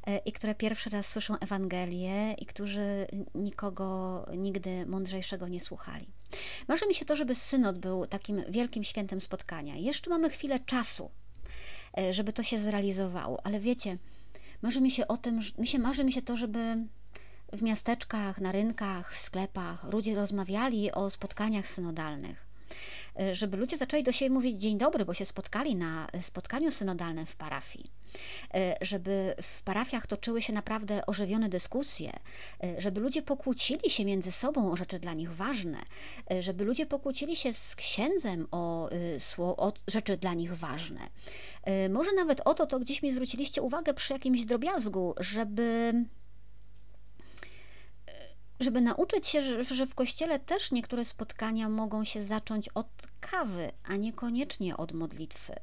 e, 0.07 0.19
i 0.19 0.33
które 0.33 0.55
pierwszy 0.55 0.91
raz 0.91 1.07
słyszą 1.07 1.39
Ewangelię 1.39 2.33
i 2.33 2.47
którzy 2.47 3.07
nikogo 3.35 4.27
nigdy 4.37 4.87
mądrzejszego 4.87 5.49
nie 5.49 5.61
słuchali. 5.61 6.07
Marzy 6.69 6.87
mi 6.87 6.95
się 6.95 7.05
to, 7.05 7.17
żeby 7.17 7.35
synod 7.35 7.79
był 7.79 8.07
takim 8.07 8.43
wielkim 8.49 8.85
świętem 8.85 9.21
spotkania. 9.21 9.77
Jeszcze 9.77 10.11
mamy 10.11 10.31
chwilę 10.31 10.61
czasu, 10.61 11.11
e, 11.99 12.15
żeby 12.15 12.33
to 12.33 12.43
się 12.43 12.59
zrealizowało, 12.59 13.41
ale 13.45 13.61
wiecie, 13.61 13.99
marzy 14.63 14.81
mi 14.81 14.91
się 14.91 15.09
o 15.09 15.17
tym, 15.17 15.41
mi 15.59 15.67
się 15.67 15.79
marzy 15.79 16.05
mi 16.05 16.13
się 16.13 16.23
to, 16.23 16.37
żeby 16.37 16.77
w 17.53 17.63
miasteczkach, 17.63 18.41
na 18.41 18.53
rynkach, 18.53 19.15
w 19.15 19.19
sklepach 19.19 19.85
ludzie 19.85 20.15
rozmawiali 20.15 20.93
o 20.93 21.11
spotkaniach 21.11 21.69
synodalnych 21.69 22.49
żeby 23.33 23.57
ludzie 23.57 23.77
zaczęli 23.77 24.03
do 24.03 24.13
siebie 24.13 24.31
mówić 24.31 24.61
dzień 24.61 24.79
dobry, 24.79 25.05
bo 25.05 25.15
się 25.15 25.25
spotkali 25.25 25.77
na 25.77 26.07
spotkaniu 26.21 26.71
synodalnym 26.71 27.27
w 27.27 27.37
parafii 27.37 27.91
e, 28.55 28.77
żeby 28.81 29.35
w 29.43 29.63
parafiach 29.63 30.07
toczyły 30.07 30.43
się 30.43 30.53
naprawdę 30.53 31.07
ożywione 31.07 31.49
dyskusje, 31.49 32.13
e, 32.65 32.81
żeby 32.81 33.01
ludzie 33.01 33.23
pokłócili 33.23 33.91
się 33.91 34.05
między 34.05 34.33
sobą 34.33 34.73
o 34.73 34.77
rzeczy 34.77 34.99
dla 34.99 35.15
nich 35.15 35.33
ważne, 35.33 35.79
żeby 36.41 36.65
ludzie 36.65 36.87
pokłócili 36.87 37.37
się 37.37 37.53
z 37.53 37.77
księdzem 37.77 38.47
o, 38.51 38.91
o 39.39 39.73
rzeczy 39.89 40.17
dla 40.17 40.35
nich 40.35 40.57
ważne. 40.57 41.01
Może 41.91 42.13
nawet 42.13 42.41
o 42.45 42.55
to, 42.55 42.67
to 42.67 42.79
gdzieś 42.79 43.03
mi 43.03 43.11
zwróciliście 43.11 43.63
uwagę 43.63 43.95
przy 43.95 44.13
jakimś 44.13 44.45
drobiazgu, 44.45 45.15
żeby 45.21 45.93
żeby 48.61 48.81
nauczyć 48.81 49.27
się, 49.27 49.65
że 49.65 49.87
w 49.87 49.95
kościele 49.95 50.39
też 50.39 50.73
niektóre 50.73 51.05
spotkania 51.05 51.69
mogą 51.69 52.05
się 52.05 52.23
zacząć 52.23 52.69
od 52.69 53.07
kawy, 53.21 53.71
a 53.85 53.97
niekoniecznie 53.97 54.77
od 54.77 54.93
modlitwy. 54.93 55.55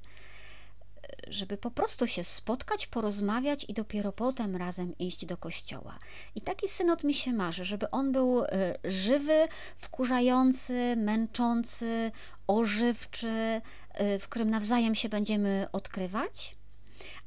Żeby 1.27 1.57
po 1.57 1.71
prostu 1.71 2.07
się 2.07 2.23
spotkać, 2.23 2.87
porozmawiać 2.87 3.65
i 3.69 3.73
dopiero 3.73 4.11
potem 4.11 4.55
razem 4.55 4.97
iść 4.97 5.25
do 5.25 5.37
kościoła. 5.37 5.99
I 6.35 6.41
taki 6.41 6.67
synod 6.67 7.03
mi 7.03 7.13
się 7.13 7.33
marzy, 7.33 7.65
żeby 7.65 7.91
on 7.91 8.11
był 8.11 8.43
y, 8.43 8.47
żywy, 8.83 9.47
wkurzający, 9.75 10.95
męczący, 10.97 12.11
ożywczy, 12.47 13.61
y, 14.01 14.19
w 14.19 14.27
którym 14.29 14.49
nawzajem 14.49 14.95
się 14.95 15.09
będziemy 15.09 15.67
odkrywać, 15.71 16.55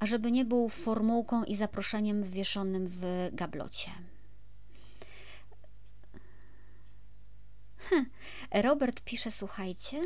a 0.00 0.06
żeby 0.06 0.30
nie 0.30 0.44
był 0.44 0.68
formułką 0.68 1.44
i 1.44 1.56
zaproszeniem 1.56 2.24
wieszonym 2.24 2.86
w 2.86 3.28
gablocie. 3.32 3.90
Hm. 7.78 8.06
Robert 8.62 9.00
pisze, 9.00 9.30
słuchajcie, 9.30 10.00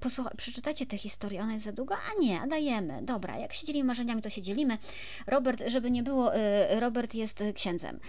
posłucha, 0.00 0.30
przeczytacie 0.36 0.86
tę 0.86 0.98
historię, 0.98 1.42
ona 1.42 1.52
jest 1.52 1.64
za 1.64 1.72
długa? 1.72 1.96
A 1.96 2.20
nie, 2.20 2.40
a 2.40 2.46
dajemy. 2.46 3.02
Dobra, 3.02 3.38
jak 3.38 3.52
się 3.52 3.66
dzielimy 3.66 3.86
marzeniami, 3.86 4.22
to 4.22 4.30
się 4.30 4.42
dzielimy. 4.42 4.78
Robert, 5.26 5.62
żeby 5.66 5.90
nie 5.90 6.02
było, 6.02 6.36
y, 6.36 6.80
Robert 6.80 7.14
jest 7.14 7.44
księdzem. 7.54 8.00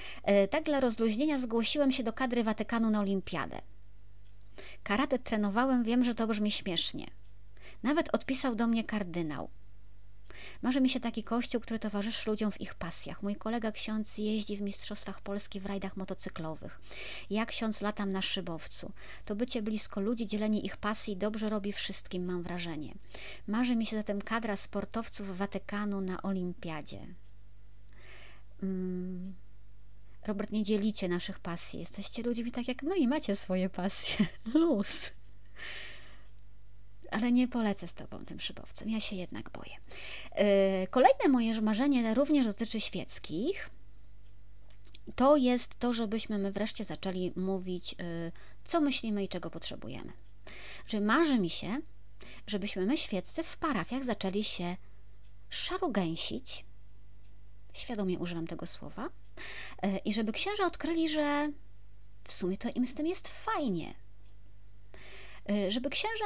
Y, 0.43 0.47
tak 0.47 0.63
dla 0.63 0.80
rozluźnienia 0.80 1.39
zgłosiłem 1.39 1.91
się 1.91 2.03
do 2.03 2.13
kadry 2.13 2.43
Watykanu 2.43 2.89
na 2.89 2.99
olimpiadę. 2.99 3.62
Karate 4.84 5.19
trenowałem, 5.19 5.84
wiem, 5.84 6.03
że 6.03 6.15
to 6.15 6.27
brzmi 6.27 6.51
śmiesznie. 6.51 7.06
Nawet 7.84 8.15
odpisał 8.15 8.56
do 8.56 8.67
mnie 8.67 8.84
kardynał. 8.84 9.49
Marzy 10.62 10.82
mi 10.82 10.89
się 10.89 11.00
taki 11.00 11.23
kościół, 11.23 11.62
który 11.62 11.80
towarzyszy 11.80 12.30
ludziom 12.30 12.52
w 12.52 12.62
ich 12.62 12.76
pasjach. 12.76 13.23
Mój 13.23 13.36
kolega 13.36 13.71
ksiądz 13.71 14.17
jeździ 14.17 14.58
w 14.58 14.62
Mistrzostwach 14.62 15.21
Polski 15.21 15.60
w 15.60 15.65
rajdach 15.65 15.97
motocyklowych. 15.97 16.82
Ja 17.30 17.45
ksiądz 17.45 17.82
latam 17.82 18.12
na 18.12 18.21
szybowcu. 18.21 18.91
To 19.26 19.36
bycie 19.36 19.62
blisko 19.62 20.02
ludzi, 20.02 20.26
dzielenie 20.26 20.60
ich 20.60 20.78
pasji 20.78 21.17
dobrze 21.17 21.50
robi 21.50 21.73
wszystkim, 21.73 22.26
mam 22.26 22.43
wrażenie. 22.43 22.93
Marzy 23.47 23.76
mi 23.76 23.86
się 23.86 23.97
zatem 23.97 24.21
kadra 24.21 24.56
sportowców 24.56 25.38
Watykanu 25.38 26.02
na 26.02 26.21
olimpiadzie. 26.21 27.08
Mm. 28.63 29.36
Robert, 30.28 30.52
nie 30.52 30.63
dzielicie 30.63 31.08
naszych 31.08 31.39
pasji. 31.39 31.80
Jesteście 31.80 32.23
ludźmi 32.23 32.52
tak 32.52 32.67
jak 32.67 32.84
my 32.84 32.97
i 32.97 33.08
macie 33.08 33.36
swoje 33.36 33.69
pasje. 33.69 34.26
Luz 34.54 35.12
ale 37.12 37.32
nie 37.32 37.48
polecę 37.48 37.88
z 37.88 37.93
Tobą 37.93 38.26
tym 38.26 38.39
szybowcem, 38.39 38.89
ja 38.89 39.00
się 39.00 39.15
jednak 39.15 39.50
boję. 39.50 39.76
Yy, 40.82 40.88
kolejne 40.88 41.28
moje 41.30 41.62
marzenie 41.62 42.13
również 42.13 42.46
dotyczy 42.46 42.82
świeckich. 42.82 43.70
To 45.15 45.38
jest 45.38 45.80
to, 45.80 45.93
żebyśmy 45.93 46.38
my 46.38 46.52
wreszcie 46.52 46.84
zaczęli 46.84 47.34
mówić, 47.36 47.91
yy, 47.91 48.32
co 48.65 48.82
myślimy 48.82 49.24
i 49.24 49.28
czego 49.28 49.50
potrzebujemy. 49.50 50.13
Czyli 50.86 51.04
marzy 51.06 51.39
mi 51.39 51.50
się, 51.50 51.78
żebyśmy 52.48 52.86
my 52.86 52.98
świeccy 52.98 53.43
w 53.43 53.58
parafiach 53.58 54.04
zaczęli 54.04 54.43
się 54.43 54.76
szarugęsić, 55.50 56.65
świadomie 57.74 58.20
używam 58.20 58.48
tego 58.48 58.65
słowa, 58.65 59.10
yy, 59.84 59.98
i 59.98 60.13
żeby 60.13 60.32
księża 60.32 60.65
odkryli, 60.65 61.10
że 61.10 61.50
w 62.24 62.32
sumie 62.32 62.58
to 62.58 62.70
im 62.76 62.88
z 62.88 62.93
tym 62.93 63.08
jest 63.08 63.28
fajnie. 63.28 63.93
Żeby 65.70 65.89
księża 65.89 66.26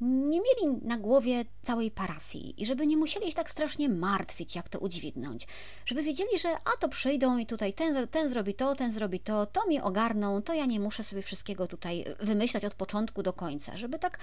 nie 0.00 0.40
mieli 0.40 0.78
na 0.82 0.96
głowie 0.96 1.44
całej 1.62 1.90
parafii 1.90 2.62
i 2.62 2.66
żeby 2.66 2.86
nie 2.86 2.96
musieli 2.96 3.26
się 3.26 3.32
tak 3.32 3.50
strasznie 3.50 3.88
martwić, 3.88 4.56
jak 4.56 4.68
to 4.68 4.78
udźwignąć. 4.78 5.46
Żeby 5.86 6.02
wiedzieli, 6.02 6.38
że 6.38 6.48
a 6.48 6.76
to 6.80 6.88
przyjdą 6.88 7.38
i 7.38 7.46
tutaj 7.46 7.74
ten, 7.74 8.08
ten 8.08 8.28
zrobi 8.28 8.54
to, 8.54 8.74
ten 8.74 8.92
zrobi 8.92 9.20
to, 9.20 9.46
to 9.46 9.68
mi 9.68 9.80
ogarną, 9.80 10.42
to 10.42 10.54
ja 10.54 10.66
nie 10.66 10.80
muszę 10.80 11.02
sobie 11.02 11.22
wszystkiego 11.22 11.66
tutaj 11.66 12.04
wymyślać 12.20 12.64
od 12.64 12.74
początku 12.74 13.22
do 13.22 13.32
końca. 13.32 13.76
Żeby 13.76 13.98
tak 13.98 14.18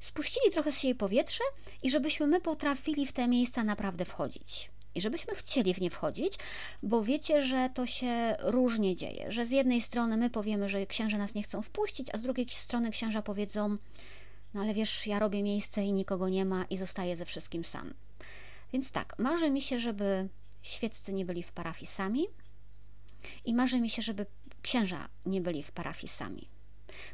spuścili 0.00 0.52
trochę 0.52 0.72
z 0.72 0.78
siebie 0.78 0.94
powietrze 0.94 1.44
i 1.82 1.90
żebyśmy 1.90 2.26
my 2.26 2.40
potrafili 2.40 3.06
w 3.06 3.12
te 3.12 3.28
miejsca 3.28 3.64
naprawdę 3.64 4.04
wchodzić. 4.04 4.70
I 4.94 5.00
żebyśmy 5.00 5.34
chcieli 5.34 5.74
w 5.74 5.80
nie 5.80 5.90
wchodzić, 5.90 6.34
bo 6.82 7.02
wiecie, 7.02 7.42
że 7.42 7.70
to 7.74 7.86
się 7.86 8.36
różnie 8.40 8.94
dzieje, 8.94 9.32
że 9.32 9.46
z 9.46 9.50
jednej 9.50 9.80
strony 9.80 10.16
my 10.16 10.30
powiemy, 10.30 10.68
że 10.68 10.86
księża 10.86 11.18
nas 11.18 11.34
nie 11.34 11.42
chcą 11.42 11.62
wpuścić, 11.62 12.08
a 12.12 12.18
z 12.18 12.22
drugiej 12.22 12.48
strony 12.48 12.90
księża 12.90 13.22
powiedzą, 13.22 13.76
no 14.56 14.62
ale 14.62 14.74
wiesz, 14.74 15.06
ja 15.06 15.18
robię 15.18 15.42
miejsce 15.42 15.84
i 15.84 15.92
nikogo 15.92 16.28
nie 16.28 16.44
ma 16.44 16.64
i 16.64 16.76
zostaję 16.76 17.16
ze 17.16 17.24
wszystkim 17.24 17.64
sam. 17.64 17.94
Więc 18.72 18.92
tak, 18.92 19.18
marzy 19.18 19.50
mi 19.50 19.62
się, 19.62 19.78
żeby 19.78 20.28
świeccy 20.62 21.12
nie 21.12 21.24
byli 21.24 21.42
w 21.42 21.52
parafii 21.52 21.86
sami 21.86 22.26
i 23.44 23.54
marzy 23.54 23.80
mi 23.80 23.90
się, 23.90 24.02
żeby 24.02 24.26
księża 24.62 25.08
nie 25.26 25.40
byli 25.40 25.62
w 25.62 25.72
parafii 25.72 26.08
sami. 26.08 26.48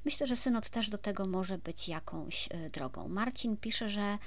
Myślę, 0.05 0.27
że 0.27 0.37
synod 0.37 0.71
też 0.71 0.91
do 0.91 0.99
tego 0.99 1.27
może 1.27 1.59
być 1.59 1.89
jakąś 1.89 2.47
y, 2.47 2.71
drogą. 2.71 3.09
Marcin 3.09 3.57
pisze, 3.57 3.89
że 3.89 4.19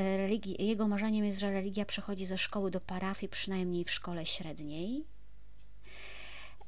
y, 0.00 0.62
jego 0.62 0.88
marzeniem 0.88 1.24
jest, 1.24 1.40
że 1.40 1.50
religia 1.50 1.84
przechodzi 1.84 2.26
ze 2.26 2.38
szkoły 2.38 2.70
do 2.70 2.80
parafii, 2.80 3.30
przynajmniej 3.30 3.84
w 3.84 3.90
szkole 3.90 4.26
średniej. 4.26 5.04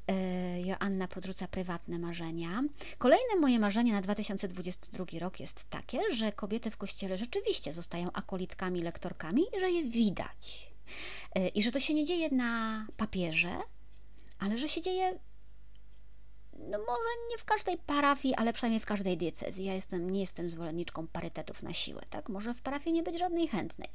E, 0.07 0.61
Joanna 0.61 1.07
podrzuca 1.07 1.47
prywatne 1.47 1.99
marzenia. 1.99 2.63
Kolejne 2.97 3.35
moje 3.39 3.59
marzenie 3.59 3.93
na 3.93 4.01
2022 4.01 5.05
rok 5.19 5.39
jest 5.39 5.69
takie, 5.69 5.99
że 6.15 6.31
kobiety 6.31 6.71
w 6.71 6.77
kościele 6.77 7.17
rzeczywiście 7.17 7.73
zostają 7.73 8.11
akolitkami, 8.11 8.81
lektorkami 8.81 9.41
i 9.57 9.59
że 9.59 9.71
je 9.71 9.83
widać. 9.83 10.71
E, 11.35 11.47
I 11.47 11.63
że 11.63 11.71
to 11.71 11.79
się 11.79 11.93
nie 11.93 12.05
dzieje 12.05 12.29
na 12.29 12.85
papierze, 12.97 13.57
ale 14.39 14.57
że 14.57 14.69
się 14.69 14.81
dzieje 14.81 15.19
no 16.59 16.77
może 16.77 17.09
nie 17.31 17.37
w 17.37 17.45
każdej 17.45 17.77
parafii, 17.77 18.35
ale 18.35 18.53
przynajmniej 18.53 18.79
w 18.79 18.85
każdej 18.85 19.17
diecezji. 19.17 19.65
Ja 19.65 19.73
jestem, 19.73 20.09
nie 20.09 20.19
jestem 20.19 20.49
zwolenniczką 20.49 21.07
parytetów 21.07 21.63
na 21.63 21.73
siłę, 21.73 22.01
tak? 22.09 22.29
Może 22.29 22.53
w 22.53 22.61
parafii 22.61 22.93
nie 22.93 23.03
być 23.03 23.19
żadnej 23.19 23.47
chętnej. 23.47 23.89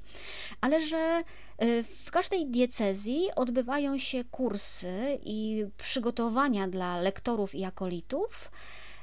Ale 0.60 0.80
że 0.80 1.22
y, 1.62 1.84
w 1.84 2.10
każdej 2.10 2.46
diecezji 2.46 3.28
odbywają 3.36 3.98
się 3.98 4.24
kursy 4.24 5.18
i 5.22 5.64
przygotowania 5.76 6.68
dla 6.68 7.00
lektorów 7.00 7.54
i 7.54 7.64
akolitów, 7.64 8.50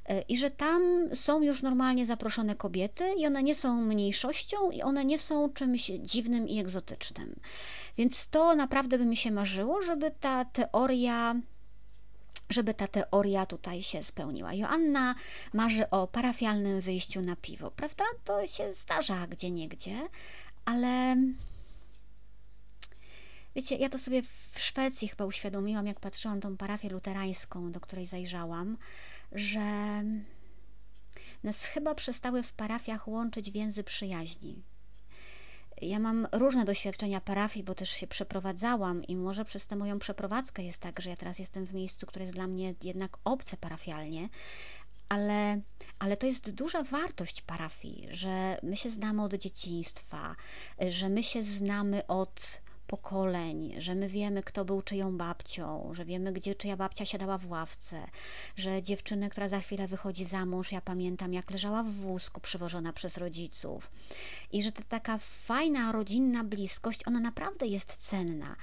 y, 0.10 0.24
i 0.30 0.38
że 0.38 0.52
tam 0.52 0.82
są 1.14 1.42
już 1.42 1.62
normalnie 1.62 2.06
zaproszone 2.06 2.56
kobiety 2.56 3.14
i 3.18 3.28
one 3.28 3.44
nie 3.44 3.56
są 3.56 3.82
mniejszością 3.82 4.72
i 4.72 4.82
one 4.82 5.06
nie 5.06 5.18
są 5.18 5.50
czymś 5.50 5.86
dziwnym 5.86 6.48
i 6.48 6.60
egzotycznym. 6.60 7.36
Więc 7.98 8.28
to 8.28 8.56
naprawdę 8.56 8.98
by 8.98 9.06
mi 9.06 9.18
się 9.18 9.32
marzyło, 9.32 9.82
żeby 9.82 10.12
ta 10.20 10.46
teoria 10.46 11.36
żeby 12.50 12.74
ta 12.74 12.88
teoria 12.88 13.46
tutaj 13.46 13.84
się 13.84 14.04
spełniła. 14.04 14.54
Joanna 14.54 15.16
marzy 15.54 15.90
o 15.90 16.08
parafialnym 16.08 16.82
wyjściu 16.82 17.22
na 17.22 17.36
piwo, 17.36 17.72
prawda? 17.72 18.04
To 18.24 18.48
się 18.48 18.74
zdarza 18.74 19.28
gdzie 19.28 19.52
niegdzie, 19.52 20.08
ale 20.66 21.18
wiecie, 23.56 23.76
ja 23.76 23.90
to 23.90 23.98
sobie 23.98 24.22
w 24.54 24.60
Szwecji 24.60 25.08
chyba 25.08 25.26
uświadomiłam, 25.26 25.88
jak 25.88 26.00
patrzyłam 26.00 26.42
tą 26.42 26.58
parafię 26.58 26.90
luterańską, 26.90 27.72
do 27.72 27.80
której 27.80 28.06
zajrzałam, 28.06 28.78
że 29.32 30.04
nas 31.44 31.66
chyba 31.66 31.96
przestały 31.96 32.44
w 32.44 32.54
parafiach 32.54 33.08
łączyć 33.08 33.52
więzy 33.52 33.84
przyjaźni. 33.84 34.64
Ja 35.82 36.00
mam 36.00 36.28
różne 36.32 36.66
doświadczenia 36.66 37.22
parafii, 37.22 37.64
bo 37.66 37.76
też 37.76 37.90
się 37.90 38.08
przeprowadzałam 38.08 39.04
i 39.04 39.16
może 39.16 39.46
przez 39.46 39.68
tę 39.68 39.76
moją 39.76 40.00
przeprowadzkę 40.00 40.64
jest 40.64 40.80
tak, 40.80 41.02
że 41.02 41.10
ja 41.10 41.16
teraz 41.16 41.40
jestem 41.40 41.66
w 41.66 41.74
miejscu, 41.74 42.06
które 42.06 42.26
jest 42.26 42.36
dla 42.36 42.48
mnie 42.48 42.74
jednak 42.84 43.18
obce 43.24 43.58
parafialnie, 43.58 44.30
ale, 45.10 45.62
ale 46.00 46.18
to 46.18 46.26
jest 46.26 46.52
duża 46.52 46.84
wartość 46.84 47.42
parafii, 47.42 48.08
że 48.12 48.58
my 48.64 48.78
się 48.78 48.90
znamy 48.90 49.24
od 49.24 49.34
dzieciństwa, 49.34 50.36
że 50.90 51.10
my 51.10 51.24
się 51.24 51.44
znamy 51.44 52.08
od 52.08 52.62
pokoleń, 52.88 53.82
że 53.82 53.96
my 53.96 54.10
wiemy, 54.10 54.44
kto 54.44 54.66
był 54.66 54.82
czyją 54.82 55.18
babcią, 55.18 55.92
że 55.94 56.06
wiemy, 56.06 56.34
gdzie 56.34 56.56
czyja 56.56 56.78
babcia 56.78 57.06
siadała 57.06 57.38
w 57.38 57.50
ławce, 57.50 58.08
że 58.56 58.82
dziewczynę, 58.82 59.30
która 59.30 59.48
za 59.48 59.60
chwilę 59.60 59.88
wychodzi 59.88 60.26
za 60.26 60.46
mąż, 60.46 60.72
ja 60.72 60.82
pamiętam, 60.82 61.34
jak 61.34 61.52
leżała 61.52 61.84
w 61.84 61.92
wózku 61.92 62.42
przywożona 62.42 62.94
przez 62.94 63.18
rodziców. 63.18 63.92
I 64.52 64.62
że 64.64 64.72
ta 64.72 64.84
taka 64.84 65.18
fajna, 65.18 65.92
rodzinna 65.92 66.44
bliskość, 66.44 67.08
ona 67.08 67.20
naprawdę 67.20 67.68
jest 67.68 67.98
cenna. 67.98 68.56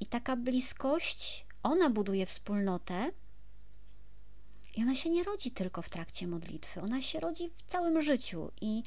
I 0.00 0.06
taka 0.06 0.36
bliskość, 0.36 1.46
ona 1.62 1.90
buduje 1.90 2.26
wspólnotę, 2.26 3.10
i 4.76 4.82
ona 4.82 4.94
się 4.94 5.10
nie 5.10 5.24
rodzi 5.24 5.50
tylko 5.50 5.82
w 5.82 5.90
trakcie 5.90 6.26
modlitwy, 6.26 6.80
ona 6.80 7.02
się 7.02 7.20
rodzi 7.20 7.48
w 7.48 7.62
całym 7.62 8.02
życiu. 8.02 8.50
I 8.60 8.82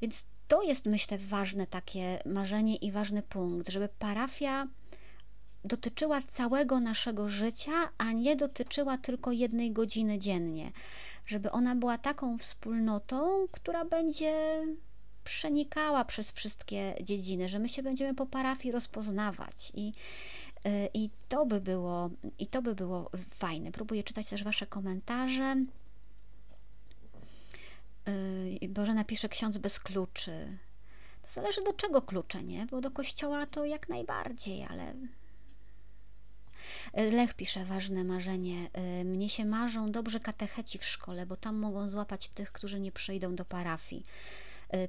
więc 0.00 0.24
to 0.52 0.62
jest, 0.62 0.86
myślę, 0.86 1.18
ważne 1.18 1.66
takie 1.66 2.18
marzenie 2.26 2.76
i 2.76 2.92
ważny 2.92 3.22
punkt, 3.22 3.68
żeby 3.68 3.88
parafia 3.98 4.66
dotyczyła 5.64 6.22
całego 6.22 6.80
naszego 6.80 7.28
życia, 7.28 7.72
a 7.98 8.12
nie 8.12 8.36
dotyczyła 8.36 8.98
tylko 8.98 9.32
jednej 9.32 9.72
godziny 9.72 10.18
dziennie. 10.18 10.72
Żeby 11.26 11.50
ona 11.50 11.74
była 11.74 11.98
taką 11.98 12.38
wspólnotą, 12.38 13.46
która 13.50 13.84
będzie 13.84 14.32
przenikała 15.24 16.04
przez 16.04 16.32
wszystkie 16.32 16.94
dziedziny, 17.02 17.48
że 17.48 17.58
my 17.58 17.68
się 17.68 17.82
będziemy 17.82 18.14
po 18.14 18.26
parafii 18.26 18.72
rozpoznawać 18.72 19.72
i, 19.74 19.92
y, 20.66 20.88
i 20.94 21.10
to 21.28 21.46
by 21.46 21.60
było 21.60 22.10
i 22.38 22.46
to 22.46 22.62
by 22.62 22.74
było 22.74 23.10
fajne. 23.28 23.72
Próbuję 23.72 24.02
czytać 24.02 24.28
też 24.28 24.44
wasze 24.44 24.66
komentarze. 24.66 25.56
Yy, 28.62 28.68
Boże 28.68 28.94
napisze 28.94 29.28
ksiądz 29.28 29.58
bez 29.58 29.80
kluczy. 29.80 30.58
To 31.22 31.28
zależy 31.28 31.62
do 31.64 31.72
czego 31.72 32.02
klucze, 32.02 32.42
nie? 32.42 32.66
Bo 32.66 32.80
do 32.80 32.90
kościoła 32.90 33.46
to 33.46 33.64
jak 33.64 33.88
najbardziej, 33.88 34.64
ale 34.64 34.94
yy, 36.94 37.10
Lech 37.10 37.34
pisze 37.34 37.64
ważne 37.64 38.04
marzenie. 38.04 38.70
Yy, 38.98 39.04
mnie 39.04 39.28
się 39.28 39.44
marzą 39.44 39.92
dobrze 39.92 40.20
katecheci 40.20 40.78
w 40.78 40.84
szkole, 40.84 41.26
bo 41.26 41.36
tam 41.36 41.56
mogą 41.56 41.88
złapać 41.88 42.28
tych, 42.28 42.52
którzy 42.52 42.80
nie 42.80 42.92
przyjdą 42.92 43.34
do 43.34 43.44
parafii. 43.44 44.06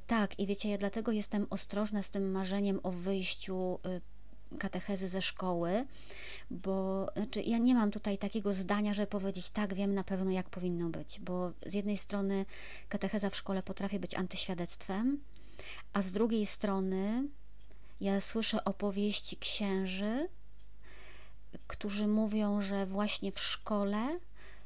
Tak, 0.07 0.39
i 0.39 0.47
wiecie, 0.47 0.69
ja 0.69 0.77
dlatego 0.77 1.11
jestem 1.11 1.47
ostrożna 1.49 2.01
z 2.01 2.09
tym 2.09 2.31
marzeniem 2.31 2.79
o 2.83 2.91
wyjściu 2.91 3.79
katechezy 4.57 5.07
ze 5.07 5.21
szkoły, 5.21 5.85
bo 6.51 7.05
znaczy 7.15 7.41
ja 7.41 7.57
nie 7.57 7.75
mam 7.75 7.91
tutaj 7.91 8.17
takiego 8.17 8.53
zdania, 8.53 8.93
żeby 8.93 9.07
powiedzieć 9.07 9.49
tak, 9.49 9.73
wiem 9.73 9.93
na 9.93 10.03
pewno 10.03 10.31
jak 10.31 10.49
powinno 10.49 10.89
być, 10.89 11.19
bo 11.19 11.51
z 11.65 11.73
jednej 11.73 11.97
strony 11.97 12.45
katecheza 12.89 13.29
w 13.29 13.35
szkole 13.35 13.63
potrafi 13.63 13.99
być 13.99 14.15
antyświadectwem, 14.15 15.19
a 15.93 16.01
z 16.01 16.11
drugiej 16.11 16.45
strony 16.45 17.27
ja 18.01 18.21
słyszę 18.21 18.63
opowieści 18.63 19.37
księży, 19.37 20.29
którzy 21.67 22.07
mówią, 22.07 22.61
że 22.61 22.85
właśnie 22.85 23.31
w 23.31 23.39
szkole 23.39 24.19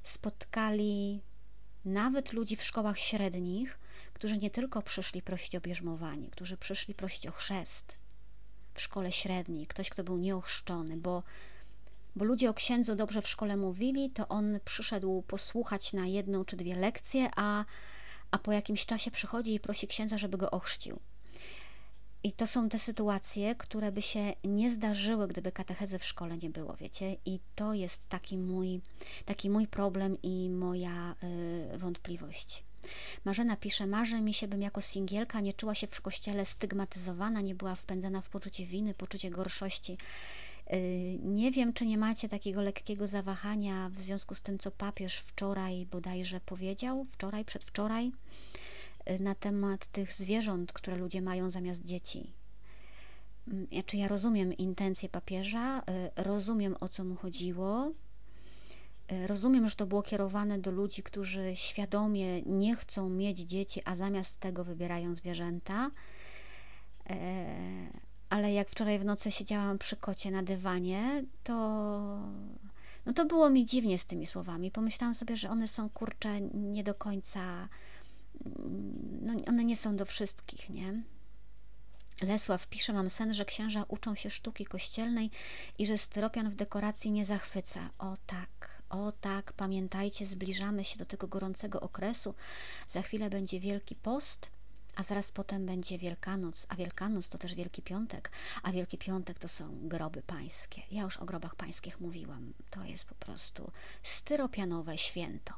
spotkali 0.03 1.21
nawet 1.85 2.33
ludzi 2.33 2.55
w 2.55 2.63
szkołach 2.63 2.99
średnich, 2.99 3.79
którzy 4.13 4.37
nie 4.37 4.49
tylko 4.49 4.81
przyszli 4.81 5.21
prosić 5.21 5.55
o 5.55 5.61
bierzmowanie, 5.61 6.29
którzy 6.29 6.57
przyszli 6.57 6.93
prosić 6.93 7.27
o 7.27 7.31
chrzest 7.31 7.97
w 8.77 8.81
szkole 8.81 9.11
średniej, 9.11 9.67
ktoś, 9.67 9.89
kto 9.89 10.03
był 10.03 10.17
nieochrzczony, 10.17 10.97
bo, 10.97 11.23
bo 12.15 12.25
ludzie 12.25 12.49
o 12.49 12.53
księdzu 12.53 12.95
dobrze 12.95 13.21
w 13.21 13.27
szkole 13.27 13.57
mówili, 13.57 14.09
to 14.09 14.27
on 14.27 14.59
przyszedł 14.65 15.21
posłuchać 15.21 15.93
na 15.93 16.05
jedną 16.05 16.45
czy 16.45 16.55
dwie 16.55 16.75
lekcje, 16.75 17.29
a, 17.35 17.65
a 18.31 18.37
po 18.37 18.51
jakimś 18.51 18.85
czasie 18.85 19.11
przychodzi 19.11 19.53
i 19.53 19.59
prosi 19.59 19.87
księdza, 19.87 20.17
żeby 20.17 20.37
go 20.37 20.51
ochrzcił. 20.51 20.99
I 22.23 22.31
to 22.31 22.47
są 22.47 22.69
te 22.69 22.79
sytuacje, 22.79 23.55
które 23.55 23.91
by 23.91 24.01
się 24.01 24.33
nie 24.43 24.69
zdarzyły, 24.69 25.27
gdyby 25.27 25.51
katechezy 25.51 25.99
w 25.99 26.05
szkole 26.05 26.37
nie 26.37 26.49
było, 26.49 26.75
wiecie? 26.75 27.15
I 27.25 27.39
to 27.55 27.73
jest 27.73 28.07
taki 28.07 28.37
mój, 28.37 28.81
taki 29.25 29.49
mój 29.49 29.67
problem 29.67 30.17
i 30.23 30.49
moja 30.49 31.15
y, 31.73 31.77
wątpliwość. 31.77 32.66
Marzena 33.25 33.55
pisze, 33.57 33.87
marzy 33.87 34.21
mi 34.21 34.33
się, 34.33 34.47
bym 34.47 34.61
jako 34.61 34.81
singielka 34.81 35.39
nie 35.39 35.53
czuła 35.53 35.75
się 35.75 35.87
w 35.87 36.01
kościele 36.01 36.45
stygmatyzowana, 36.45 37.41
nie 37.41 37.55
była 37.55 37.75
wpędzana 37.75 38.21
w 38.21 38.29
poczucie 38.29 38.65
winy, 38.65 38.93
poczucie 38.93 39.29
gorszości. 39.29 39.97
Y, 40.73 41.19
nie 41.23 41.51
wiem, 41.51 41.73
czy 41.73 41.85
nie 41.85 41.97
macie 41.97 42.29
takiego 42.29 42.61
lekkiego 42.61 43.07
zawahania 43.07 43.89
w 43.89 43.99
związku 43.99 44.35
z 44.35 44.41
tym, 44.41 44.59
co 44.59 44.71
papież 44.71 45.17
wczoraj 45.17 45.85
bodajże 45.85 46.39
powiedział, 46.39 47.05
wczoraj, 47.05 47.45
przedwczoraj, 47.45 48.11
y, 49.09 49.19
na 49.19 49.35
temat 49.35 49.87
tych 49.87 50.13
zwierząt, 50.13 50.73
które 50.73 50.97
ludzie 50.97 51.21
mają 51.21 51.49
zamiast 51.49 51.83
dzieci. 51.83 52.33
Mm, 53.47 53.67
czy 53.85 53.97
ja 53.97 54.07
rozumiem 54.07 54.53
intencje 54.53 55.09
papieża, 55.09 55.79
y, 55.79 56.23
rozumiem 56.23 56.75
o 56.79 56.89
co 56.89 57.03
mu 57.03 57.15
chodziło, 57.15 57.91
Rozumiem, 59.27 59.69
że 59.69 59.75
to 59.75 59.85
było 59.85 60.01
kierowane 60.01 60.59
do 60.59 60.71
ludzi, 60.71 61.03
którzy 61.03 61.55
świadomie 61.55 62.41
nie 62.41 62.75
chcą 62.75 63.09
mieć 63.09 63.39
dzieci, 63.39 63.81
a 63.85 63.95
zamiast 63.95 64.39
tego 64.39 64.63
wybierają 64.63 65.15
zwierzęta. 65.15 65.91
Ale 68.29 68.53
jak 68.53 68.69
wczoraj 68.69 68.99
w 68.99 69.05
nocy 69.05 69.31
siedziałam 69.31 69.77
przy 69.77 69.95
kocie 69.95 70.31
na 70.31 70.43
dywanie, 70.43 71.23
to, 71.43 71.53
no 73.05 73.13
to 73.15 73.25
było 73.25 73.49
mi 73.49 73.65
dziwnie 73.65 73.97
z 73.97 74.05
tymi 74.05 74.25
słowami. 74.25 74.71
Pomyślałam 74.71 75.13
sobie, 75.13 75.37
że 75.37 75.49
one 75.49 75.67
są 75.67 75.89
kurcze 75.89 76.41
nie 76.41 76.83
do 76.83 76.93
końca, 76.93 77.69
no 79.21 79.33
one 79.47 79.63
nie 79.63 79.77
są 79.77 79.95
do 79.95 80.05
wszystkich, 80.05 80.69
nie? 80.69 81.03
Lesław 82.21 82.67
pisze, 82.67 82.93
mam 82.93 83.09
sen, 83.09 83.33
że 83.33 83.45
księża 83.45 83.85
uczą 83.87 84.15
się 84.15 84.29
sztuki 84.29 84.65
kościelnej 84.65 85.31
i 85.77 85.85
że 85.85 85.97
styropian 85.97 86.49
w 86.49 86.55
dekoracji 86.55 87.11
nie 87.11 87.25
zachwyca. 87.25 87.89
O 87.99 88.13
tak, 88.25 88.76
o 88.89 89.11
tak, 89.11 89.53
pamiętajcie, 89.53 90.25
zbliżamy 90.25 90.83
się 90.83 90.97
do 90.97 91.05
tego 91.05 91.27
gorącego 91.27 91.79
okresu. 91.81 92.33
Za 92.87 93.01
chwilę 93.01 93.29
będzie 93.29 93.59
Wielki 93.59 93.95
Post, 93.95 94.49
a 94.95 95.03
zaraz 95.03 95.31
potem 95.31 95.65
będzie 95.65 95.97
Wielkanoc, 95.97 96.65
a 96.69 96.75
Wielkanoc 96.75 97.29
to 97.29 97.37
też 97.37 97.55
Wielki 97.55 97.81
Piątek, 97.81 98.31
a 98.63 98.71
Wielki 98.71 98.97
Piątek 98.97 99.39
to 99.39 99.47
są 99.47 99.87
groby 99.87 100.21
pańskie. 100.21 100.81
Ja 100.91 101.03
już 101.03 101.17
o 101.17 101.25
grobach 101.25 101.55
pańskich 101.55 101.99
mówiłam. 101.99 102.53
To 102.69 102.83
jest 102.83 103.05
po 103.05 103.15
prostu 103.15 103.71
styropianowe 104.03 104.97
święto. 104.97 105.53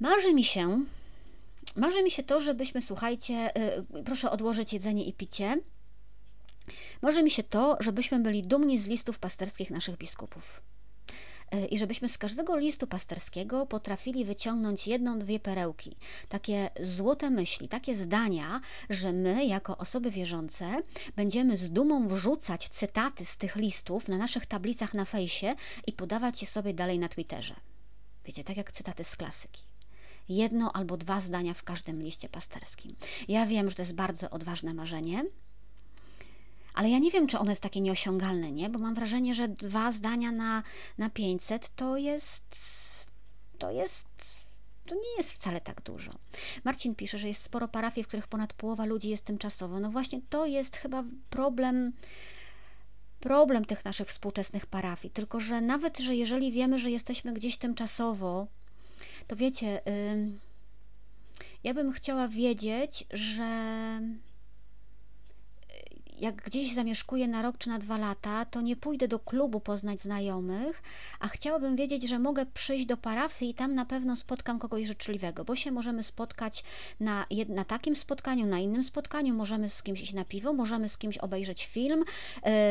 Marzy 0.00 0.34
mi 0.34 0.44
się, 0.44 0.84
marzy 1.76 2.02
mi 2.02 2.10
się 2.10 2.22
to, 2.22 2.40
żebyśmy, 2.40 2.82
słuchajcie, 2.82 3.50
yy, 3.94 4.02
proszę 4.04 4.30
odłożyć 4.30 4.72
jedzenie 4.72 5.04
i 5.04 5.12
picie. 5.12 5.56
Marzy 7.02 7.22
mi 7.22 7.30
się 7.30 7.42
to, 7.42 7.76
żebyśmy 7.80 8.20
byli 8.20 8.42
dumni 8.42 8.78
z 8.78 8.86
listów 8.86 9.18
pasterskich 9.18 9.70
naszych 9.70 9.96
biskupów. 9.96 10.62
E, 11.50 11.66
i 11.66 11.78
żebyśmy 11.78 12.08
z 12.08 12.18
każdego 12.18 12.56
listu 12.56 12.86
pasterskiego 12.86 13.66
potrafili 13.66 14.24
wyciągnąć 14.24 14.86
jedną, 14.86 15.18
dwie 15.18 15.40
perełki, 15.40 15.96
takie 16.28 16.70
złote 16.80 17.30
myśli, 17.30 17.68
takie 17.68 17.94
zdania, 17.94 18.60
że 18.90 19.12
my, 19.12 19.44
jako 19.44 19.76
osoby 19.76 20.10
wierzące, 20.10 20.82
będziemy 21.16 21.56
z 21.56 21.70
dumą 21.70 22.08
wrzucać 22.08 22.68
cytaty 22.68 23.24
z 23.24 23.36
tych 23.36 23.56
listów 23.56 24.08
na 24.08 24.16
naszych 24.16 24.46
tablicach 24.46 24.94
na 24.94 25.04
fejsie 25.04 25.54
i 25.86 25.92
podawać 25.92 26.42
je 26.42 26.48
sobie 26.48 26.74
dalej 26.74 26.98
na 26.98 27.08
Twitterze. 27.08 27.54
Wiecie, 28.24 28.44
tak 28.44 28.56
jak 28.56 28.72
cytaty 28.72 29.04
z 29.04 29.16
klasyki 29.16 29.62
jedno 30.28 30.72
albo 30.72 30.96
dwa 30.96 31.20
zdania 31.20 31.54
w 31.54 31.62
każdym 31.62 32.02
liście 32.02 32.28
pasterskim. 32.28 32.96
Ja 33.28 33.46
wiem, 33.46 33.70
że 33.70 33.76
to 33.76 33.82
jest 33.82 33.94
bardzo 33.94 34.30
odważne 34.30 34.74
marzenie, 34.74 35.24
ale 36.74 36.90
ja 36.90 36.98
nie 36.98 37.10
wiem, 37.10 37.26
czy 37.26 37.38
ono 37.38 37.50
jest 37.50 37.62
takie 37.62 37.80
nieosiągalne, 37.80 38.52
nie? 38.52 38.70
Bo 38.70 38.78
mam 38.78 38.94
wrażenie, 38.94 39.34
że 39.34 39.48
dwa 39.48 39.92
zdania 39.92 40.32
na, 40.32 40.62
na 40.98 41.10
500 41.10 41.68
to 41.76 41.96
jest. 41.96 42.56
To 43.58 43.70
jest. 43.70 44.40
To 44.86 44.94
nie 44.94 45.16
jest 45.16 45.32
wcale 45.32 45.60
tak 45.60 45.82
dużo. 45.82 46.10
Marcin 46.64 46.94
pisze, 46.94 47.18
że 47.18 47.28
jest 47.28 47.42
sporo 47.42 47.68
parafii, 47.68 48.04
w 48.04 48.08
których 48.08 48.28
ponad 48.28 48.52
połowa 48.52 48.84
ludzi 48.84 49.08
jest 49.08 49.24
tymczasowo. 49.24 49.80
No 49.80 49.90
właśnie 49.90 50.20
to 50.30 50.46
jest 50.46 50.76
chyba 50.76 51.04
problem 51.30 51.92
problem 53.20 53.64
tych 53.64 53.84
naszych 53.84 54.08
współczesnych 54.08 54.66
parafii. 54.66 55.12
Tylko, 55.12 55.40
że 55.40 55.60
nawet, 55.60 55.98
że 55.98 56.14
jeżeli 56.14 56.52
wiemy, 56.52 56.78
że 56.78 56.90
jesteśmy 56.90 57.32
gdzieś 57.32 57.56
tymczasowo, 57.56 58.46
to 59.26 59.36
wiecie, 59.36 59.80
yy, 59.86 60.38
ja 61.64 61.74
bym 61.74 61.92
chciała 61.92 62.28
wiedzieć, 62.28 63.04
że 63.10 64.00
jak 66.20 66.36
gdzieś 66.42 66.74
zamieszkuję 66.74 67.28
na 67.28 67.42
rok 67.42 67.58
czy 67.58 67.68
na 67.68 67.78
dwa 67.78 67.98
lata, 67.98 68.44
to 68.44 68.60
nie 68.60 68.76
pójdę 68.76 69.08
do 69.08 69.18
klubu 69.18 69.60
poznać 69.60 70.00
znajomych, 70.00 70.82
a 71.20 71.28
chciałabym 71.28 71.76
wiedzieć, 71.76 72.08
że 72.08 72.18
mogę 72.18 72.46
przyjść 72.46 72.86
do 72.86 72.96
parafii 72.96 73.50
i 73.50 73.54
tam 73.54 73.74
na 73.74 73.84
pewno 73.84 74.16
spotkam 74.16 74.58
kogoś 74.58 74.86
życzliwego, 74.86 75.44
bo 75.44 75.56
się 75.56 75.72
możemy 75.72 76.02
spotkać 76.02 76.64
na, 77.00 77.26
na 77.48 77.64
takim 77.64 77.94
spotkaniu, 77.94 78.46
na 78.46 78.58
innym 78.58 78.82
spotkaniu, 78.82 79.34
możemy 79.34 79.68
z 79.68 79.82
kimś 79.82 80.00
iść 80.02 80.12
na 80.12 80.24
piwo, 80.24 80.52
możemy 80.52 80.88
z 80.88 80.98
kimś 80.98 81.18
obejrzeć 81.18 81.66
film, 81.66 82.04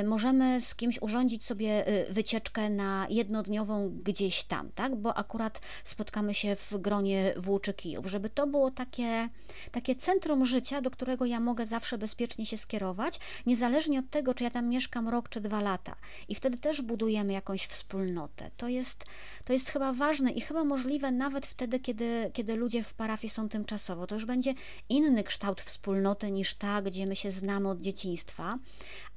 y, 0.01 0.03
możemy 0.03 0.61
z 0.61 0.75
kimś 0.75 1.01
urządzić 1.01 1.45
sobie 1.45 1.87
y, 2.09 2.13
wycieczkę 2.13 2.69
na 2.69 3.07
jednodniową 3.09 3.89
gdzieś 4.03 4.43
tam, 4.43 4.69
tak? 4.75 4.95
Bo 4.95 5.17
akurat 5.17 5.61
spotkamy 5.83 6.33
się 6.33 6.55
w 6.55 6.77
gronie 6.77 7.33
włóczy 7.37 7.73
kijów, 7.73 8.05
żeby 8.05 8.29
to 8.29 8.47
było 8.47 8.71
takie, 8.71 9.29
takie 9.71 9.95
centrum 9.95 10.45
życia, 10.45 10.81
do 10.81 10.91
którego 10.91 11.25
ja 11.25 11.39
mogę 11.39 11.65
zawsze 11.65 11.97
bezpiecznie 11.97 12.45
się 12.45 12.57
skierować, 12.57 13.19
niezależnie 13.45 13.99
od 13.99 14.09
tego, 14.09 14.33
czy 14.33 14.43
ja 14.43 14.49
tam 14.49 14.67
mieszkam 14.67 15.09
rok 15.09 15.29
czy 15.29 15.41
dwa 15.41 15.61
lata. 15.61 15.95
I 16.27 16.35
wtedy 16.35 16.57
też 16.57 16.81
budujemy 16.81 17.33
jakąś 17.33 17.65
wspólnotę. 17.65 18.51
To 18.57 18.67
jest, 18.67 19.05
to 19.45 19.53
jest 19.53 19.69
chyba 19.69 19.93
ważne 19.93 20.31
i 20.31 20.41
chyba 20.41 20.63
możliwe 20.63 21.11
nawet 21.11 21.45
wtedy, 21.45 21.79
kiedy, 21.79 22.31
kiedy 22.33 22.55
ludzie 22.55 22.83
w 22.83 22.93
parafii 22.93 23.31
są 23.31 23.49
tymczasowo. 23.49 24.07
To 24.07 24.15
już 24.15 24.25
będzie 24.25 24.53
inny 24.89 25.23
kształt 25.23 25.61
wspólnoty 25.61 26.31
niż 26.31 26.53
ta, 26.53 26.81
gdzie 26.81 27.05
my 27.05 27.15
się 27.15 27.31
znamy 27.31 27.69
od 27.69 27.81
dzieciństwa, 27.81 28.59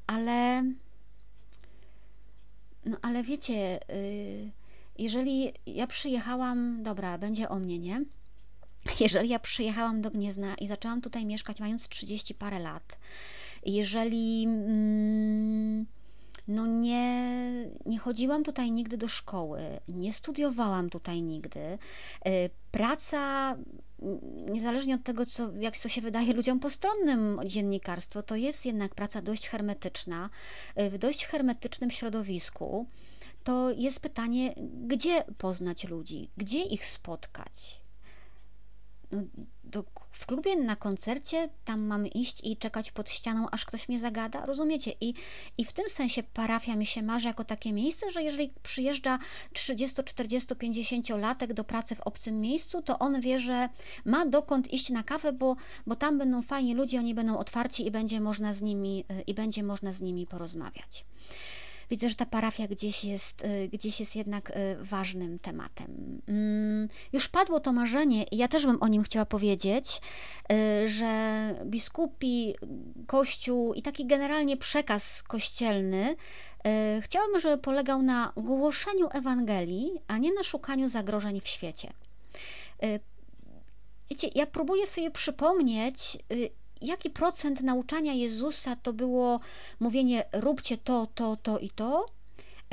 ale. 0.07 0.65
No 2.85 2.97
ale 3.03 3.23
wiecie, 3.23 3.81
yy, 3.89 4.51
jeżeli 4.99 5.53
ja 5.67 5.87
przyjechałam, 5.87 6.83
dobra, 6.83 7.19
będzie 7.19 7.49
o 7.49 7.59
mnie, 7.59 7.79
nie? 7.79 8.05
Jeżeli 9.01 9.29
ja 9.29 9.39
przyjechałam 9.39 10.03
do 10.03 10.11
Gniezna 10.11 10.55
i 10.55 10.67
zaczęłam 10.67 11.01
tutaj 11.01 11.27
mieszkać 11.27 11.61
mając 11.61 11.89
30 11.89 12.35
parę 12.35 12.59
lat, 12.59 12.99
jeżeli 13.67 14.45
mm, 14.45 15.87
no 16.49 16.67
nie, 16.67 17.33
nie 17.87 17.99
chodziłam 17.99 18.45
tutaj 18.45 18.73
nigdy 18.73 18.97
do 18.97 19.09
szkoły, 19.09 19.61
nie 19.89 20.13
studiowałam 20.13 20.91
tutaj 20.91 21.23
nigdy, 21.23 21.61
y, 21.61 22.51
praca 22.71 23.57
niezależnie 24.51 24.95
od 24.95 25.03
tego, 25.03 25.27
co, 25.27 25.53
jak 25.53 25.79
to 25.79 25.89
się 25.89 26.01
wydaje 26.01 26.33
ludziom 26.33 26.61
postronnym 26.61 27.41
dziennikarstwo, 27.47 28.23
to 28.23 28.37
jest 28.37 28.67
jednak 28.67 28.95
praca 28.95 29.23
dość 29.23 29.49
hermetyczna, 29.49 30.31
y, 30.81 30.91
w 30.91 30.99
dość 30.99 31.27
hermetycznym 31.27 31.91
środowisku. 31.91 32.87
To 33.45 33.71
jest 33.71 34.01
pytanie, 34.01 34.55
gdzie 34.87 35.25
poznać 35.39 35.85
ludzi, 35.85 36.31
gdzie 36.37 36.63
ich 36.63 36.87
spotkać? 36.87 37.81
No, 39.13 39.23
do, 39.73 39.85
w 40.13 40.27
klubie 40.27 40.57
na 40.57 40.77
koncercie 40.77 41.49
tam 41.65 41.81
mamy 41.81 42.09
iść 42.09 42.41
i 42.45 42.57
czekać 42.57 42.93
pod 42.93 43.11
ścianą, 43.11 43.47
aż 43.51 43.65
ktoś 43.65 43.89
mnie 43.89 43.99
zagada, 43.99 44.47
rozumiecie? 44.47 44.93
I, 45.01 45.15
i 45.59 45.65
w 45.65 45.73
tym 45.73 45.89
sensie 45.89 46.23
parafia 46.23 46.77
mi 46.77 46.87
się 46.87 47.03
marzy 47.03 47.29
jako 47.29 47.45
takie 47.45 47.73
miejsce, 47.73 48.11
że 48.11 48.23
jeżeli 48.23 48.53
przyjeżdża 48.63 49.19
30, 49.53 50.05
40, 50.05 50.57
50 50.57 51.09
latek 51.09 51.53
do 51.53 51.65
pracy 51.65 51.95
w 51.95 52.01
obcym 52.01 52.41
miejscu, 52.41 52.83
to 52.83 52.99
on 52.99 53.21
wie, 53.21 53.41
że 53.41 53.69
ma 54.05 54.27
dokąd 54.27 54.73
iść 54.73 54.91
na 54.91 55.03
kawę, 55.03 55.33
bo, 55.33 55.57
bo 55.87 55.97
tam 55.97 56.19
będą 56.19 56.43
fajni 56.43 56.75
ludzie, 56.75 56.99
oni 56.99 57.15
będą 57.15 57.39
otwarci 57.39 57.87
i 57.87 57.91
będzie 57.91 58.21
można 58.21 58.53
z 58.53 58.63
nimi, 58.63 59.05
y, 59.11 59.23
i 59.27 59.35
będzie 59.35 59.63
można 59.63 59.93
z 59.93 60.01
nimi 60.01 60.27
porozmawiać 60.27 61.05
widzę, 61.93 62.11
że 62.11 62.17
ta 62.17 62.27
parafia 62.27 62.67
gdzieś 62.69 63.05
jest, 63.05 63.45
y, 63.45 63.69
gdzieś 63.69 64.01
jest 64.01 64.17
jednak 64.17 64.51
y, 64.51 64.77
ważnym 64.81 65.39
tematem. 65.39 66.21
Mm, 66.29 66.89
już 67.13 67.29
padło 67.29 67.61
to 67.61 67.73
marzenie 67.73 68.23
i 68.23 68.37
ja 68.37 68.49
też 68.49 68.67
bym 68.67 68.83
o 68.83 68.89
nim 68.89 69.03
chciała 69.03 69.27
powiedzieć, 69.27 70.01
y, 70.53 70.89
że 70.89 71.55
biskupi, 71.65 72.55
kościół 73.07 73.75
i 73.75 73.83
taki 73.83 74.07
generalnie 74.07 74.57
przekaz 74.57 75.23
kościelny 75.23 76.17
chciałabym, 77.01 77.41
żeby 77.41 77.59
polegał 77.63 78.03
na 78.03 78.33
głoszeniu 78.37 79.09
Ewangelii, 79.13 79.91
a 80.09 80.19
nie 80.19 80.33
na 80.33 80.43
szukaniu 80.43 80.89
zagrożeń 80.89 81.41
w 81.41 81.49
świecie 81.49 81.93
wiecie, 84.11 84.29
ja 84.35 84.47
próbuję 84.47 84.87
sobie 84.87 85.11
przypomnieć, 85.11 86.19
jaki 86.83 87.11
procent 87.11 87.61
nauczania 87.61 88.13
Jezusa 88.13 88.77
to 88.77 88.93
było 88.93 89.41
mówienie 89.81 90.25
róbcie 90.33 90.79
to, 90.79 91.07
to, 91.15 91.37
to 91.37 91.59
i 91.59 91.71
to, 91.71 92.07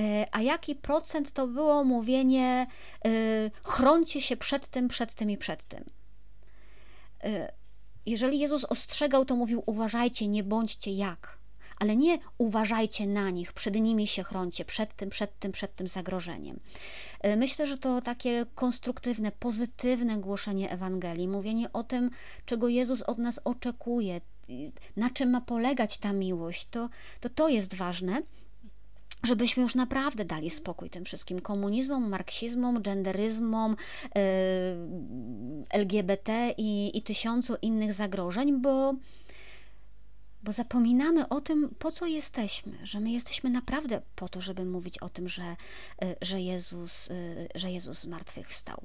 e, 0.02 0.28
a 0.32 0.42
jaki 0.42 0.76
procent 0.76 1.32
to 1.32 1.48
było 1.48 1.84
mówienie 1.84 2.68
y, 3.08 3.52
chroncie 3.64 4.22
się 4.22 4.38
przed 4.38 4.68
tym, 4.68 4.88
przed 4.88 5.16
tym 5.16 5.32
i 5.32 5.38
przed 5.38 5.66
tym. 5.66 5.90
Y, 7.26 7.48
jeżeli 8.06 8.40
Jezus 8.40 8.66
ostrzegał, 8.66 9.26
to 9.26 9.36
mówił 9.36 9.64
uważajcie, 9.66 10.28
nie 10.28 10.44
bądźcie 10.44 10.92
jak 10.92 11.39
ale 11.80 11.96
nie 11.96 12.18
uważajcie 12.38 13.08
na 13.08 13.30
nich, 13.30 13.54
przed 13.54 13.76
nimi 13.76 14.08
się 14.08 14.24
chroncie, 14.24 14.66
przed 14.66 14.96
tym, 14.96 15.10
przed 15.10 15.40
tym, 15.40 15.52
przed 15.52 15.76
tym 15.76 15.88
zagrożeniem. 15.88 16.60
E, 17.22 17.36
myślę, 17.36 17.68
że 17.68 17.78
to 17.78 18.02
takie 18.02 18.46
konstruktywne, 18.56 19.32
pozytywne 19.32 20.18
głoszenie 20.18 20.72
Ewangelii, 20.72 21.28
mówienie 21.28 21.74
o 21.74 21.84
tym, 21.84 22.10
czego 22.46 22.68
Jezus 22.68 23.02
od 23.02 23.18
nas 23.18 23.40
oczekuje, 23.44 24.22
na 24.96 25.10
czym 25.10 25.30
ma 25.30 25.42
polegać 25.42 25.98
ta 25.98 26.14
miłość, 26.14 26.68
to 26.72 26.90
to, 27.20 27.30
to 27.30 27.50
jest 27.50 27.76
ważne 27.76 28.22
żebyśmy 29.24 29.64
już 29.64 29.76
naprawdę 29.76 30.26
dali 30.26 30.50
spokój 30.50 30.90
tym 30.90 31.06
wszystkim 31.06 31.40
komunizmom, 31.40 32.10
marksizmom, 32.10 32.82
genderyzmom, 32.82 33.76
yy, 34.16 34.22
LGBT 35.70 36.54
i, 36.58 36.98
i 36.98 37.02
tysiącu 37.02 37.56
innych 37.62 37.94
zagrożeń, 37.94 38.62
bo 38.62 38.94
bo 40.44 40.52
zapominamy 40.52 41.30
o 41.30 41.42
tym, 41.42 41.76
po 41.80 41.92
co 41.92 42.06
jesteśmy, 42.06 42.78
że 42.84 43.00
my 43.00 43.12
jesteśmy 43.12 43.50
naprawdę 43.50 44.02
po 44.16 44.30
to, 44.30 44.42
żeby 44.42 44.66
mówić 44.66 44.98
o 44.98 45.10
tym, 45.10 45.30
że, 45.30 45.56
y, 46.04 46.16
że, 46.22 46.42
Jezus, 46.42 47.08
y, 47.08 47.48
że 47.56 47.72
Jezus 47.72 48.00
zmartwychwstał. 48.00 48.84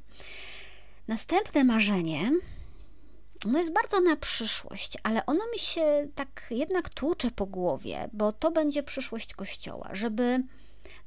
Następne 1.08 1.64
marzenie, 1.64 2.30
ono 3.46 3.58
jest 3.58 3.72
bardzo 3.72 4.00
na 4.00 4.16
przyszłość, 4.16 4.98
ale 5.02 5.26
ono 5.26 5.44
mi 5.52 5.58
się 5.58 6.08
tak 6.14 6.46
jednak 6.50 6.90
tłucze 6.90 7.30
po 7.30 7.46
głowie, 7.46 8.08
bo 8.12 8.32
to 8.32 8.50
będzie 8.50 8.82
przyszłość 8.82 9.34
Kościoła, 9.34 9.90
żeby 9.92 10.42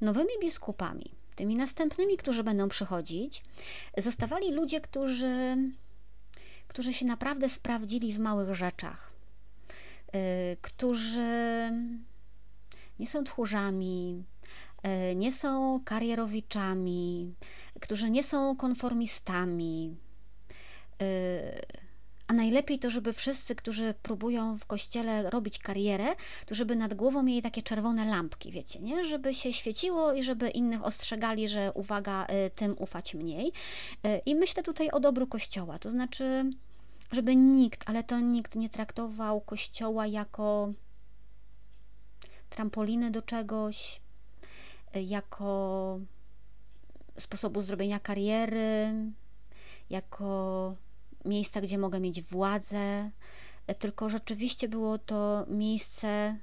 nowymi 0.01 0.29
biskupami, 0.41 1.11
tymi 1.35 1.55
następnymi, 1.55 2.17
którzy 2.17 2.43
będą 2.43 2.69
przychodzić, 2.69 3.43
zostawali 3.97 4.51
ludzie, 4.51 4.81
którzy, 4.81 5.57
którzy 6.67 6.93
się 6.93 7.05
naprawdę 7.05 7.49
sprawdzili 7.49 8.13
w 8.13 8.19
małych 8.19 8.55
rzeczach, 8.55 9.16
którzy 10.61 11.71
nie 12.99 13.07
są 13.07 13.23
tchórzami, 13.23 14.23
y, 15.11 15.15
nie 15.15 15.31
są 15.31 15.79
karierowiczami, 15.85 17.33
którzy 17.81 18.09
nie 18.09 18.23
są 18.23 18.55
konformistami. 18.55 19.95
Y, 21.01 21.05
a 22.27 22.33
najlepiej 22.33 22.79
to, 22.79 22.91
żeby 22.91 23.13
wszyscy, 23.13 23.55
którzy 23.55 23.93
próbują 24.01 24.57
w 24.57 24.65
kościele 24.65 25.29
robić 25.29 25.59
karierę, 25.59 26.05
to 26.45 26.55
żeby 26.55 26.75
nad 26.75 26.93
głową 26.93 27.23
mieli 27.23 27.41
takie 27.41 27.61
czerwone 27.61 28.05
lampki, 28.05 28.51
wiecie, 28.51 28.79
nie? 28.79 29.05
Żeby 29.05 29.33
się 29.33 29.53
świeciło 29.53 30.13
i 30.13 30.23
żeby 30.23 30.49
innych 30.49 30.85
ostrzegali, 30.85 31.47
że 31.47 31.71
uwaga, 31.73 32.27
tym 32.55 32.75
ufać 32.77 33.15
mniej. 33.15 33.51
I 34.25 34.35
myślę 34.35 34.63
tutaj 34.63 34.89
o 34.89 34.99
dobru 34.99 35.27
kościoła, 35.27 35.79
to 35.79 35.89
znaczy 35.89 36.49
żeby 37.11 37.35
nikt, 37.35 37.89
ale 37.89 38.03
to 38.03 38.19
nikt 38.19 38.55
nie 38.55 38.69
traktował 38.69 39.41
kościoła 39.41 40.07
jako 40.07 40.73
trampoliny 42.49 43.11
do 43.11 43.21
czegoś, 43.21 44.01
jako 44.93 45.99
sposobu 47.17 47.61
zrobienia 47.61 47.99
kariery, 47.99 48.93
jako 49.89 50.75
miejsca, 51.25 51.61
gdzie 51.61 51.77
mogę 51.77 51.99
mieć 51.99 52.21
władzę, 52.21 53.11
tylko 53.79 54.09
rzeczywiście 54.09 54.69
było 54.69 54.97
to 54.97 55.45
miejsce, 55.47 56.37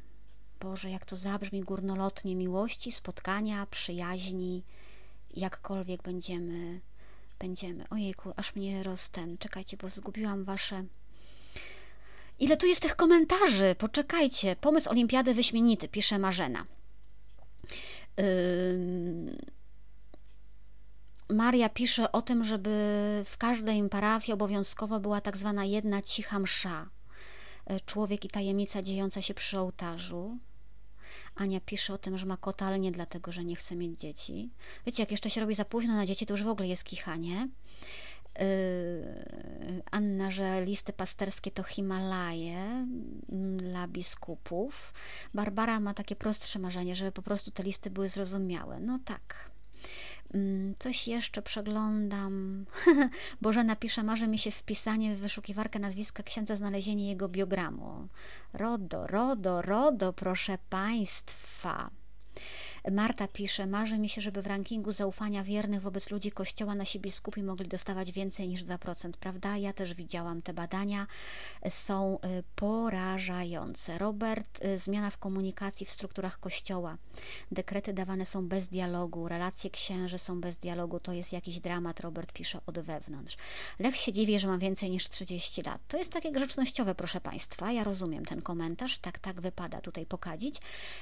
Boże, 0.61 0.91
jak 0.91 1.05
to 1.05 1.17
zabrzmi 1.17 1.61
górnolotnie, 1.61 2.37
miłości, 2.37 2.93
spotkania, 2.93 3.67
przyjaźni, 3.67 4.63
jakkolwiek 5.37 6.03
będziemy 6.03 6.81
będziemy. 7.45 7.89
Ojejku, 7.91 8.33
aż 8.37 8.55
mnie 8.55 8.83
rozten. 8.83 9.39
Czekajcie, 9.39 9.77
bo 9.77 9.89
zgubiłam 9.89 10.45
wasze. 10.45 10.85
Ile 12.39 12.57
tu 12.57 12.67
jest 12.67 12.83
tych 12.83 12.97
komentarzy? 12.97 13.75
Poczekajcie. 13.79 14.57
Pomysł 14.57 14.91
olimpiady 14.91 15.35
wyśmienity, 15.35 15.89
pisze 15.89 16.19
Marzena. 16.19 16.65
Yy... 18.19 19.37
Maria 21.29 21.69
pisze 21.69 22.13
o 22.13 22.23
tym, 22.23 22.45
żeby 22.45 22.71
w 23.27 23.37
każdej 23.39 23.89
parafii 23.89 24.33
obowiązkowo 24.33 25.01
była 25.01 25.21
tak 25.21 25.37
zwana 25.37 25.65
jedna 25.65 26.03
cicha 26.03 26.39
msza. 26.39 26.89
Yy, 27.71 27.81
człowiek 27.81 28.25
i 28.25 28.29
tajemnica 28.29 28.83
dziejąca 28.83 29.23
się 29.23 29.35
przy 29.35 29.59
ołtarzu. 29.59 30.39
Ania 31.37 31.61
pisze 31.61 31.93
o 31.93 31.99
tym, 31.99 32.19
że 32.19 32.27
ma 32.27 32.37
kota, 32.37 32.67
ale 32.67 32.79
nie 32.79 32.93
dlatego, 32.93 33.33
że 33.33 33.45
nie 33.45 33.57
chce 33.57 33.77
mieć 33.77 34.01
dzieci. 34.01 34.51
Wiecie, 34.87 35.03
jak 35.03 35.11
jeszcze 35.11 35.31
się 35.31 35.41
robi 35.41 35.55
za 35.55 35.65
późno 35.65 35.95
na 35.95 36.07
dzieci, 36.07 36.27
to 36.27 36.35
już 36.35 36.43
w 36.43 36.49
ogóle 36.49 36.69
jest 36.69 36.85
kichanie. 36.85 37.49
Yy, 38.39 39.83
Anna, 39.91 40.31
że 40.31 40.65
listy 40.65 40.93
pasterskie 40.93 41.51
to 41.51 41.63
Himalaje 41.63 42.87
mm, 43.33 43.57
dla 43.57 43.89
biskupów. 43.89 44.95
Barbara 45.35 45.81
ma 45.81 45.95
takie 45.95 46.17
prostsze 46.17 46.59
marzenie, 46.59 46.97
żeby 46.97 47.13
po 47.13 47.23
prostu 47.23 47.51
te 47.51 47.63
listy 47.63 47.91
były 47.91 48.09
zrozumiałe. 48.09 48.81
No 48.81 48.99
tak, 49.05 49.51
coś 50.79 51.09
jeszcze 51.09 51.43
przeglądam. 51.43 52.67
Boże, 53.43 53.65
napisze, 53.65 54.03
marzy 54.03 54.29
mi 54.29 54.39
się 54.39 54.51
wpisanie 54.51 55.15
w 55.15 55.19
wyszukiwarkę 55.19 55.79
nazwiska 55.79 56.23
księdza, 56.23 56.57
znalezienie 56.57 57.09
jego 57.09 57.29
biogramu. 57.29 58.09
RODO, 58.53 59.07
RODO, 59.07 59.63
RODO, 59.63 60.13
proszę 60.13 60.59
Państwa. 60.71 62.04
Marta 62.93 63.29
pisze, 63.29 63.67
marzy 63.67 63.99
mi 63.99 64.09
się, 64.09 64.21
żeby 64.21 64.43
w 64.43 64.47
rankingu 64.47 64.93
zaufania 64.93 65.45
wiernych 65.45 65.83
wobec 65.83 66.11
ludzi 66.11 66.31
Kościoła 66.31 66.75
nasi 66.75 67.01
biskupi 67.01 67.43
mogli 67.43 67.69
dostawać 67.69 68.13
więcej 68.13 68.49
niż 68.49 68.65
2%, 68.65 69.11
prawda? 69.21 69.57
Ja 69.57 69.73
też 69.73 69.95
widziałam 69.95 70.43
te 70.43 70.55
badania, 70.55 71.07
są 71.69 72.19
y, 72.19 72.43
porażające. 72.57 73.99
Robert, 73.99 74.65
y, 74.65 74.79
zmiana 74.79 75.11
w 75.11 75.19
komunikacji 75.19 75.87
w 75.87 75.91
strukturach 75.91 76.41
Kościoła. 76.41 76.97
Dekrety 77.53 77.93
dawane 77.93 78.27
są 78.27 78.49
bez 78.49 78.69
dialogu, 78.69 79.29
relacje 79.29 79.71
księży 79.71 80.19
są 80.19 80.41
bez 80.41 80.57
dialogu, 80.57 81.01
to 81.01 81.13
jest 81.13 81.33
jakiś 81.33 81.61
dramat, 81.61 82.01
Robert 82.01 82.33
pisze 82.33 82.61
od 82.67 82.79
wewnątrz. 82.79 83.37
Lech 83.79 83.97
się 83.97 84.13
dziwi, 84.13 84.39
że 84.41 84.49
mam 84.49 84.59
więcej 84.59 84.91
niż 84.91 85.09
30 85.09 85.63
lat. 85.63 85.81
To 85.89 85.97
jest 85.97 86.13
takie 86.13 86.33
grzecznościowe, 86.33 86.95
proszę 86.95 87.21
Państwa, 87.21 87.73
ja 87.73 87.85
rozumiem 87.85 88.25
ten 88.25 88.43
komentarz, 88.43 88.99
tak, 88.99 89.19
tak 89.19 89.41
wypada 89.41 89.81
tutaj 89.81 90.07
pokadzić. 90.07 90.57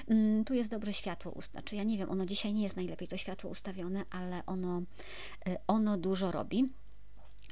Mm, 0.08 0.44
tu 0.44 0.54
jest 0.54 0.70
dobre 0.70 0.92
światło 0.92 1.32
ustne, 1.32 1.62
znaczy 1.72 1.76
ja 1.76 1.90
nie 1.90 1.98
wiem, 1.98 2.10
ono 2.10 2.26
dzisiaj 2.26 2.52
nie 2.52 2.62
jest 2.62 2.76
najlepiej 2.76 3.08
to 3.08 3.16
światło 3.16 3.50
ustawione, 3.50 4.04
ale 4.10 4.46
ono, 4.46 4.82
y, 5.48 5.56
ono 5.66 5.96
dużo 5.96 6.30
robi. 6.30 6.68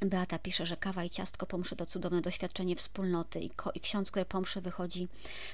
Beata 0.05 0.39
pisze, 0.39 0.65
że 0.65 0.77
kawa 0.77 1.03
i 1.03 1.09
ciastko 1.09 1.45
pomszy 1.45 1.75
to 1.75 1.85
cudowne 1.85 2.21
doświadczenie 2.21 2.75
wspólnoty 2.75 3.39
i, 3.39 3.49
ko- 3.49 3.71
i 3.75 3.79
ksiądz, 3.79 4.11
który 4.11 4.25
pomszy 4.25 4.61
wychodzi 4.61 5.07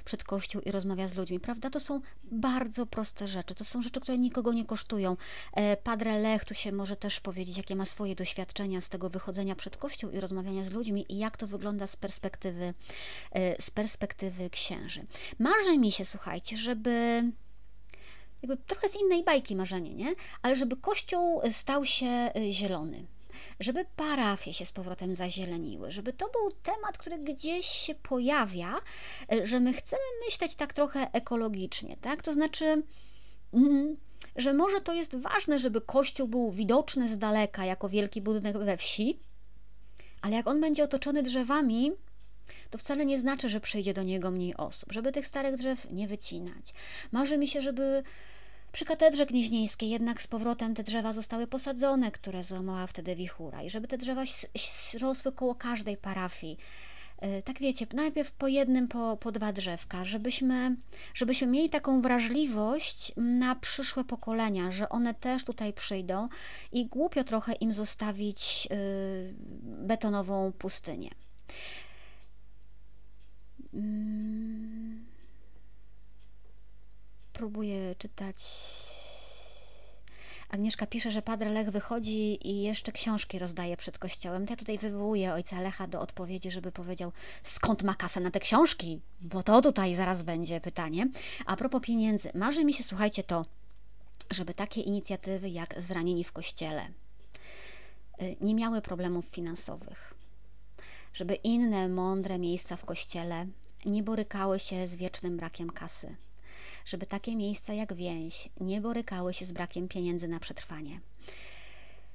przed 0.06 0.24
kościół 0.24 0.62
i 0.62 0.72
rozmawia 0.72 1.08
z 1.08 1.16
ludźmi, 1.16 1.40
prawda? 1.40 1.70
To 1.70 1.80
są 1.80 2.02
bardzo 2.24 2.86
proste 2.86 3.28
rzeczy, 3.28 3.56
to 3.56 3.64
są 3.64 3.82
rzeczy, 3.82 4.02
które 4.02 4.18
nikogo 4.18 4.54
nie 4.54 4.66
kosztują. 4.66 5.18
E, 5.54 5.78
Padre 5.78 6.20
Lech 6.20 6.46
tu 6.46 6.54
się 6.54 6.72
może 6.72 6.96
też 6.96 7.20
powiedzieć, 7.20 7.58
jakie 7.58 7.76
ma 7.76 7.86
swoje 7.86 8.16
doświadczenia 8.16 8.82
z 8.82 8.90
tego 8.90 9.10
wychodzenia 9.10 9.56
przed 9.56 9.78
kościół 9.78 10.12
i 10.12 10.20
rozmawiania 10.20 10.64
z 10.64 10.72
ludźmi 10.72 11.06
i 11.10 11.18
jak 11.18 11.38
to 11.38 11.48
wygląda 11.48 11.88
z 11.88 11.96
perspektywy, 11.96 12.74
e, 13.32 13.62
z 13.62 13.72
perspektywy 13.72 14.50
księży. 14.50 15.06
Marzy 15.40 15.78
mi 15.78 15.92
się, 15.92 16.06
słuchajcie, 16.06 16.58
żeby 16.58 17.24
jakby 18.42 18.58
trochę 18.58 18.90
z 18.90 19.02
innej 19.02 19.24
bajki 19.24 19.56
marzenie, 19.56 19.94
nie? 19.94 20.14
Ale 20.42 20.56
żeby 20.56 20.78
kościół 20.78 21.42
stał 21.52 21.86
się 21.86 22.32
y, 22.38 22.52
zielony, 22.52 23.08
żeby 23.60 23.86
parafie 23.96 24.54
się 24.54 24.66
z 24.66 24.72
powrotem 24.72 25.16
zazieleniły, 25.16 25.92
żeby 25.92 26.14
to 26.14 26.30
był 26.30 26.52
temat, 26.64 26.98
który 26.98 27.18
gdzieś 27.18 27.66
się 27.66 27.96
pojawia, 27.96 28.76
y, 29.34 29.46
że 29.46 29.60
my 29.60 29.74
chcemy 29.74 30.02
myśleć 30.26 30.56
tak 30.56 30.74
trochę 30.74 31.12
ekologicznie, 31.14 31.98
tak? 32.02 32.22
To 32.22 32.34
znaczy, 32.34 32.84
mm, 33.54 33.98
że 34.36 34.54
może 34.54 34.82
to 34.82 34.94
jest 34.94 35.16
ważne, 35.16 35.60
żeby 35.60 35.82
kościół 35.82 36.28
był 36.28 36.52
widoczny 36.52 37.08
z 37.08 37.18
daleka 37.18 37.66
jako 37.66 37.90
wielki 37.90 38.22
budynek 38.22 38.58
we 38.58 38.78
wsi, 38.78 39.20
ale 40.22 40.36
jak 40.36 40.48
on 40.48 40.62
będzie 40.62 40.84
otoczony 40.84 41.24
drzewami, 41.24 41.92
to 42.70 42.78
wcale 42.78 43.06
nie 43.06 43.20
znaczy, 43.20 43.50
że 43.50 43.60
przyjdzie 43.60 43.94
do 43.94 44.04
niego 44.04 44.32
mniej 44.32 44.56
osób, 44.58 44.92
żeby 44.92 45.12
tych 45.12 45.28
starych 45.28 45.56
drzew 45.56 45.88
nie 45.92 46.08
wycinać. 46.08 46.74
Marzy 47.12 47.38
mi 47.38 47.48
się, 47.48 47.62
żeby 47.62 48.04
przy 48.78 48.86
katedrze 48.86 49.26
gnieźnieńskiej 49.26 49.90
jednak 49.90 50.22
z 50.22 50.28
powrotem 50.28 50.76
te 50.76 50.84
drzewa 50.84 51.14
zostały 51.14 51.48
posadzone, 51.48 52.12
które 52.12 52.44
złamała 52.44 52.88
wtedy 52.88 53.16
wichura 53.16 53.62
i 53.64 53.70
żeby 53.70 53.88
te 53.88 53.98
drzewa 53.98 54.24
rosły 55.02 55.32
koło 55.32 55.56
każdej 55.56 55.98
parafii, 55.98 56.58
E, 57.18 57.42
tak 57.42 57.60
wiecie, 57.60 57.88
najpierw 57.94 58.32
po 58.32 58.48
jednym, 58.48 58.88
po, 58.88 59.18
po 59.18 59.32
dwa 59.32 59.54
drzewka, 59.54 60.06
żebyśmy, 60.06 60.76
żebyśmy 61.14 61.48
mieli 61.48 61.70
taką 61.70 62.02
wrażliwość 62.02 63.12
na 63.18 63.56
przyszłe 63.56 64.04
pokolenia, 64.04 64.72
że 64.72 64.90
one 64.90 65.14
też 65.14 65.46
tutaj 65.46 65.74
przyjdą 65.74 66.28
i 66.72 66.86
głupio 66.86 67.24
trochę 67.24 67.54
im 67.54 67.74
zostawić 67.74 68.68
y, 68.72 69.34
betonową 69.62 70.52
pustynię. 70.52 71.12
Mm. 73.74 75.07
Próbuję 77.38 77.96
czytać 77.96 78.36
Agnieszka 80.50 80.86
pisze, 80.86 81.12
że 81.12 81.22
Padre 81.22 81.50
Lech 81.50 81.70
wychodzi 81.70 82.48
i 82.50 82.62
jeszcze 82.62 82.92
książki 82.92 83.40
rozdaje 83.40 83.78
przed 83.78 83.98
kościołem. 83.98 84.46
To 84.46 84.54
ja 84.54 84.58
tutaj 84.58 84.78
wywołuję 84.78 85.34
ojca 85.34 85.62
Lecha 85.62 85.88
do 85.88 86.00
odpowiedzi, 86.00 86.52
żeby 86.52 86.72
powiedział, 86.72 87.12
skąd 87.44 87.84
ma 87.84 87.94
kasę 87.96 88.20
na 88.20 88.32
te 88.32 88.40
książki? 88.40 89.02
Bo 89.22 89.44
to 89.44 89.62
tutaj 89.62 89.96
zaraz 89.96 90.24
będzie 90.24 90.62
pytanie. 90.62 91.08
A 91.46 91.56
propos 91.56 91.82
pieniędzy, 91.82 92.32
marzy 92.34 92.66
mi 92.66 92.74
się, 92.74 92.84
słuchajcie, 92.84 93.24
to, 93.24 93.46
żeby 94.32 94.54
takie 94.54 94.82
inicjatywy 94.82 95.50
jak 95.50 95.82
Zranieni 95.82 96.24
w 96.24 96.32
Kościele 96.32 96.88
y, 98.22 98.36
nie 98.42 98.56
miały 98.56 98.82
problemów 98.82 99.26
finansowych. 99.26 100.14
Żeby 101.14 101.36
inne 101.36 101.90
mądre 101.90 102.40
miejsca 102.40 102.76
w 102.76 102.86
Kościele 102.86 103.48
nie 103.86 104.04
borykały 104.04 104.60
się 104.60 104.88
z 104.88 104.96
wiecznym 104.96 105.38
brakiem 105.38 105.70
kasy 105.70 106.16
żeby 106.88 107.06
takie 107.06 107.36
miejsca 107.36 107.74
jak 107.74 107.94
więź 107.94 108.50
nie 108.60 108.82
borykały 108.82 109.34
się 109.34 109.46
z 109.46 109.52
brakiem 109.52 109.88
pieniędzy 109.88 110.28
na 110.28 110.40
przetrwanie. 110.40 111.00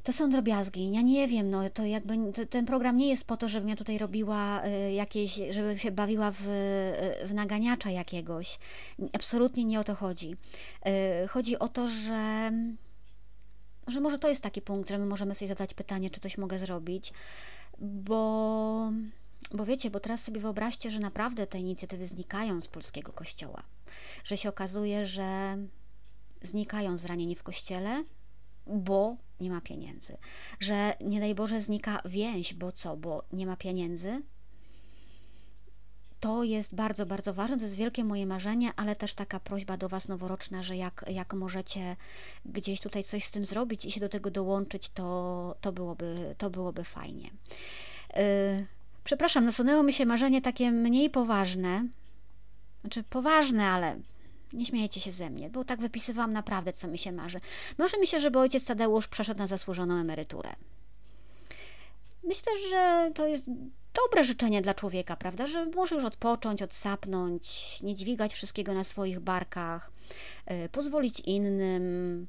To 0.02 0.12
są 0.12 0.30
drobiazgi. 0.30 0.92
Ja 0.92 1.02
nie 1.02 1.28
wiem, 1.28 1.50
no 1.50 1.70
to 1.70 1.84
jakby 1.84 2.14
ten 2.50 2.66
program 2.66 2.96
nie 2.96 3.08
jest 3.08 3.26
po 3.26 3.36
to, 3.36 3.48
żebym 3.48 3.68
ja 3.68 3.76
tutaj 3.76 3.98
robiła 3.98 4.64
y, 4.66 4.92
jakieś, 4.92 5.40
żeby 5.50 5.78
się 5.78 5.90
bawiła 5.90 6.30
w, 6.30 6.40
y, 7.22 7.26
w 7.26 7.34
naganiacza 7.34 7.90
jakiegoś. 7.90 8.58
Absolutnie 9.12 9.64
nie 9.64 9.80
o 9.80 9.84
to 9.84 9.94
chodzi. 9.94 10.36
Y, 11.24 11.28
chodzi 11.28 11.58
o 11.58 11.68
to, 11.68 11.88
że, 11.88 12.52
że 13.86 14.00
może 14.00 14.18
to 14.18 14.28
jest 14.28 14.42
taki 14.42 14.62
punkt, 14.62 14.88
że 14.88 14.98
my 14.98 15.06
możemy 15.06 15.34
sobie 15.34 15.48
zadać 15.48 15.74
pytanie, 15.74 16.10
czy 16.10 16.20
coś 16.20 16.38
mogę 16.38 16.58
zrobić, 16.58 17.12
bo, 17.78 18.92
bo 19.52 19.64
wiecie, 19.64 19.90
bo 19.90 20.00
teraz 20.00 20.24
sobie 20.24 20.40
wyobraźcie, 20.40 20.90
że 20.90 20.98
naprawdę 20.98 21.46
te 21.46 21.58
inicjatywy 21.58 22.06
znikają 22.06 22.60
z 22.60 22.68
polskiego 22.68 23.12
kościoła 23.12 23.62
że 24.24 24.36
się 24.36 24.48
okazuje, 24.48 25.06
że 25.06 25.56
znikają 26.42 26.96
zranieni 26.96 27.36
w 27.36 27.42
kościele, 27.42 28.04
bo 28.66 29.16
nie 29.40 29.50
ma 29.50 29.60
pieniędzy. 29.60 30.16
Że 30.60 30.94
nie 31.00 31.20
daj 31.20 31.34
Boże 31.34 31.60
znika 31.60 32.02
więź, 32.04 32.54
bo 32.54 32.72
co? 32.72 32.96
Bo 32.96 33.24
nie 33.32 33.46
ma 33.46 33.56
pieniędzy. 33.56 34.22
To 36.20 36.44
jest 36.44 36.74
bardzo, 36.74 37.06
bardzo 37.06 37.34
ważne, 37.34 37.56
to 37.56 37.62
jest 37.62 37.76
wielkie 37.76 38.04
moje 38.04 38.26
marzenie, 38.26 38.72
ale 38.76 38.96
też 38.96 39.14
taka 39.14 39.40
prośba 39.40 39.76
do 39.76 39.88
Was 39.88 40.08
noworoczna, 40.08 40.62
że 40.62 40.76
jak, 40.76 41.04
jak 41.08 41.34
możecie 41.34 41.96
gdzieś 42.46 42.80
tutaj 42.80 43.04
coś 43.04 43.24
z 43.24 43.30
tym 43.30 43.46
zrobić 43.46 43.84
i 43.84 43.92
się 43.92 44.00
do 44.00 44.08
tego 44.08 44.30
dołączyć, 44.30 44.88
to, 44.88 45.56
to, 45.60 45.72
byłoby, 45.72 46.34
to 46.38 46.50
byłoby 46.50 46.84
fajnie. 46.84 47.30
Yy, 48.16 48.66
przepraszam, 49.04 49.44
nasunęło 49.44 49.82
mi 49.82 49.92
się 49.92 50.06
marzenie 50.06 50.42
takie 50.42 50.72
mniej 50.72 51.10
poważne, 51.10 51.88
znaczy 52.82 53.02
poważne, 53.02 53.64
ale 53.64 54.00
nie 54.52 54.66
śmiejecie 54.66 55.00
się 55.00 55.12
ze 55.12 55.30
mnie, 55.30 55.50
bo 55.50 55.64
tak 55.64 55.80
wypisywałam 55.80 56.32
naprawdę, 56.32 56.72
co 56.72 56.88
mi 56.88 56.98
się 56.98 57.12
marzy. 57.12 57.40
Marzy 57.78 57.98
mi 57.98 58.06
się, 58.06 58.20
żeby 58.20 58.38
ojciec 58.38 58.64
Tadeusz 58.64 59.08
przeszedł 59.08 59.38
na 59.38 59.46
zasłużoną 59.46 59.94
emeryturę. 59.94 60.52
Myślę, 62.24 62.52
że 62.70 63.10
to 63.14 63.26
jest 63.26 63.46
dobre 63.94 64.24
życzenie 64.24 64.62
dla 64.62 64.74
człowieka, 64.74 65.16
prawda? 65.16 65.46
Że 65.46 65.66
może 65.66 65.94
już 65.94 66.04
odpocząć, 66.04 66.62
odsapnąć, 66.62 67.78
nie 67.82 67.94
dźwigać 67.94 68.34
wszystkiego 68.34 68.74
na 68.74 68.84
swoich 68.84 69.20
barkach, 69.20 69.92
yy, 70.50 70.68
pozwolić 70.68 71.20
innym, 71.20 72.26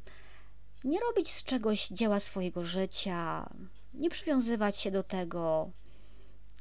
nie 0.84 1.00
robić 1.00 1.32
z 1.32 1.44
czegoś 1.44 1.88
dzieła 1.88 2.20
swojego 2.20 2.64
życia, 2.64 3.50
nie 3.94 4.10
przywiązywać 4.10 4.78
się 4.78 4.92
do 4.92 5.04
tego, 5.04 5.72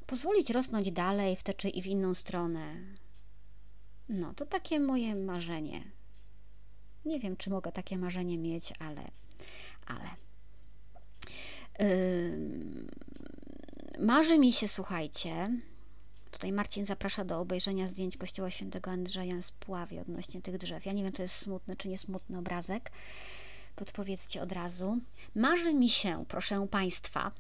pozwolić 0.07 0.51
rosnąć 0.51 0.93
dalej 0.93 1.37
w 1.37 1.43
tę 1.43 1.55
czy 1.55 1.69
i 1.69 1.83
w 1.83 1.87
inną 1.87 2.15
stronę. 2.15 2.75
No, 4.13 4.35
to 4.35 4.47
takie 4.47 4.81
moje 4.81 5.15
marzenie. 5.15 5.83
Nie 7.05 7.21
wiem, 7.21 7.37
czy 7.37 7.51
mogę 7.51 7.73
takie 7.73 7.99
marzenie 7.99 8.39
mieć, 8.39 8.73
ale. 8.79 9.11
ale. 9.87 10.09
Yy, 11.79 12.87
marzy 13.99 14.39
mi 14.39 14.53
się, 14.53 14.69
słuchajcie. 14.69 15.51
Tutaj 16.31 16.53
Marcin 16.53 16.87
zaprasza 16.87 17.25
do 17.25 17.41
obejrzenia 17.41 17.89
zdjęć 17.89 18.17
kościoła 18.17 18.51
świętego 18.51 18.91
Andrzeja 18.91 19.43
z 19.43 19.53
Puławi 19.53 19.99
odnośnie 19.99 20.43
tych 20.43 20.57
drzew. 20.57 20.87
Ja 20.87 20.93
nie 20.93 21.03
wiem, 21.03 21.13
czy 21.13 21.23
jest 21.23 21.35
smutny, 21.35 21.77
czy 21.77 21.89
nie 21.89 21.99
smutny 21.99 22.39
obrazek. 22.39 22.91
Podpowiedzcie 23.77 24.43
od 24.43 24.53
razu. 24.53 24.99
Marzy 25.35 25.75
mi 25.75 25.89
się, 25.89 26.25
proszę 26.29 26.67
Państwa, 26.71 27.33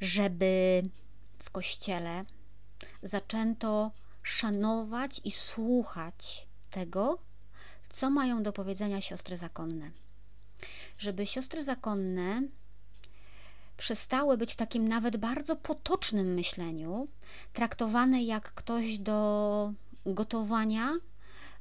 żeby 0.00 0.82
w 1.38 1.50
kościele 1.50 2.24
zaczęto 3.02 3.90
szanować 4.22 5.20
i 5.24 5.30
słuchać 5.30 6.46
tego, 6.70 7.18
co 7.88 8.10
mają 8.10 8.42
do 8.42 8.52
powiedzenia 8.52 9.00
siostry 9.00 9.36
zakonne. 9.36 9.90
Żeby 10.98 11.26
siostry 11.26 11.64
zakonne 11.64 12.42
przestały 13.76 14.36
być 14.36 14.52
w 14.52 14.56
takim 14.56 14.88
nawet 14.88 15.16
bardzo 15.16 15.56
potocznym 15.56 16.34
myśleniu 16.34 17.08
traktowane 17.52 18.22
jak 18.22 18.52
ktoś 18.54 18.98
do 18.98 19.72
gotowania 20.06 20.92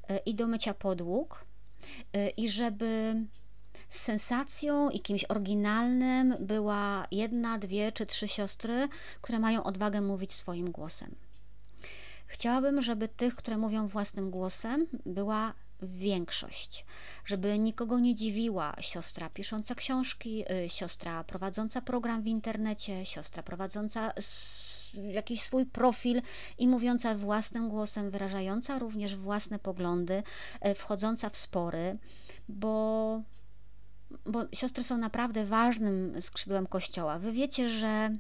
e, 0.08 0.18
i 0.18 0.36
do 0.36 0.48
mycia 0.48 0.74
podłóg, 0.74 1.46
e, 2.14 2.30
i 2.30 2.50
żeby 2.50 3.16
sensacją 3.90 4.90
i 4.90 5.00
kimś 5.00 5.26
oryginalnym 5.26 6.36
była 6.40 7.08
jedna, 7.12 7.58
dwie 7.58 7.92
czy 7.92 8.06
trzy 8.06 8.28
siostry, 8.28 8.88
które 9.22 9.40
mają 9.40 9.64
odwagę 9.64 10.02
mówić 10.02 10.34
swoim 10.34 10.72
głosem. 10.72 11.16
Chciałabym, 12.32 12.82
żeby 12.82 13.08
tych, 13.08 13.36
które 13.36 13.58
mówią 13.58 13.88
własnym 13.88 14.32
głosem, 14.32 14.88
była 15.06 15.54
większość, 15.82 16.86
żeby 17.26 17.60
nikogo 17.60 18.00
nie 18.00 18.16
dziwiła 18.16 18.76
siostra 18.80 19.30
pisząca 19.30 19.76
książki, 19.76 20.44
y, 20.66 20.70
siostra 20.70 21.24
prowadząca 21.24 21.82
program 21.82 22.24
w 22.24 22.28
internecie, 22.28 23.06
siostra 23.06 23.44
prowadząca 23.44 24.14
jakiś 25.12 25.42
swój 25.42 25.66
profil 25.66 26.22
i 26.58 26.68
mówiąca 26.68 27.16
własnym 27.16 27.70
głosem, 27.70 28.12
wyrażająca 28.12 28.80
również 28.80 29.16
własne 29.16 29.60
poglądy, 29.60 30.24
y, 30.68 30.76
wchodząca 30.76 31.30
w 31.30 31.36
spory, 31.36 31.98
bo, 32.50 33.22
bo 34.26 34.44
siostry 34.54 34.84
są 34.84 34.98
naprawdę 34.98 35.46
ważnym 35.46 36.22
skrzydłem 36.22 36.68
kościoła. 36.68 37.20
Wy 37.20 37.32
wiecie, 37.32 37.70
że 37.70 38.18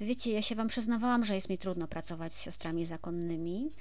Wiecie, 0.00 0.32
ja 0.32 0.42
się 0.42 0.54
Wam 0.54 0.68
przyznawałam, 0.68 1.24
że 1.24 1.34
jest 1.34 1.48
mi 1.48 1.58
trudno 1.58 1.88
pracować 1.88 2.34
z 2.34 2.42
siostrami 2.42 2.86
zakonnymi, 2.86 3.72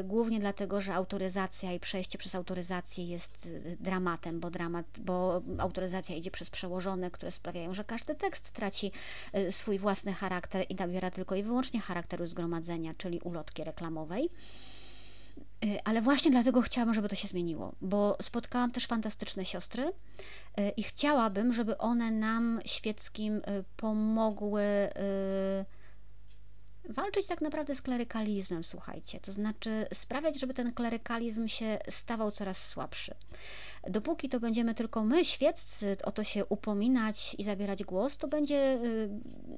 y, 0.00 0.04
głównie 0.04 0.40
dlatego, 0.40 0.80
że 0.80 0.94
autoryzacja 0.94 1.72
i 1.72 1.80
przejście 1.80 2.18
przez 2.18 2.34
autoryzację 2.34 3.04
jest 3.06 3.46
y, 3.46 3.76
dramatem, 3.80 4.40
bo, 4.40 4.50
dramat, 4.50 4.86
bo 5.00 5.42
autoryzacja 5.58 6.16
idzie 6.16 6.30
przez 6.30 6.50
przełożone, 6.50 7.10
które 7.10 7.30
sprawiają, 7.30 7.74
że 7.74 7.84
każdy 7.84 8.14
tekst 8.14 8.52
traci 8.52 8.90
y, 9.36 9.52
swój 9.52 9.78
własny 9.78 10.12
charakter 10.12 10.66
i 10.68 10.74
nabiera 10.74 11.10
tylko 11.10 11.34
i 11.34 11.42
wyłącznie 11.42 11.80
charakteru 11.80 12.26
zgromadzenia, 12.26 12.94
czyli 12.94 13.20
ulotki 13.20 13.64
reklamowej. 13.64 14.30
Y, 15.64 15.84
ale 15.84 16.02
właśnie 16.02 16.30
dlatego 16.30 16.62
chciałabym, 16.62 16.94
żeby 16.94 17.08
to 17.08 17.16
się 17.16 17.28
zmieniło, 17.28 17.72
bo 17.80 18.16
spotkałam 18.22 18.72
też 18.72 18.86
fantastyczne 18.86 19.44
siostry 19.44 19.84
y, 19.84 19.92
i 20.76 20.82
chciałabym, 20.82 21.52
żeby 21.52 21.78
one 21.78 22.10
nam 22.10 22.60
świeckim 22.64 23.36
y, 23.36 23.64
pomogły 23.76 24.62
walczyć 26.88 27.26
tak 27.26 27.40
naprawdę 27.40 27.74
z 27.74 27.82
klerykalizmem, 27.82 28.64
słuchajcie, 28.64 29.20
to 29.20 29.32
znaczy 29.32 29.86
sprawiać, 29.94 30.40
żeby 30.40 30.54
ten 30.54 30.72
klerykalizm 30.72 31.48
się 31.48 31.78
stawał 31.88 32.30
coraz 32.30 32.68
słabszy. 32.68 33.14
Dopóki 33.88 34.28
to 34.28 34.40
będziemy 34.40 34.74
tylko 34.74 35.04
my, 35.04 35.24
świeccy, 35.24 35.96
o 36.04 36.12
to 36.12 36.24
się 36.24 36.44
upominać 36.44 37.36
i 37.38 37.42
zabierać 37.42 37.84
głos, 37.84 38.18
to 38.18 38.28
będzie 38.28 38.78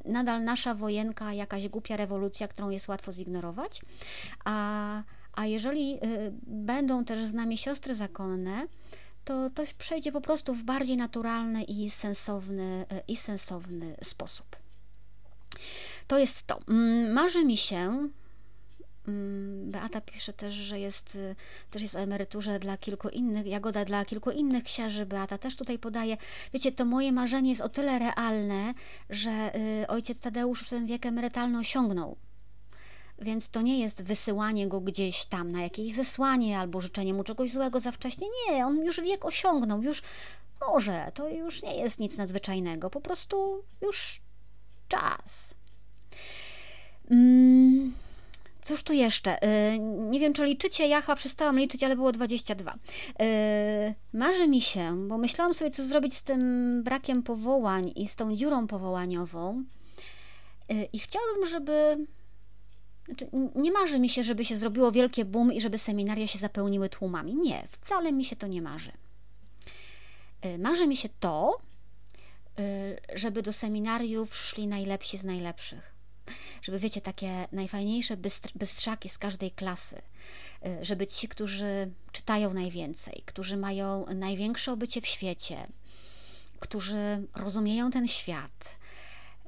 nadal 0.04 0.44
nasza 0.44 0.74
wojenka, 0.74 1.32
jakaś 1.32 1.68
głupia 1.68 1.96
rewolucja, 1.96 2.48
którą 2.48 2.70
jest 2.70 2.88
łatwo 2.88 3.12
zignorować, 3.12 3.80
a 4.44 5.02
a 5.38 5.46
jeżeli 5.46 5.94
y, 5.94 6.32
będą 6.46 7.04
też 7.04 7.24
z 7.24 7.34
nami 7.34 7.58
siostry 7.58 7.94
zakonne, 7.94 8.66
to 9.24 9.50
to 9.50 9.62
przejdzie 9.78 10.12
po 10.12 10.20
prostu 10.20 10.54
w 10.54 10.62
bardziej 10.62 10.96
naturalny 10.96 11.62
i 11.62 11.90
sensowny, 11.90 12.86
y, 12.92 13.00
i 13.08 13.16
sensowny 13.16 13.96
sposób. 14.02 14.56
To 16.06 16.18
jest 16.18 16.42
to. 16.42 16.60
Mm, 16.68 17.12
marzy 17.12 17.44
mi 17.44 17.56
się, 17.56 18.08
mm, 19.08 19.70
Beata 19.70 20.00
pisze 20.00 20.32
też, 20.32 20.54
że 20.54 20.80
jest, 20.80 21.14
y, 21.14 21.36
też 21.70 21.82
jest 21.82 21.94
o 21.94 22.00
emeryturze 22.00 22.58
dla 22.58 22.76
kilku 22.76 23.08
innych, 23.08 23.46
Jagoda 23.46 23.84
dla 23.84 24.04
kilku 24.04 24.30
innych 24.30 24.64
księży, 24.64 25.06
Beata 25.06 25.38
też 25.38 25.56
tutaj 25.56 25.78
podaje. 25.78 26.16
Wiecie, 26.52 26.72
to 26.72 26.84
moje 26.84 27.12
marzenie 27.12 27.50
jest 27.50 27.62
o 27.62 27.68
tyle 27.68 27.98
realne, 27.98 28.74
że 29.10 29.52
ojciec 29.88 30.20
Tadeusz 30.20 30.58
już 30.58 30.68
ten 30.68 30.86
wiek 30.86 31.06
emerytalny 31.06 31.58
osiągnął 31.58 32.16
Więc 33.20 33.48
to 33.48 33.62
nie 33.62 33.80
jest 33.80 34.02
wysyłanie 34.02 34.68
go 34.68 34.80
gdzieś 34.80 35.24
tam 35.24 35.52
na 35.52 35.62
jakieś 35.62 35.94
zesłanie 35.94 36.58
albo 36.58 36.80
życzenie 36.80 37.14
mu 37.14 37.24
czegoś 37.24 37.52
złego 37.52 37.80
za 37.80 37.92
wcześnie. 37.92 38.26
Nie, 38.48 38.66
on 38.66 38.84
już 38.84 39.00
wiek 39.00 39.24
osiągnął, 39.24 39.82
już 39.82 40.02
może, 40.60 41.12
to 41.14 41.28
już 41.28 41.62
nie 41.62 41.76
jest 41.76 41.98
nic 41.98 42.16
nadzwyczajnego, 42.16 42.90
po 42.90 43.00
prostu 43.00 43.64
już 43.82 44.20
czas. 44.88 45.54
Mm, 47.10 47.92
cóż 48.62 48.82
tu 48.82 48.92
jeszcze? 48.92 49.38
Yy, 49.42 49.78
nie 50.10 50.20
wiem, 50.20 50.32
czy 50.32 50.44
liczycie, 50.44 50.88
ja 50.88 51.00
chyba 51.00 51.16
przestałam 51.16 51.58
liczyć, 51.58 51.82
ale 51.82 51.96
było 51.96 52.12
22. 52.12 52.74
Yy, 53.18 53.94
marzy 54.12 54.48
mi 54.48 54.60
się, 54.60 55.08
bo 55.08 55.18
myślałam 55.18 55.54
sobie, 55.54 55.70
co 55.70 55.84
zrobić 55.84 56.14
z 56.14 56.22
tym 56.22 56.82
brakiem 56.82 57.22
powołań 57.22 57.92
i 57.96 58.08
z 58.08 58.16
tą 58.16 58.36
dziurą 58.36 58.66
powołaniową. 58.66 59.64
Yy, 60.68 60.84
I 60.92 60.98
chciałabym, 60.98 61.46
żeby 61.46 62.06
znaczy, 63.08 63.28
nie 63.54 63.72
marzy 63.72 63.98
mi 63.98 64.08
się, 64.08 64.24
żeby 64.24 64.44
się 64.44 64.56
zrobiło 64.56 64.92
wielkie 64.92 65.24
boom 65.24 65.52
i 65.52 65.60
żeby 65.60 65.78
seminaria 65.78 66.26
się 66.26 66.38
zapełniły 66.38 66.88
tłumami. 66.88 67.34
Nie, 67.34 67.68
wcale 67.70 68.12
mi 68.12 68.24
się 68.24 68.36
to 68.36 68.46
nie 68.46 68.62
marzy. 68.62 68.92
Y, 70.44 70.58
marzy 70.58 70.86
mi 70.86 70.96
się 70.96 71.08
to, 71.20 71.58
y, 72.58 73.00
żeby 73.14 73.42
do 73.42 73.52
seminariów 73.52 74.36
szli 74.36 74.66
najlepsi 74.66 75.18
z 75.18 75.24
najlepszych. 75.24 75.94
Żeby, 76.62 76.78
wiecie, 76.78 77.00
takie 77.00 77.48
najfajniejsze 77.52 78.16
bystrzaki 78.54 79.08
z 79.08 79.18
każdej 79.18 79.50
klasy. 79.50 79.96
Y, 80.66 80.84
żeby 80.84 81.06
ci, 81.06 81.28
którzy 81.28 81.90
czytają 82.12 82.54
najwięcej, 82.54 83.22
którzy 83.26 83.56
mają 83.56 84.06
największe 84.14 84.72
obycie 84.72 85.00
w 85.00 85.06
świecie, 85.06 85.66
którzy 86.60 87.26
rozumieją 87.34 87.90
ten 87.90 88.08
świat, 88.08 88.76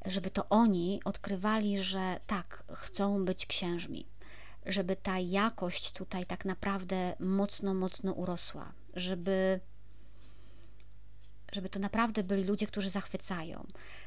żeby 0.07 0.31
to 0.31 0.49
oni 0.49 1.01
odkrywali, 1.05 1.83
że 1.83 2.21
tak, 2.27 2.63
chcą 2.75 3.25
być 3.25 3.47
księżmi, 3.47 4.07
żeby 4.67 4.97
ta 4.97 5.19
jakość 5.19 5.93
tutaj 5.93 6.27
tak 6.27 6.45
naprawdę 6.45 7.17
mocno, 7.21 7.75
mocno 7.75 8.13
urosła, 8.13 8.73
żeby 8.97 9.61
żeby 11.53 11.69
to 11.69 11.79
naprawdę 11.79 12.23
byli 12.23 12.45
ludzie, 12.45 12.67
którzy 12.67 12.91
zachwycają, 12.91 13.67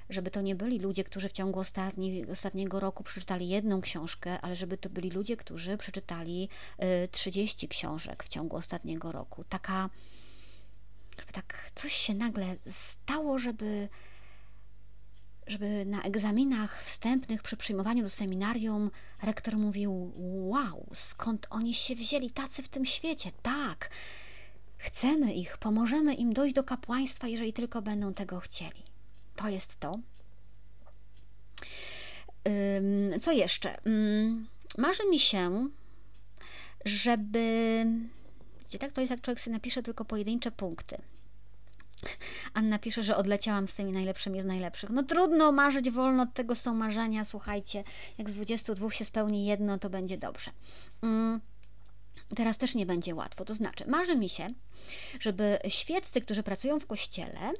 żeby 0.10 0.32
to 0.32 0.42
nie 0.42 0.56
byli 0.56 0.80
ludzie, 0.80 1.04
którzy 1.04 1.30
w 1.30 1.32
ciągu 1.32 1.60
ostatni, 1.60 2.32
ostatniego 2.32 2.80
roku 2.80 3.04
przeczytali 3.04 3.50
jedną 3.50 3.82
książkę, 3.82 4.42
ale 4.42 4.56
żeby 4.56 4.78
to 4.78 4.90
byli 4.90 5.10
ludzie, 5.10 5.38
którzy 5.38 5.78
przeczytali 5.78 6.50
y, 7.04 7.08
30 7.08 7.68
książek 7.68 8.24
w 8.24 8.28
ciągu 8.28 8.56
ostatniego 8.56 9.12
roku. 9.12 9.44
Taka, 9.44 9.90
żeby 11.20 11.32
tak 11.32 11.72
coś 11.76 11.94
się 11.94 12.14
nagle 12.14 12.56
stało, 12.66 13.40
żeby 13.40 13.90
żeby 15.48 15.86
na 15.86 16.02
egzaminach 16.02 16.84
wstępnych 16.84 17.44
przy 17.44 17.58
przyjmowaniu 17.58 18.04
do 18.04 18.10
seminarium 18.10 18.92
rektor 19.22 19.58
mówił: 19.58 20.14
Wow, 20.50 20.88
skąd 20.94 21.48
oni 21.50 21.74
się 21.74 21.96
wzięli 21.96 22.32
tacy 22.32 22.64
w 22.64 22.70
tym 22.70 22.86
świecie? 22.86 23.32
Tak, 23.42 23.90
chcemy 24.78 25.34
ich, 25.34 25.58
pomożemy 25.58 26.14
im 26.14 26.34
dojść 26.34 26.56
do 26.56 26.64
kapłaństwa, 26.64 27.28
jeżeli 27.28 27.54
tylko 27.54 27.82
będą 27.82 28.14
tego 28.14 28.40
chcieli. 28.40 28.84
To 29.36 29.50
jest 29.50 29.80
to. 29.80 30.00
Co 33.22 33.32
jeszcze? 33.32 33.78
Marzy 34.78 35.10
mi 35.10 35.20
się, 35.20 35.70
żeby. 36.86 37.86
Wiecie, 38.60 38.80
tak 38.80 38.92
to 38.92 39.02
jest, 39.02 39.12
jak 39.12 39.22
człowiek 39.22 39.40
sobie 39.40 39.54
napisze 39.54 39.84
tylko 39.84 40.06
pojedyncze 40.06 40.52
punkty 40.52 40.98
Anna 42.54 42.80
pisze, 42.80 43.04
że 43.04 43.16
odleciałam 43.16 43.68
z 43.68 43.74
tymi 43.74 43.92
najlepszymi 43.92 44.42
z 44.42 44.46
najlepszych. 44.46 44.90
No 44.90 45.04
trudno 45.04 45.52
marzyć 45.52 45.90
wolno, 45.90 46.24
od 46.24 46.34
tego 46.34 46.56
są 46.56 46.74
marzenia. 46.74 47.26
Słuchajcie, 47.26 47.84
jak 48.18 48.30
z 48.30 48.34
22 48.34 48.92
się 48.92 49.06
spełni 49.06 49.46
jedno, 49.46 49.78
to 49.78 49.90
będzie 49.90 50.18
dobrze. 50.18 50.52
Mm. 51.02 51.42
Teraz 52.36 52.58
też 52.58 52.76
nie 52.76 52.86
będzie 52.86 53.16
łatwo. 53.16 53.46
To 53.46 53.54
znaczy, 53.54 53.86
marzy 53.88 54.16
mi 54.16 54.30
się, 54.30 54.54
żeby 55.20 55.60
świeccy, 55.68 56.22
którzy 56.22 56.44
pracują 56.44 56.80
w 56.80 56.86
kościele, 56.86 57.54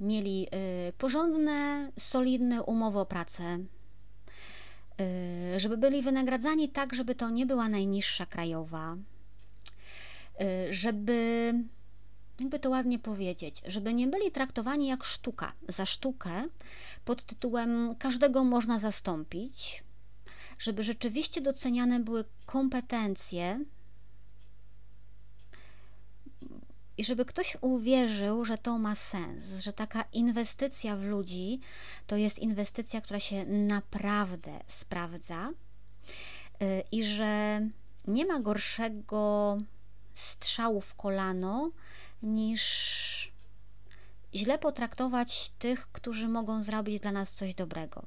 mieli 0.00 0.46
y, 0.88 0.92
porządne, 0.92 1.90
solidne 1.98 2.62
umowy 2.62 2.98
o 2.98 3.06
pracę, 3.06 3.58
y, 5.00 5.60
żeby 5.60 5.76
byli 5.76 6.02
wynagradzani 6.02 6.68
tak, 6.68 6.94
żeby 6.94 7.14
to 7.14 7.30
nie 7.30 7.46
była 7.46 7.68
najniższa 7.68 8.26
krajowa, 8.26 8.96
y, 10.40 10.72
żeby 10.72 11.52
jakby 12.40 12.58
to 12.58 12.70
ładnie 12.70 12.98
powiedzieć, 12.98 13.62
żeby 13.66 13.94
nie 13.94 14.06
byli 14.06 14.30
traktowani 14.30 14.86
jak 14.86 15.04
sztuka, 15.04 15.52
za 15.68 15.86
sztukę 15.86 16.44
pod 17.04 17.24
tytułem 17.24 17.94
każdego 17.98 18.44
można 18.44 18.78
zastąpić, 18.78 19.84
żeby 20.58 20.82
rzeczywiście 20.82 21.40
doceniane 21.40 22.00
były 22.00 22.24
kompetencje 22.46 23.64
i 26.98 27.04
żeby 27.04 27.24
ktoś 27.24 27.56
uwierzył, 27.60 28.44
że 28.44 28.58
to 28.58 28.78
ma 28.78 28.94
sens, 28.94 29.46
że 29.46 29.72
taka 29.72 30.04
inwestycja 30.12 30.96
w 30.96 31.04
ludzi 31.04 31.60
to 32.06 32.16
jest 32.16 32.38
inwestycja, 32.38 33.00
która 33.00 33.20
się 33.20 33.44
naprawdę 33.46 34.60
sprawdza 34.66 35.50
y, 36.62 36.82
i 36.92 37.04
że 37.04 37.60
nie 38.06 38.26
ma 38.26 38.40
gorszego 38.40 39.58
strzału 40.14 40.80
w 40.80 40.94
kolano 40.94 41.70
niż 42.22 43.32
źle 44.34 44.58
potraktować 44.58 45.50
tych, 45.58 45.88
którzy 45.92 46.28
mogą 46.28 46.62
zrobić 46.62 47.00
dla 47.00 47.12
nas 47.12 47.32
coś 47.32 47.54
dobrego. 47.54 48.06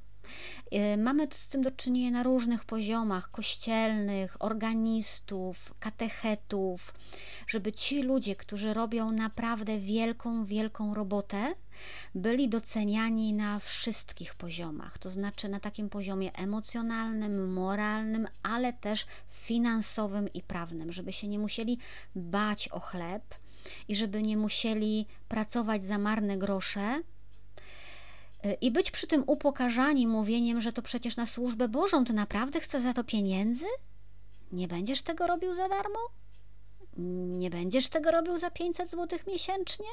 Y, 0.74 0.97
mamy 0.97 1.28
z 1.32 1.47
tym 1.47 1.62
do 1.62 1.72
czynienia 1.72 2.12
na 2.12 2.24
różnych 2.24 2.66
poziomach 2.66 3.32
kościelnych, 3.32 4.43
organistów, 4.43 5.74
katechetów, 5.80 6.93
żeby 7.47 7.72
ci 7.72 8.03
ludzie, 8.03 8.36
którzy 8.36 8.74
robią 8.74 9.12
naprawdę 9.12 9.80
wielką, 9.80 10.45
wielką 10.45 10.93
robotę, 10.93 11.53
byli 12.16 12.49
doceniani 12.49 13.34
na 13.34 13.59
wszystkich 13.59 14.36
poziomach, 14.36 14.97
to 14.97 15.09
znaczy 15.09 15.49
na 15.49 15.59
takim 15.59 15.89
poziomie 15.89 16.34
emocjonalnym, 16.34 17.53
moralnym, 17.53 18.28
ale 18.43 18.74
też 18.74 19.05
finansowym 19.30 20.34
i 20.34 20.43
prawnym, 20.43 20.91
żeby 20.91 21.14
się 21.14 21.28
nie 21.28 21.39
musieli 21.39 21.78
bać 22.16 22.68
o 22.68 22.80
chleb, 22.80 23.24
i 23.88 23.95
żeby 23.95 24.22
nie 24.22 24.38
musieli 24.38 25.07
pracować 25.28 25.84
za 25.84 25.97
marne 25.97 26.38
grosze 26.38 26.99
y, 28.45 28.53
i 28.61 28.72
być 28.72 28.91
przy 28.91 29.07
tym 29.07 29.24
upokarzani 29.28 30.07
mówieniem, 30.07 30.61
że 30.61 30.74
to 30.74 30.82
przecież 30.82 31.15
na 31.15 31.26
służbę 31.26 31.67
Bożą, 31.67 32.05
ty 32.05 32.13
naprawdę 32.13 32.59
chcesz 32.59 32.84
za 32.84 32.93
to 32.93 33.03
pieniędzy? 33.03 33.65
Nie 34.51 34.67
będziesz 34.67 35.01
tego 35.01 35.28
robił 35.28 35.53
za 35.53 35.69
darmo? 35.69 35.99
Nie 37.38 37.49
będziesz 37.49 37.89
tego 37.89 38.11
robił 38.11 38.38
za 38.38 38.51
500 38.51 38.91
zł 38.91 39.19
miesięcznie? 39.28 39.88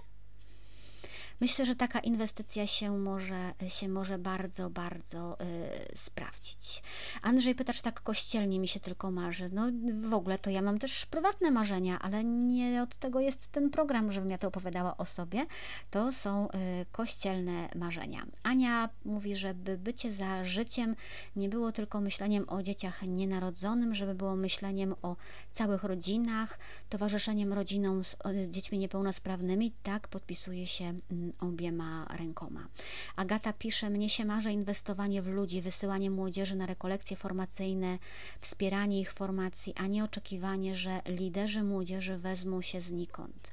Myślę, 1.41 1.67
że 1.67 1.77
taka 1.77 2.01
inwestycja 2.01 2.67
się 2.67 2.99
może, 2.99 3.53
się 3.69 3.89
może 3.89 4.19
bardzo, 4.19 4.71
bardzo 4.71 5.37
y, 5.41 5.97
sprawdzić. 5.97 6.83
Andrzej 7.23 7.55
pyta, 7.55 7.73
czy 7.73 7.83
tak 7.83 8.01
kościelnie 8.01 8.61
mi 8.61 8.69
się 8.69 8.81
tylko 8.81 9.11
marzy. 9.11 9.47
No 9.53 9.67
w 10.09 10.15
ogóle 10.15 10.39
to 10.39 10.51
ja 10.51 10.63
mam 10.63 10.79
też 10.79 11.07
prywatne 11.07 11.51
marzenia, 11.51 11.99
ale 11.99 12.25
nie 12.25 12.83
od 12.83 12.97
tego 12.97 13.21
jest 13.21 13.49
ten 13.49 13.71
program, 13.71 14.13
żebym 14.13 14.31
ja 14.31 14.39
to 14.39 14.49
opowiadała 14.49 14.97
o 14.97 15.07
sobie. 15.07 15.47
To 15.91 16.13
są 16.13 16.49
y, 16.49 16.51
kościelne 16.93 17.69
marzenia. 17.75 18.27
Ania 18.43 18.89
mówi, 19.05 19.37
żeby 19.37 19.79
bycie 19.79 20.13
za 20.13 20.45
życiem 20.45 20.97
nie 21.37 21.49
było 21.49 21.73
tylko 21.73 22.01
myśleniem 22.01 22.49
o 22.49 22.63
dzieciach 22.63 23.03
nienarodzonym, 23.03 23.95
żeby 23.95 24.15
było 24.15 24.37
myśleniem 24.37 24.95
o 25.03 25.17
całych 25.53 25.85
rodzinach, 25.85 26.59
towarzyszeniem 26.89 27.53
rodzinom 27.53 28.05
z, 28.05 28.17
z 28.45 28.49
dziećmi 28.49 28.79
niepełnosprawnymi. 28.79 29.73
Tak 29.83 30.09
podpisuje 30.09 30.67
się 30.67 30.85
mm, 30.85 31.28
obiema 31.41 32.07
rękoma. 32.19 32.69
Agata 33.17 33.53
pisze, 33.53 33.91
mnie 33.91 34.11
się 34.11 34.25
marzy 34.25 34.53
inwestowanie 34.53 35.23
w 35.23 35.27
ludzi, 35.27 35.63
wysyłanie 35.63 36.11
młodzieży 36.11 36.57
na 36.57 36.67
rekolekcje 36.67 37.17
formacyjne, 37.17 37.99
wspieranie 38.41 39.01
ich 39.01 39.13
formacji, 39.13 39.75
a 39.77 39.87
nie 39.87 40.05
oczekiwanie, 40.05 40.75
że 40.75 41.01
liderzy 41.07 41.63
młodzieży 41.63 42.17
wezmą 42.17 42.63
się 42.63 42.81
znikąd. 42.81 43.51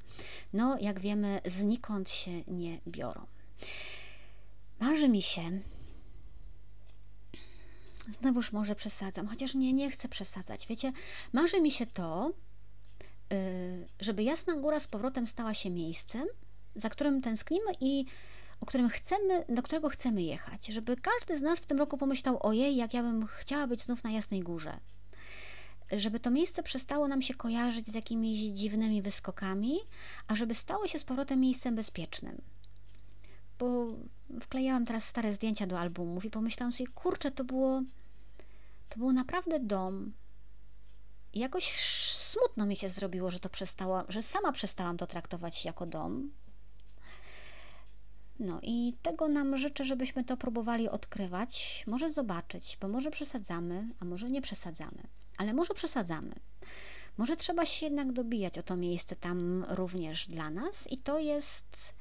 No, 0.52 0.78
jak 0.80 1.00
wiemy, 1.00 1.40
znikąd 1.44 2.10
się 2.10 2.40
nie 2.48 2.78
biorą. 2.88 3.26
Marzy 4.80 5.08
mi 5.08 5.22
się, 5.22 5.60
znowuż 8.20 8.52
może 8.52 8.74
przesadzam, 8.74 9.26
chociaż 9.26 9.54
nie, 9.54 9.72
nie 9.72 9.90
chcę 9.90 10.08
przesadzać. 10.08 10.66
Wiecie, 10.66 10.92
marzy 11.32 11.60
mi 11.60 11.70
się 11.70 11.86
to, 11.86 12.32
y, 13.32 13.88
żeby 14.00 14.22
Jasna 14.22 14.56
Góra 14.56 14.80
z 14.80 14.88
powrotem 14.88 15.26
stała 15.26 15.54
się 15.54 15.70
miejscem, 15.70 16.26
za 16.76 16.88
którym 16.88 17.22
tęsknimy 17.22 17.72
i 17.80 18.04
o 18.60 18.66
którym 18.66 18.88
chcemy, 18.88 19.44
do 19.48 19.62
którego 19.62 19.88
chcemy 19.88 20.22
jechać, 20.22 20.66
żeby 20.66 20.96
każdy 20.96 21.38
z 21.38 21.42
nas 21.42 21.58
w 21.58 21.66
tym 21.66 21.78
roku 21.78 21.98
pomyślał, 21.98 22.38
ojej, 22.40 22.76
jak 22.76 22.94
ja 22.94 23.02
bym 23.02 23.26
chciała 23.26 23.66
być 23.66 23.82
znów 23.82 24.04
na 24.04 24.10
Jasnej 24.10 24.40
Górze. 24.40 24.80
Żeby 25.92 26.20
to 26.20 26.30
miejsce 26.30 26.62
przestało 26.62 27.08
nam 27.08 27.22
się 27.22 27.34
kojarzyć 27.34 27.86
z 27.86 27.94
jakimiś 27.94 28.38
dziwnymi 28.38 29.02
wyskokami, 29.02 29.78
a 30.28 30.34
żeby 30.34 30.54
stało 30.54 30.88
się 30.88 30.98
z 30.98 31.04
powrotem 31.04 31.40
miejscem 31.40 31.74
bezpiecznym. 31.74 32.42
Bo 33.58 33.86
wklejałam 34.40 34.86
teraz 34.86 35.04
stare 35.04 35.32
zdjęcia 35.32 35.66
do 35.66 35.80
albumów 35.80 36.24
i 36.24 36.30
pomyślałam 36.30 36.72
sobie, 36.72 36.90
kurczę, 36.94 37.30
to 37.30 37.44
było 37.44 37.82
to 38.88 38.98
był 38.98 39.12
naprawdę 39.12 39.60
dom. 39.60 40.12
I 41.32 41.38
jakoś 41.38 41.80
smutno 42.12 42.66
mi 42.66 42.76
się 42.76 42.88
zrobiło, 42.88 43.30
że 43.30 43.40
to 43.40 43.48
przestała, 43.48 44.04
że 44.08 44.22
sama 44.22 44.52
przestałam 44.52 44.96
to 44.96 45.06
traktować 45.06 45.64
jako 45.64 45.86
dom. 45.86 46.30
No 48.38 48.60
i 48.62 48.94
tego 49.02 49.28
nam 49.28 49.58
życzę, 49.58 49.84
żebyśmy 49.84 50.24
to 50.24 50.36
próbowali 50.36 50.88
odkrywać, 50.88 51.84
może 51.86 52.10
zobaczyć, 52.10 52.78
bo 52.80 52.88
może 52.88 53.10
przesadzamy, 53.10 53.88
a 54.00 54.04
może 54.04 54.30
nie 54.30 54.42
przesadzamy, 54.42 55.02
ale 55.38 55.54
może 55.54 55.74
przesadzamy. 55.74 56.32
Może 57.18 57.36
trzeba 57.36 57.66
się 57.66 57.86
jednak 57.86 58.12
dobijać 58.12 58.58
o 58.58 58.62
to 58.62 58.76
miejsce 58.76 59.16
tam 59.16 59.64
również 59.68 60.28
dla 60.28 60.50
nas 60.50 60.92
i 60.92 60.98
to 60.98 61.18
jest, 61.18 61.94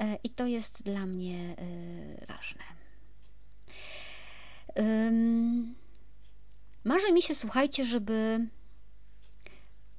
e, 0.00 0.18
i 0.24 0.30
to 0.30 0.46
jest 0.46 0.82
dla 0.82 1.06
mnie 1.06 1.56
e, 1.58 2.26
ważne. 2.26 2.62
Marzy 6.84 7.12
mi 7.12 7.22
się, 7.22 7.34
słuchajcie, 7.34 7.84
żeby 7.84 8.48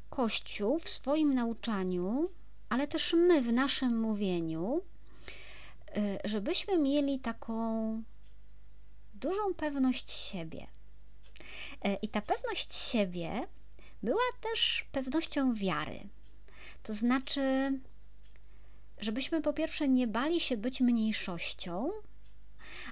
Kościół 0.09 0.79
w 0.79 0.89
swoim 0.89 1.33
nauczaniu, 1.33 2.29
ale 2.69 2.87
też 2.87 3.13
my 3.13 3.41
w 3.41 3.53
naszym 3.53 3.99
mówieniu, 3.99 4.81
żebyśmy 6.25 6.77
mieli 6.77 7.19
taką 7.19 8.03
dużą 9.13 9.53
pewność 9.57 10.11
siebie. 10.11 10.67
Y, 11.85 11.97
I 12.01 12.09
ta 12.09 12.21
pewność 12.21 12.73
siebie 12.75 13.47
była 14.03 14.21
też 14.41 14.85
pewnością 14.91 15.53
wiary. 15.53 15.99
To 16.83 16.93
znaczy, 16.93 17.41
żebyśmy 18.99 19.41
po 19.41 19.53
pierwsze 19.53 19.87
nie 19.87 20.07
bali 20.07 20.41
się 20.41 20.57
być 20.57 20.81
mniejszością, 20.81 21.89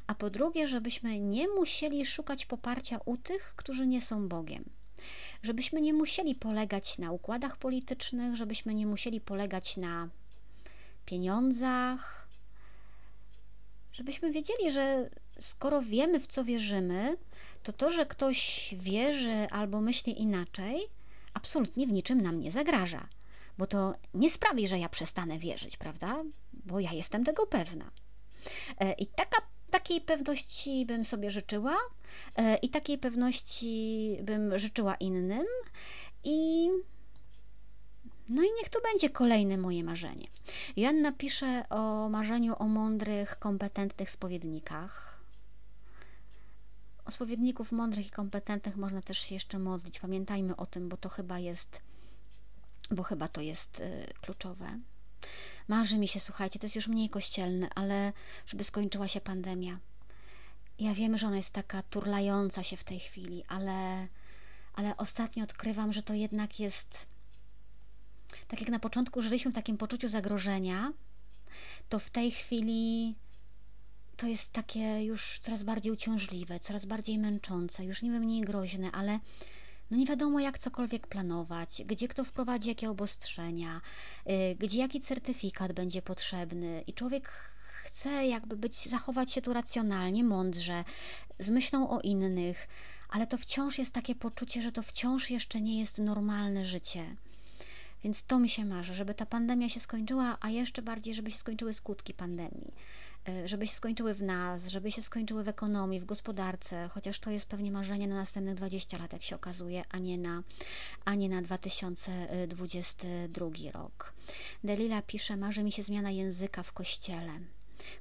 a 0.08 0.16
po 0.16 0.30
drugie, 0.30 0.68
żebyśmy 0.68 1.20
nie 1.20 1.48
musieli 1.48 2.06
szukać 2.06 2.46
poparcia 2.46 3.00
u 3.06 3.18
tych, 3.18 3.54
którzy 3.56 3.88
nie 3.88 4.02
są 4.02 4.28
Bogiem. 4.28 4.70
Żebyśmy 5.44 5.82
nie 5.82 5.94
musieli 5.94 6.36
polegać 6.36 6.98
na 6.98 7.12
układach 7.12 7.58
politycznych, 7.58 8.36
żebyśmy 8.36 8.74
nie 8.74 8.88
musieli 8.88 9.22
polegać 9.22 9.78
na 9.78 10.10
pieniądzach, 11.06 12.21
żebyśmy 13.94 14.32
wiedzieli, 14.32 14.72
że 14.72 15.10
skoro 15.38 15.82
wiemy, 15.82 16.20
w 16.20 16.28
co 16.28 16.44
wierzymy, 16.44 17.18
to 17.64 17.74
to, 17.74 17.90
że 17.90 18.06
ktoś 18.06 18.70
wierzy 18.78 19.48
albo 19.52 19.82
myśli 19.82 20.22
inaczej, 20.22 20.80
absolutnie 21.34 21.88
w 21.88 21.92
niczym 21.92 22.22
nam 22.22 22.40
nie 22.40 22.52
zagraża, 22.52 23.08
bo 23.58 23.68
to 23.68 23.94
nie 24.14 24.30
sprawi, 24.30 24.68
że 24.68 24.80
ja 24.80 24.90
przestanę 24.90 25.40
wierzyć, 25.40 25.78
prawda? 25.78 26.24
Bo 26.54 26.80
ja 26.80 26.94
jestem 26.94 27.24
tego 27.24 27.46
pewna. 27.48 27.92
E, 28.80 28.94
I 28.94 29.08
taka 29.08 29.52
Takiej 29.72 30.02
pewności 30.02 30.86
bym 30.86 31.06
sobie 31.06 31.32
życzyła 31.32 31.76
e, 32.36 32.58
i 32.58 32.70
takiej 32.70 32.98
pewności 32.98 34.18
bym 34.24 34.60
życzyła 34.60 34.96
innym 34.96 35.46
i 36.24 36.70
no 38.32 38.44
i 38.44 38.48
niech 38.58 38.70
to 38.70 38.82
będzie 38.82 39.10
kolejne 39.10 39.58
moje 39.58 39.84
marzenie. 39.84 40.28
Joanna 40.78 41.12
pisze 41.12 41.70
o 41.70 42.10
marzeniu 42.10 42.56
o 42.60 42.68
mądrych, 42.68 43.40
kompetentnych 43.40 44.12
spowiednikach. 44.12 45.22
O 47.06 47.12
spowiedników 47.12 47.72
mądrych 47.72 48.08
i 48.08 48.12
kompetentnych 48.12 48.78
można 48.78 49.02
też 49.02 49.18
się 49.20 49.36
jeszcze 49.36 49.60
modlić. 49.60 50.00
Pamiętajmy 50.00 50.56
o 50.56 50.66
tym, 50.66 50.90
bo 50.90 50.98
to 50.98 51.10
chyba 51.10 51.40
jest, 51.40 51.82
bo 52.92 53.04
chyba 53.04 53.28
to 53.28 53.42
jest 53.42 53.80
y, 53.80 54.06
kluczowe. 54.22 54.80
Marzy 55.68 55.98
mi 55.98 56.08
się, 56.08 56.20
słuchajcie, 56.20 56.60
to 56.60 56.66
jest 56.66 56.76
już 56.76 56.88
mniej 56.88 57.10
kościelne, 57.10 57.70
ale 57.76 58.14
żeby 58.48 58.64
skończyła 58.64 59.08
się 59.08 59.22
pandemia. 59.22 59.80
Ja 60.80 60.94
wiem, 60.94 61.18
że 61.18 61.28
ona 61.28 61.38
jest 61.38 61.52
taka 61.52 61.84
turlająca 61.84 62.64
się 62.64 62.78
w 62.78 62.84
tej 62.84 63.00
chwili, 63.00 63.44
ale, 63.48 64.08
ale 64.74 64.98
ostatnio 64.98 65.44
odkrywam, 65.44 65.94
że 65.94 66.04
to 66.04 66.14
jednak 66.14 66.60
jest. 66.60 67.11
Tak 68.52 68.62
jak 68.62 68.70
na 68.70 68.80
początku 68.80 69.22
żyliśmy 69.22 69.52
w 69.52 69.56
takim 69.56 69.78
poczuciu 69.78 70.08
zagrożenia, 70.08 70.94
to 71.90 72.00
w 72.00 72.10
tej 72.10 72.32
chwili 72.32 73.16
to 74.18 74.28
jest 74.28 74.54
takie 74.54 75.04
już 75.04 75.40
coraz 75.40 75.64
bardziej 75.64 75.92
uciążliwe, 75.92 76.60
coraz 76.60 76.86
bardziej 76.86 77.20
męczące, 77.20 77.86
już 77.86 78.02
niby 78.02 78.20
mniej 78.20 78.42
groźne, 78.42 78.92
ale 78.92 79.20
no 79.92 79.98
nie 79.98 80.06
wiadomo 80.06 80.40
jak 80.40 80.58
cokolwiek 80.58 81.08
planować, 81.08 81.82
gdzie 81.86 82.08
kto 82.08 82.24
wprowadzi 82.26 82.70
jakie 82.70 82.90
obostrzenia, 82.90 83.82
yy, 84.26 84.56
gdzie 84.60 84.80
jaki 84.80 85.02
certyfikat 85.02 85.72
będzie 85.72 86.02
potrzebny 86.02 86.84
i 86.88 86.94
człowiek 86.94 87.28
chce 87.84 88.28
jakby 88.28 88.56
być, 88.56 88.90
zachować 88.90 89.32
się 89.32 89.42
tu 89.42 89.54
racjonalnie, 89.54 90.24
mądrze, 90.24 90.84
z 91.40 91.50
myślą 91.50 91.90
o 91.90 92.02
innych, 92.02 92.68
ale 93.10 93.28
to 93.28 93.38
wciąż 93.38 93.78
jest 93.78 93.94
takie 93.94 94.16
poczucie, 94.16 94.62
że 94.62 94.72
to 94.72 94.84
wciąż 94.84 95.30
jeszcze 95.30 95.62
nie 95.62 95.80
jest 95.80 96.00
normalne 96.00 96.66
życie. 96.66 97.16
Więc 98.04 98.24
to 98.24 98.40
mi 98.40 98.50
się 98.50 98.66
marzy, 98.66 98.94
żeby 98.94 99.14
ta 99.14 99.26
pandemia 99.26 99.70
się 99.70 99.80
skończyła, 99.80 100.38
a 100.40 100.50
jeszcze 100.50 100.82
bardziej, 100.82 101.14
żeby 101.14 101.32
się 101.32 101.38
skończyły 101.38 101.74
skutki 101.74 102.14
pandemii. 102.14 102.74
E, 103.30 103.48
żeby 103.48 103.68
się 103.68 103.74
skończyły 103.74 104.14
w 104.14 104.24
nas, 104.24 104.68
żeby 104.68 104.92
się 104.92 105.02
skończyły 105.02 105.44
w 105.44 105.48
ekonomii, 105.48 106.00
w 106.00 106.06
gospodarce, 106.06 106.90
chociaż 106.92 107.20
to 107.20 107.32
jest 107.32 107.46
pewnie 107.46 107.72
marzenie 107.72 108.08
na 108.08 108.16
następnych 108.16 108.56
20 108.56 108.98
lat, 108.98 109.14
jak 109.14 109.24
się 109.24 109.36
okazuje, 109.36 109.84
a 109.90 109.98
nie 109.98 110.18
na, 110.18 110.44
a 111.06 111.16
nie 111.16 111.30
na 111.30 111.42
2022 111.42 113.72
rok. 113.72 114.14
Delila 114.64 115.02
pisze, 115.02 115.38
marzy 115.38 115.64
mi 115.64 115.72
się 115.72 115.84
zmiana 115.84 116.12
języka 116.12 116.64
w 116.64 116.72
kościele. 116.72 117.40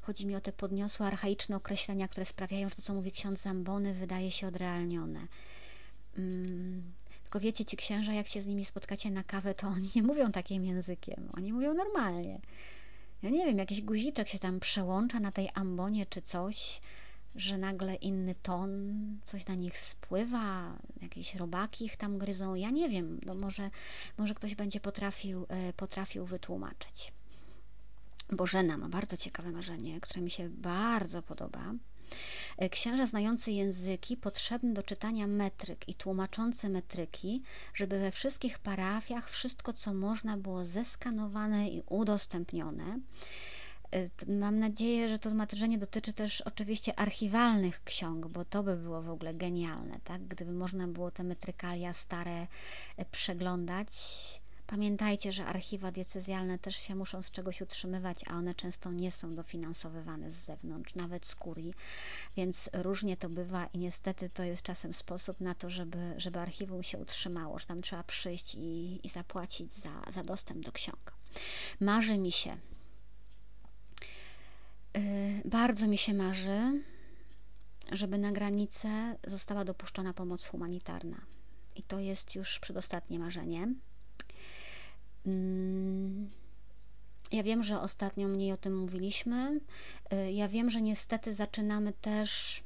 Chodzi 0.00 0.26
mi 0.26 0.36
o 0.36 0.40
te 0.40 0.52
podniosłe, 0.52 1.06
archaiczne 1.06 1.56
określenia, 1.56 2.08
które 2.08 2.26
sprawiają, 2.26 2.68
że 2.68 2.76
to, 2.76 2.82
co 2.82 2.94
mówi 2.94 3.12
ksiądz 3.12 3.40
Zambony, 3.40 3.94
wydaje 3.94 4.30
się 4.30 4.46
odrealnione. 4.46 5.26
Mm, 6.18 6.92
tylko 7.30 7.40
wiecie, 7.40 7.64
ci 7.64 7.76
księża, 7.76 8.12
jak 8.12 8.26
się 8.26 8.40
z 8.40 8.46
nimi 8.46 8.64
spotkacie 8.64 9.10
na 9.10 9.24
kawę, 9.24 9.54
to 9.54 9.66
oni 9.66 9.90
nie 9.96 10.02
mówią 10.02 10.32
takim 10.32 10.64
językiem. 10.64 11.30
Oni 11.36 11.52
mówią 11.52 11.74
normalnie 11.74 12.40
ja 13.22 13.30
nie 13.30 13.46
wiem, 13.46 13.58
jakiś 13.58 13.82
guziczek 13.82 14.28
się 14.28 14.38
tam 14.38 14.60
przełącza 14.60 15.20
na 15.20 15.32
tej 15.32 15.48
ambonie 15.54 16.06
czy 16.06 16.22
coś, 16.22 16.80
że 17.34 17.58
nagle 17.58 17.94
inny 17.94 18.34
ton, 18.34 18.70
coś 19.24 19.46
na 19.46 19.54
nich 19.54 19.78
spływa, 19.78 20.78
jakieś 21.02 21.34
robaki 21.34 21.84
ich 21.84 21.96
tam 21.96 22.18
gryzą. 22.18 22.54
Ja 22.54 22.70
nie 22.70 22.88
wiem, 22.88 23.20
no 23.26 23.34
może, 23.34 23.70
może 24.18 24.34
ktoś 24.34 24.54
będzie 24.54 24.80
potrafił, 24.80 25.46
e, 25.48 25.72
potrafił 25.72 26.26
wytłumaczyć. 26.26 27.12
Bożena 28.32 28.78
ma 28.78 28.88
bardzo 28.88 29.16
ciekawe 29.16 29.50
marzenie, 29.50 30.00
które 30.00 30.20
mi 30.20 30.30
się 30.30 30.48
bardzo 30.48 31.22
podoba. 31.22 31.74
E, 32.56 32.68
księża 32.68 33.06
znający 33.06 33.52
języki, 33.52 34.16
potrzebny 34.16 34.74
do 34.74 34.82
czytania 34.82 35.26
metryk 35.26 35.88
i 35.88 35.94
tłumaczący 35.94 36.68
metryki, 36.68 37.42
żeby 37.74 37.98
we 37.98 38.10
wszystkich 38.10 38.58
parafiach 38.58 39.30
wszystko, 39.30 39.72
co 39.72 39.94
można 39.94 40.36
było 40.36 40.64
zeskanowane 40.64 41.68
i 41.68 41.82
udostępnione. 41.86 42.98
E, 43.94 44.32
mam 44.32 44.58
nadzieję, 44.58 45.08
że 45.08 45.18
to 45.18 45.34
marzenie 45.34 45.78
dotyczy 45.78 46.12
też 46.12 46.40
oczywiście 46.40 46.98
archiwalnych 46.98 47.84
ksiąg, 47.84 48.26
bo 48.26 48.44
to 48.44 48.62
by 48.62 48.76
było 48.76 49.02
w 49.02 49.10
ogóle 49.10 49.34
genialne, 49.34 50.00
tak? 50.04 50.26
Gdyby 50.26 50.52
można 50.52 50.88
było 50.88 51.10
te 51.10 51.24
metrykalia 51.24 51.92
stare 51.92 52.46
e, 52.96 53.04
przeglądać 53.04 53.90
Pamiętajcie, 54.70 55.32
że 55.32 55.44
archiwa 55.44 55.92
diecezjalne 55.92 56.58
też 56.58 56.76
się 56.76 56.94
muszą 56.94 57.22
z 57.22 57.30
czegoś 57.30 57.60
utrzymywać, 57.60 58.24
a 58.28 58.34
one 58.34 58.54
często 58.54 58.92
nie 58.92 59.10
są 59.10 59.34
dofinansowywane 59.34 60.30
z 60.30 60.34
zewnątrz, 60.34 60.94
nawet 60.94 61.26
z 61.26 61.34
kurii, 61.34 61.74
więc 62.36 62.70
różnie 62.72 63.16
to 63.16 63.28
bywa 63.28 63.66
i 63.66 63.78
niestety 63.78 64.30
to 64.30 64.42
jest 64.42 64.62
czasem 64.62 64.94
sposób 64.94 65.40
na 65.40 65.54
to, 65.54 65.70
żeby, 65.70 66.14
żeby 66.16 66.38
archiwum 66.38 66.82
się 66.82 66.98
utrzymało, 66.98 67.58
że 67.58 67.66
tam 67.66 67.82
trzeba 67.82 68.02
przyjść 68.02 68.54
i, 68.54 69.00
i 69.06 69.08
zapłacić 69.08 69.74
za, 69.74 70.02
za 70.10 70.24
dostęp 70.24 70.64
do 70.64 70.72
ksiąg. 70.72 71.14
Marzy 71.80 72.18
mi 72.18 72.32
się, 72.32 72.56
yy, 74.94 75.02
bardzo 75.44 75.88
mi 75.88 75.98
się 75.98 76.14
marzy, 76.14 76.82
żeby 77.92 78.18
na 78.18 78.32
granicę 78.32 79.16
została 79.26 79.64
dopuszczona 79.64 80.14
pomoc 80.14 80.46
humanitarna. 80.46 81.20
I 81.76 81.82
to 81.82 81.98
jest 81.98 82.34
już 82.34 82.58
przedostatnie 82.58 83.18
marzenie. 83.18 83.74
Mm, 85.26 86.30
ja 87.32 87.42
wiem, 87.42 87.62
że 87.62 87.80
ostatnio 87.80 88.28
mniej 88.28 88.52
o 88.52 88.56
tym 88.56 88.78
mówiliśmy. 88.78 89.60
Y, 90.12 90.32
ja 90.32 90.48
wiem, 90.48 90.70
że 90.70 90.82
niestety 90.82 91.32
zaczynamy 91.32 91.92
też, 91.92 92.62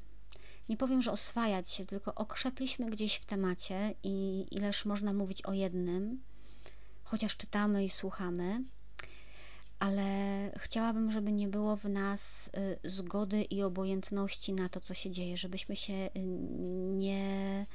nie 0.69 0.77
powiem, 0.77 1.03
że 1.03 1.13
oswajać 1.13 1.71
się, 1.71 1.87
tylko 1.87 2.15
okrzepliśmy 2.15 2.91
gdzieś 2.91 3.15
w 3.15 3.25
temacie 3.25 3.95
i 4.03 4.47
ileż 4.51 4.85
można 4.85 5.13
mówić 5.13 5.43
o 5.43 5.53
jednym, 5.53 6.23
chociaż 7.05 7.37
czytamy 7.37 7.85
i 7.85 7.91
słuchamy, 7.91 8.65
ale 9.79 10.05
chciałabym, 10.57 11.13
żeby 11.13 11.33
nie 11.33 11.49
było 11.49 11.77
w 11.77 11.85
nas 11.85 12.51
y, 12.85 12.91
zgody 12.91 13.43
i 13.43 13.63
obojętności 13.63 14.53
na 14.53 14.69
to, 14.69 14.81
co 14.81 14.95
się 14.95 15.11
dzieje, 15.11 15.37
żebyśmy 15.37 15.77
się 15.77 15.93
y, 15.93 16.11
nie, 16.97 17.67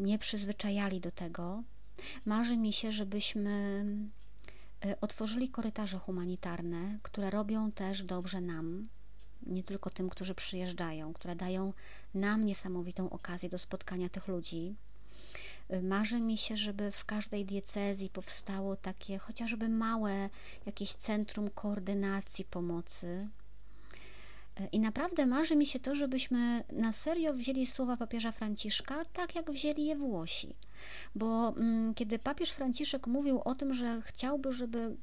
nie 0.00 0.18
przyzwyczajali 0.18 1.00
do 1.00 1.10
tego, 1.10 1.62
Marzy 2.24 2.56
mi 2.56 2.72
się, 2.72 2.92
żebyśmy 2.92 3.84
e, 4.84 5.00
otworzyli 5.00 5.48
korytarze 5.48 5.98
humanitarne, 5.98 6.98
które 7.02 7.30
robią 7.30 7.72
też 7.72 8.04
dobrze 8.04 8.40
nam, 8.40 8.88
nie 9.46 9.62
tylko 9.62 9.90
tym, 9.90 10.08
którzy 10.08 10.34
przyjeżdżają, 10.34 11.12
które 11.12 11.36
dają 11.36 11.72
nam 12.14 12.44
niesamowitą 12.44 13.10
okazję 13.10 13.48
do 13.48 13.58
spotkania 13.58 14.08
tych 14.08 14.28
ludzi. 14.28 14.74
Marzy 15.82 16.20
mi 16.20 16.36
się, 16.36 16.56
żeby 16.56 16.90
w 16.90 17.04
każdej 17.04 17.44
diecezji 17.44 18.10
powstało 18.10 18.76
takie 18.76 19.18
chociażby 19.18 19.68
małe 19.68 20.30
jakieś 20.66 20.92
centrum 20.92 21.50
koordynacji 21.50 22.44
pomocy. 22.44 23.28
I 24.72 24.80
naprawdę 24.80 25.26
marzy 25.26 25.56
mi 25.56 25.66
się 25.66 25.80
to, 25.80 25.96
żebyśmy 25.96 26.64
na 26.72 26.92
serio 26.92 27.34
wzięli 27.34 27.66
słowa 27.66 27.96
papieża 27.96 28.32
Franciszka, 28.32 29.04
tak 29.04 29.34
jak 29.34 29.50
wzięli 29.50 29.86
je 29.86 29.96
Włosi. 29.96 30.54
Bo 31.14 31.48
mm, 31.48 31.94
kiedy 31.94 32.18
papież 32.18 32.50
Franciszek 32.50 33.06
mówił 33.06 33.40
o 33.44 33.54
tym, 33.54 33.74
że 33.74 34.02
chciałby, 34.02 34.52
żeby 34.52 34.96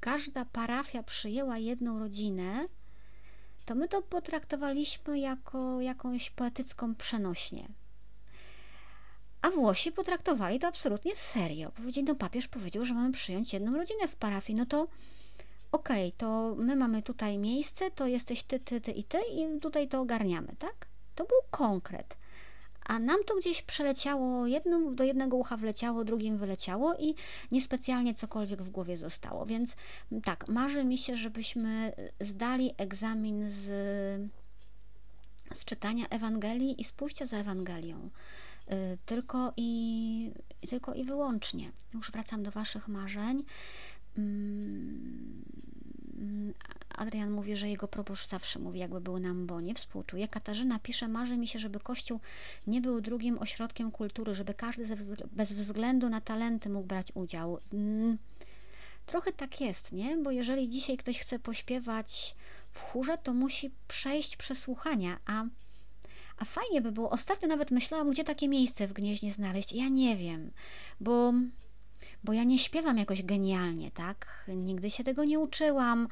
każda 0.00 0.44
parafia 0.44 1.02
przyjęła 1.02 1.58
jedną 1.58 1.98
rodzinę, 1.98 2.66
to 3.64 3.74
my 3.74 3.88
to 3.88 4.02
potraktowaliśmy 4.02 5.18
jako 5.18 5.80
jakąś 5.80 6.30
poetycką 6.30 6.94
przenośnię. 6.94 7.68
A 9.42 9.50
Włosi 9.50 9.92
potraktowali 9.92 10.58
to 10.58 10.66
absolutnie 10.66 11.16
serio. 11.16 11.72
Powiedzieli, 11.72 12.06
no 12.06 12.14
papież 12.14 12.48
powiedział, 12.48 12.84
że 12.84 12.94
mamy 12.94 13.12
przyjąć 13.12 13.52
jedną 13.52 13.76
rodzinę 13.76 14.08
w 14.08 14.16
parafii, 14.16 14.56
no 14.56 14.66
to 14.66 14.88
okej, 15.72 16.08
okay, 16.08 16.18
to 16.18 16.54
my 16.58 16.76
mamy 16.76 17.02
tutaj 17.02 17.38
miejsce, 17.38 17.90
to 17.90 18.06
jesteś 18.06 18.42
ty, 18.42 18.60
ty, 18.60 18.80
ty 18.80 18.90
i 18.90 19.04
ty 19.04 19.18
i 19.32 19.60
tutaj 19.60 19.88
to 19.88 20.00
ogarniamy, 20.00 20.48
tak? 20.58 20.86
To 21.14 21.24
był 21.24 21.38
konkret. 21.50 22.16
A 22.86 22.98
nam 22.98 23.16
to 23.26 23.36
gdzieś 23.36 23.62
przeleciało, 23.62 24.46
jednym 24.46 24.96
do 24.96 25.04
jednego 25.04 25.36
ucha 25.36 25.56
wleciało, 25.56 26.04
drugim 26.04 26.38
wyleciało 26.38 26.94
i 26.98 27.14
niespecjalnie 27.50 28.14
cokolwiek 28.14 28.62
w 28.62 28.70
głowie 28.70 28.96
zostało. 28.96 29.46
Więc 29.46 29.76
tak, 30.24 30.48
marzy 30.48 30.84
mi 30.84 30.98
się, 30.98 31.16
żebyśmy 31.16 31.92
zdali 32.20 32.70
egzamin 32.76 33.50
z, 33.50 33.64
z 35.52 35.64
czytania 35.64 36.06
Ewangelii 36.10 36.80
i 36.80 36.84
z 36.84 36.92
pójścia 36.92 37.26
za 37.26 37.36
Ewangelią. 37.36 38.10
Y, 38.72 38.98
tylko 39.06 39.52
i, 39.56 40.32
tylko 40.70 40.94
i 40.94 41.04
wyłącznie. 41.04 41.72
Już 41.94 42.10
wracam 42.10 42.42
do 42.42 42.50
Waszych 42.50 42.88
marzeń. 42.88 43.44
Mm, 44.18 45.44
Adrian 46.96 47.30
mówi, 47.30 47.56
że 47.56 47.68
jego 47.68 47.88
proboszcz 47.88 48.26
zawsze 48.26 48.58
mówi, 48.58 48.78
jakby 48.78 49.00
był 49.00 49.18
na 49.18 49.28
ambonie, 49.28 49.74
współczuje. 49.74 50.28
Katarzyna 50.28 50.78
pisze, 50.78 51.08
marzy 51.08 51.36
mi 51.36 51.46
się, 51.46 51.58
żeby 51.58 51.80
Kościół 51.80 52.20
nie 52.66 52.80
był 52.80 53.00
drugim 53.00 53.38
ośrodkiem 53.38 53.90
kultury, 53.90 54.34
żeby 54.34 54.54
każdy 54.54 54.84
bez 55.32 55.52
względu 55.52 56.08
na 56.08 56.20
talenty 56.20 56.68
mógł 56.68 56.86
brać 56.86 57.06
udział. 57.14 57.58
Mm, 57.72 58.18
trochę 59.06 59.32
tak 59.32 59.60
jest, 59.60 59.92
nie? 59.92 60.16
Bo 60.16 60.30
jeżeli 60.30 60.68
dzisiaj 60.68 60.96
ktoś 60.96 61.18
chce 61.18 61.38
pośpiewać 61.38 62.36
w 62.70 62.80
chórze, 62.80 63.18
to 63.18 63.34
musi 63.34 63.70
przejść 63.88 64.36
przesłuchania, 64.36 65.18
a 65.26 65.44
a 66.40 66.44
fajnie 66.44 66.80
by 66.80 66.92
było. 66.92 67.10
Ostatnio 67.10 67.48
nawet 67.48 67.70
myślałam, 67.70 68.10
gdzie 68.10 68.24
takie 68.24 68.48
miejsce 68.48 68.86
w 68.86 68.92
Gnieźnie 68.92 69.32
znaleźć. 69.32 69.72
Ja 69.72 69.88
nie 69.88 70.16
wiem, 70.16 70.50
bo, 71.00 71.32
bo 72.24 72.32
ja 72.32 72.44
nie 72.44 72.58
śpiewam 72.58 72.98
jakoś 72.98 73.22
genialnie, 73.22 73.90
tak? 73.90 74.44
Nigdy 74.48 74.90
się 74.90 75.04
tego 75.04 75.24
nie 75.24 75.38
uczyłam. 75.38 76.08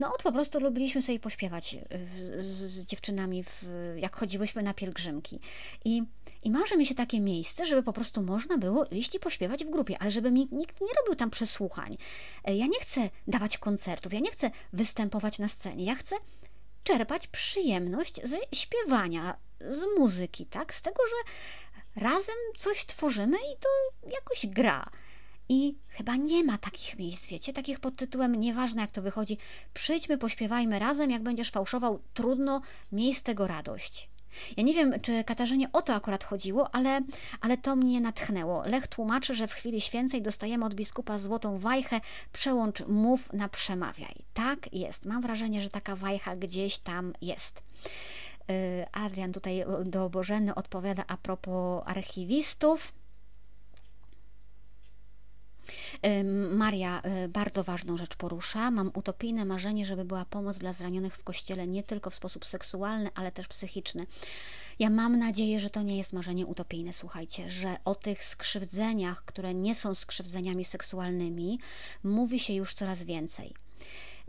No 0.00 0.14
od 0.14 0.22
po 0.22 0.32
prostu 0.32 0.60
lubiliśmy 0.60 1.02
sobie 1.02 1.18
pośpiewać 1.20 1.74
y, 1.74 2.42
z, 2.42 2.46
z 2.46 2.84
dziewczynami, 2.84 3.44
w, 3.44 3.64
jak 3.96 4.16
chodziłyśmy 4.16 4.62
na 4.62 4.74
pielgrzymki. 4.74 5.40
I, 5.84 6.02
I 6.44 6.50
marzy 6.50 6.76
mi 6.76 6.86
się 6.86 6.94
takie 6.94 7.20
miejsce, 7.20 7.66
żeby 7.66 7.82
po 7.82 7.92
prostu 7.92 8.22
można 8.22 8.58
było 8.58 8.84
iść 8.84 9.14
i 9.14 9.20
pośpiewać 9.20 9.64
w 9.64 9.70
grupie, 9.70 9.98
ale 9.98 10.10
żeby 10.10 10.30
mi 10.30 10.48
nikt 10.52 10.80
nie 10.80 10.92
robił 11.00 11.14
tam 11.14 11.30
przesłuchań. 11.30 11.96
E, 12.44 12.56
ja 12.56 12.66
nie 12.66 12.80
chcę 12.80 13.10
dawać 13.26 13.58
koncertów, 13.58 14.12
ja 14.12 14.20
nie 14.20 14.30
chcę 14.30 14.50
występować 14.72 15.38
na 15.38 15.48
scenie, 15.48 15.84
ja 15.84 15.94
chcę 15.94 16.16
czerpać 16.84 17.26
przyjemność 17.26 18.20
ze 18.24 18.36
śpiewania, 18.54 19.36
z 19.60 19.84
muzyki, 19.98 20.46
tak? 20.46 20.74
Z 20.74 20.82
tego, 20.82 21.02
że 21.06 21.32
razem 22.02 22.34
coś 22.56 22.86
tworzymy 22.86 23.36
i 23.36 23.56
to 23.60 23.68
jakoś 24.10 24.46
gra. 24.46 24.90
I 25.48 25.74
chyba 25.88 26.16
nie 26.16 26.44
ma 26.44 26.58
takich 26.58 26.98
miejsc, 26.98 27.26
wiecie, 27.26 27.52
takich 27.52 27.80
pod 27.80 27.96
tytułem 27.96 28.34
nieważne 28.34 28.80
jak 28.80 28.90
to 28.90 29.02
wychodzi, 29.02 29.38
przyjdźmy, 29.74 30.18
pośpiewajmy 30.18 30.78
razem, 30.78 31.10
jak 31.10 31.22
będziesz 31.22 31.50
fałszował, 31.50 32.00
trudno, 32.14 32.60
miej 32.92 33.14
z 33.14 33.22
tego 33.22 33.46
radość. 33.46 34.08
Ja 34.56 34.62
nie 34.62 34.74
wiem, 34.74 35.00
czy 35.02 35.24
Katarzynie 35.24 35.72
o 35.72 35.82
to 35.82 35.94
akurat 35.94 36.24
chodziło, 36.24 36.74
ale, 36.74 37.00
ale 37.40 37.56
to 37.56 37.76
mnie 37.76 38.00
natchnęło. 38.00 38.62
Lech 38.66 38.86
tłumaczy, 38.86 39.34
że 39.34 39.46
w 39.46 39.52
chwili 39.52 39.80
święcej 39.80 40.22
dostajemy 40.22 40.64
od 40.64 40.74
biskupa 40.74 41.18
złotą 41.18 41.58
wajchę, 41.58 42.00
przełącz 42.32 42.86
mów 42.86 43.32
na 43.32 43.48
przemawiaj. 43.48 44.14
Tak 44.34 44.72
jest. 44.72 45.04
Mam 45.04 45.22
wrażenie, 45.22 45.62
że 45.62 45.70
taka 45.70 45.96
wajcha 45.96 46.36
gdzieś 46.36 46.78
tam 46.78 47.12
jest. 47.22 47.62
Y, 48.50 48.86
Adrian 48.92 49.32
tutaj 49.32 49.64
do 49.84 50.10
Bożeny 50.10 50.54
odpowiada 50.54 51.04
a 51.08 51.16
propos 51.16 51.82
archiwistów. 51.86 52.92
Maria 56.50 57.02
y, 57.24 57.28
bardzo 57.28 57.64
ważną 57.64 57.96
rzecz 57.96 58.16
porusza. 58.16 58.70
Mam 58.70 58.90
utopijne 58.94 59.44
marzenie, 59.44 59.86
żeby 59.86 60.04
była 60.04 60.24
pomoc 60.24 60.58
dla 60.58 60.72
zranionych 60.72 61.16
w 61.16 61.24
kościele 61.24 61.66
nie 61.66 61.82
tylko 61.82 62.10
w 62.10 62.14
sposób 62.14 62.44
seksualny, 62.44 63.10
ale 63.14 63.32
też 63.32 63.48
psychiczny. 63.48 64.06
Ja 64.78 64.90
mam 64.90 65.18
nadzieję, 65.18 65.60
że 65.60 65.70
to 65.70 65.82
nie 65.82 65.96
jest 65.96 66.12
marzenie 66.12 66.46
utopijne, 66.46 66.92
słuchajcie, 66.92 67.50
że 67.50 67.76
o 67.84 67.94
tych 67.94 68.24
skrzywdzeniach, 68.24 69.24
które 69.24 69.54
nie 69.54 69.74
są 69.74 69.94
skrzywdzeniami 69.94 70.64
seksualnymi, 70.64 71.58
mówi 72.04 72.40
się 72.40 72.52
już 72.52 72.74
coraz 72.74 73.02
więcej. 73.04 73.54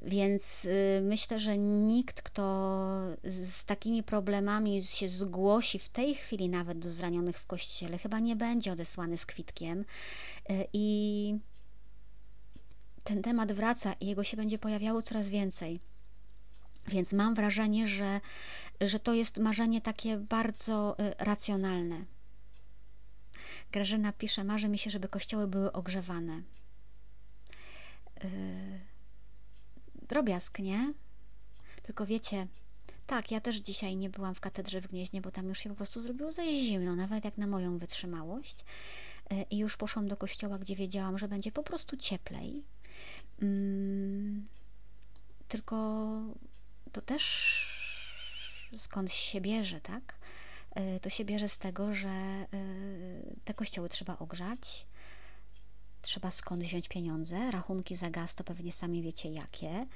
Więc 0.01 0.65
y, 0.65 1.01
myślę, 1.03 1.39
że 1.39 1.57
nikt, 1.57 2.21
kto 2.21 2.43
z 3.23 3.65
takimi 3.65 4.03
problemami 4.03 4.81
się 4.81 5.09
zgłosi 5.09 5.79
w 5.79 5.89
tej 5.89 6.15
chwili 6.15 6.49
nawet 6.49 6.79
do 6.79 6.89
zranionych 6.89 7.39
w 7.39 7.45
kościele, 7.45 7.97
chyba 7.97 8.19
nie 8.19 8.35
będzie 8.35 8.71
odesłany 8.71 9.17
z 9.17 9.25
kwitkiem. 9.25 9.85
Y, 10.51 10.67
I 10.73 11.39
ten 13.03 13.21
temat 13.21 13.51
wraca 13.51 13.93
i 13.93 14.07
jego 14.07 14.23
się 14.23 14.37
będzie 14.37 14.59
pojawiało 14.59 15.01
coraz 15.01 15.29
więcej. 15.29 15.79
Więc 16.87 17.13
mam 17.13 17.35
wrażenie, 17.35 17.87
że, 17.87 18.21
że 18.81 18.99
to 18.99 19.13
jest 19.13 19.39
marzenie 19.39 19.81
takie 19.81 20.17
bardzo 20.17 20.95
y, 20.99 21.13
racjonalne. 21.23 22.05
Grażyna 23.71 24.13
pisze: 24.13 24.43
Marzy 24.43 24.67
mi 24.67 24.77
się, 24.77 24.89
żeby 24.89 25.07
kościoły 25.07 25.47
były 25.47 25.71
ogrzewane. 25.71 26.41
Yy 28.23 28.95
drobiazg, 30.07 30.59
nie? 30.59 30.93
Tylko 31.83 32.05
wiecie, 32.05 32.47
tak, 33.07 33.31
ja 33.31 33.41
też 33.41 33.55
dzisiaj 33.55 33.95
nie 33.95 34.09
byłam 34.09 34.35
w 34.35 34.39
katedrze 34.39 34.81
w 34.81 34.87
Gnieźnie, 34.87 35.21
bo 35.21 35.31
tam 35.31 35.47
już 35.47 35.59
się 35.59 35.69
po 35.69 35.75
prostu 35.75 36.01
zrobiło 36.01 36.31
za 36.31 36.45
zimno, 36.45 36.95
nawet 36.95 37.25
jak 37.25 37.37
na 37.37 37.47
moją 37.47 37.77
wytrzymałość. 37.77 38.65
E, 39.29 39.41
I 39.43 39.57
już 39.57 39.77
poszłam 39.77 40.07
do 40.07 40.17
kościoła, 40.17 40.59
gdzie 40.59 40.75
wiedziałam, 40.75 41.17
że 41.17 41.27
będzie 41.27 41.51
po 41.51 41.63
prostu 41.63 41.97
cieplej. 41.97 42.63
Mm, 43.41 44.45
tylko 45.47 45.75
to 46.91 47.01
też 47.01 47.25
skąd 48.75 49.11
się 49.11 49.41
bierze, 49.41 49.81
tak? 49.81 50.15
E, 50.71 50.99
to 50.99 51.09
się 51.09 51.25
bierze 51.25 51.49
z 51.49 51.57
tego, 51.57 51.93
że 51.93 52.09
e, 52.09 52.47
te 53.43 53.53
kościoły 53.53 53.89
trzeba 53.89 54.17
ogrzać, 54.17 54.85
trzeba 56.01 56.31
skąd 56.31 56.63
wziąć 56.63 56.87
pieniądze, 56.87 57.51
rachunki 57.51 57.95
za 57.95 58.09
gaz 58.09 58.35
to 58.35 58.43
pewnie 58.43 58.71
sami 58.71 59.01
wiecie 59.01 59.29
jakie, 59.29 59.87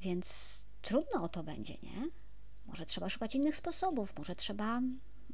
więc 0.00 0.66
trudno 0.82 1.22
o 1.22 1.28
to 1.28 1.42
będzie, 1.42 1.74
nie? 1.82 2.08
Może 2.66 2.86
trzeba 2.86 3.08
szukać 3.08 3.34
innych 3.34 3.56
sposobów, 3.56 4.12
może 4.18 4.34
trzeba 4.34 4.80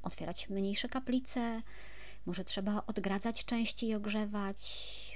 otwierać 0.02 0.48
mniejsze 0.48 0.88
kaplice, 0.88 1.62
może 2.28 2.44
trzeba 2.44 2.82
odgradzać 2.86 3.44
częściej 3.44 3.90
i 3.90 3.94
ogrzewać, 3.94 4.62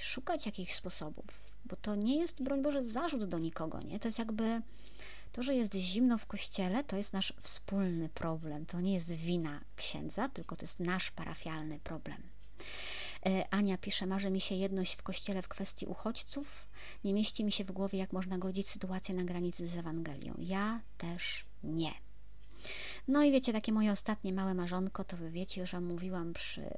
szukać 0.00 0.46
jakichś 0.46 0.74
sposobów, 0.74 1.52
bo 1.64 1.76
to 1.76 1.94
nie 1.94 2.16
jest, 2.16 2.42
broń 2.42 2.62
Boże, 2.62 2.84
zarzut 2.84 3.24
do 3.24 3.38
nikogo, 3.38 3.82
nie? 3.82 4.00
To 4.00 4.08
jest 4.08 4.18
jakby 4.18 4.62
to, 5.32 5.42
że 5.42 5.54
jest 5.54 5.74
zimno 5.74 6.18
w 6.18 6.26
kościele, 6.26 6.84
to 6.84 6.96
jest 6.96 7.12
nasz 7.12 7.34
wspólny 7.40 8.08
problem. 8.08 8.66
To 8.66 8.80
nie 8.80 8.94
jest 8.94 9.10
wina 9.10 9.60
księdza, 9.76 10.28
tylko 10.28 10.56
to 10.56 10.62
jest 10.62 10.80
nasz 10.80 11.10
parafialny 11.10 11.80
problem. 11.80 12.22
E, 13.26 13.54
Ania 13.54 13.78
pisze, 13.78 14.06
marzy 14.06 14.30
mi 14.30 14.40
się 14.40 14.54
jedność 14.54 14.94
w 14.94 15.02
kościele 15.02 15.42
w 15.42 15.48
kwestii 15.48 15.86
uchodźców. 15.86 16.66
Nie 17.04 17.14
mieści 17.14 17.44
mi 17.44 17.52
się 17.52 17.64
w 17.64 17.72
głowie, 17.72 17.98
jak 17.98 18.12
można 18.12 18.38
godzić 18.38 18.68
sytuację 18.68 19.14
na 19.14 19.24
granicy 19.24 19.66
z 19.66 19.76
Ewangelią. 19.76 20.34
Ja 20.38 20.80
też 20.98 21.44
nie. 21.62 21.92
No 23.08 23.22
i 23.22 23.32
wiecie, 23.32 23.52
takie 23.52 23.72
moje 23.72 23.92
ostatnie 23.92 24.32
małe 24.32 24.54
marzonko, 24.54 25.04
to 25.04 25.16
wy 25.16 25.30
wiecie, 25.30 25.60
już 25.60 25.72
Wam 25.72 25.84
mówiłam 25.84 26.32
przy 26.32 26.70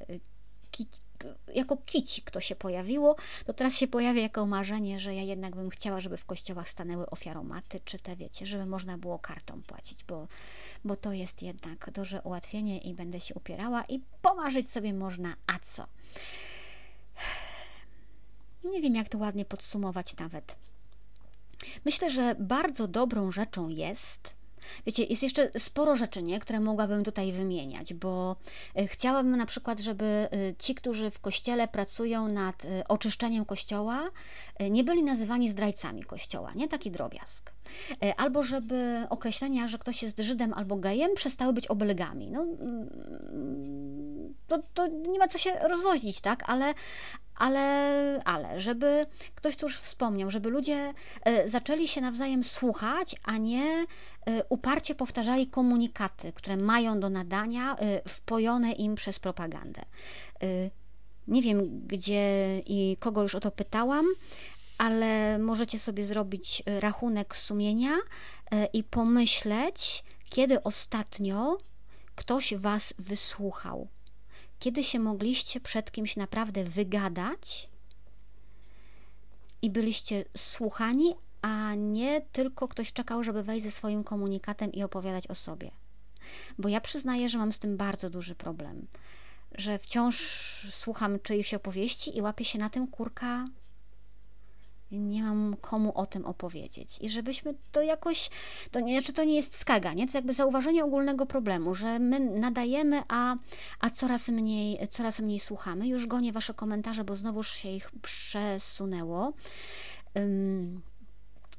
jako 1.55 1.77
kici, 1.77 2.23
kto 2.23 2.41
się 2.41 2.57
pojawiło, 2.57 3.17
to 3.47 3.53
teraz 3.53 3.77
się 3.77 3.89
pojawia 3.89 4.23
jako 4.23 4.47
marzenie, 4.47 5.01
że 5.01 5.15
ja 5.15 5.23
jednak 5.23 5.57
bym 5.57 5.71
chciała, 5.71 6.01
żeby 6.01 6.17
w 6.17 6.25
kościołach 6.25 6.71
stanęły 6.71 7.11
ofiaromaty, 7.11 7.81
czy 7.85 7.99
te 7.99 8.17
wiecie, 8.17 8.47
żeby 8.47 8.67
można 8.67 8.99
było 8.99 9.19
kartą 9.19 9.63
płacić, 9.63 10.05
bo, 10.05 10.29
bo 10.85 10.97
to 10.97 11.13
jest 11.13 11.43
jednak 11.43 11.91
duże 11.91 12.23
ułatwienie 12.23 12.79
i 12.79 12.95
będę 12.95 13.21
się 13.21 13.35
upierała 13.35 13.85
i 13.89 14.01
pomarzyć 14.23 14.71
sobie 14.71 14.95
można, 14.95 15.37
a 15.47 15.59
co? 15.59 15.87
Nie 18.65 18.81
wiem, 18.81 18.95
jak 18.95 19.09
to 19.09 19.19
ładnie 19.19 19.45
podsumować 19.45 20.17
nawet. 20.17 20.57
Myślę, 21.85 22.11
że 22.11 22.35
bardzo 22.39 22.89
dobrą 22.89 23.33
rzeczą 23.33 23.69
jest, 23.69 24.35
Wiecie, 24.87 25.05
jest 25.05 25.23
jeszcze 25.23 25.51
sporo 25.59 25.97
rzeczy, 25.97 26.23
nie, 26.23 26.41
które 26.41 26.61
mogłabym 26.61 27.05
tutaj 27.05 27.33
wymieniać, 27.33 27.95
bo 27.95 28.37
y, 28.81 28.87
chciałabym 28.87 29.37
na 29.37 29.47
przykład, 29.47 29.81
żeby 29.81 30.05
y, 30.05 30.55
ci, 30.59 30.75
którzy 30.75 31.11
w 31.11 31.21
kościele 31.21 31.69
pracują 31.69 32.29
nad 32.29 32.65
y, 32.65 32.69
oczyszczeniem 32.89 33.45
kościoła, 33.45 34.11
nie 34.71 34.85
byli 34.85 35.03
nazywani 35.03 35.51
zdrajcami 35.51 36.03
kościoła, 36.03 36.53
nie 36.55 36.69
taki 36.69 36.91
drobiazg. 36.91 37.53
Albo 38.17 38.43
żeby 38.43 39.07
określenia, 39.11 39.69
że 39.69 39.79
ktoś 39.79 40.03
jest 40.03 40.21
Żydem 40.21 40.53
albo 40.53 40.77
gejem, 40.77 41.15
przestały 41.15 41.53
być 41.53 41.67
obelgami. 41.67 42.31
No, 42.31 42.43
mm, 42.43 42.89
to, 44.47 44.59
to 44.75 44.87
nie 44.87 45.19
ma 45.19 45.29
co 45.29 45.39
się 45.39 45.51
rozwozić, 45.69 46.21
tak? 46.21 46.51
Ale, 46.51 46.75
ale, 47.37 48.21
ale, 48.25 48.61
żeby 48.61 49.07
ktoś 49.35 49.57
tu 49.57 49.67
już 49.67 49.79
wspomniał, 49.79 50.31
żeby 50.31 50.51
ludzie 50.51 50.95
e, 51.23 51.49
zaczęli 51.49 51.89
się 51.89 52.01
nawzajem 52.01 52.45
słuchać, 52.45 53.17
a 53.25 53.37
nie 53.37 53.65
e, 53.65 53.85
uparcie 54.49 54.95
powtarzali 54.95 55.47
komunikaty, 55.47 56.33
które 56.33 56.57
mają 56.57 57.01
do 57.01 57.11
nadania, 57.11 57.77
e, 57.77 58.09
wpojone 58.09 58.73
im 58.73 58.95
przez 58.95 59.19
propagandę. 59.19 59.83
Nie 61.29 61.43
wiem, 61.43 61.87
gdzie 61.87 62.59
i 62.67 62.97
kogo 63.01 63.23
już 63.23 63.35
o 63.35 63.41
to 63.41 63.51
pytałam, 63.51 64.07
ale 64.79 65.39
możecie 65.39 65.79
sobie 65.79 66.05
zrobić 66.05 66.63
rachunek 66.67 67.37
sumienia 67.37 67.97
i 68.73 68.85
pomyśleć, 68.85 70.05
kiedy 70.31 70.63
ostatnio 70.63 71.59
ktoś 72.15 72.55
Was 72.55 72.95
wysłuchał 72.99 73.89
kiedy 74.65 74.85
się 74.85 74.99
mogliście 74.99 75.61
przed 75.61 75.93
kimś 75.93 76.17
naprawdę 76.17 76.65
wygadać 76.65 77.69
i 79.63 79.71
byliście 79.71 80.25
słuchani, 80.37 81.15
a 81.43 81.75
nie 81.75 82.21
tylko 82.21 82.69
ktoś 82.69 82.93
czekał, 82.93 83.25
żeby 83.25 83.43
wejść 83.43 83.65
ze 83.65 83.71
swoim 83.71 84.05
komunikatem 84.05 84.73
i 84.73 84.83
opowiadać 84.83 85.27
o 85.27 85.35
sobie. 85.35 85.71
Bo 86.59 86.69
ja 86.69 86.81
przyznaję, 86.81 87.29
że 87.29 87.39
mam 87.39 87.53
z 87.53 87.59
tym 87.59 87.77
bardzo 87.77 88.11
duży 88.11 88.35
problem, 88.35 88.87
że 89.53 89.79
wciąż 89.79 90.19
słucham 90.71 91.21
czyichś 91.21 91.55
opowieści 91.55 92.19
i 92.19 92.23
łapię 92.23 92.45
się 92.45 92.59
na 92.59 92.71
tym, 92.71 92.87
kurka, 92.87 93.45
nie 94.99 95.23
mam 95.23 95.57
komu 95.61 95.93
o 95.99 96.07
tym 96.07 96.27
opowiedzieć. 96.27 96.99
I 97.01 97.11
żebyśmy 97.11 97.55
to 97.73 97.83
jakoś, 97.83 98.31
to 98.71 98.81
nie, 98.81 99.01
znaczy 99.01 99.13
to 99.13 99.25
nie 99.25 99.37
jest 99.37 99.59
skarga, 99.59 99.93
nie? 99.93 100.07
To 100.07 100.19
jakby 100.19 100.33
zauważenie 100.33 100.85
ogólnego 100.85 101.27
problemu, 101.27 101.75
że 101.75 101.99
my 101.99 102.21
nadajemy, 102.21 103.03
a, 103.09 103.37
a 103.81 103.91
coraz, 103.91 104.29
mniej, 104.29 104.89
coraz 104.89 105.21
mniej 105.21 105.39
słuchamy. 105.39 105.89
Już 105.89 106.07
gonię 106.07 106.33
Wasze 106.33 106.55
komentarze, 106.55 107.05
bo 107.05 107.15
znowuż 107.15 107.51
się 107.53 107.69
ich 107.69 107.91
przesunęło. 108.03 109.33
Um, 110.15 110.83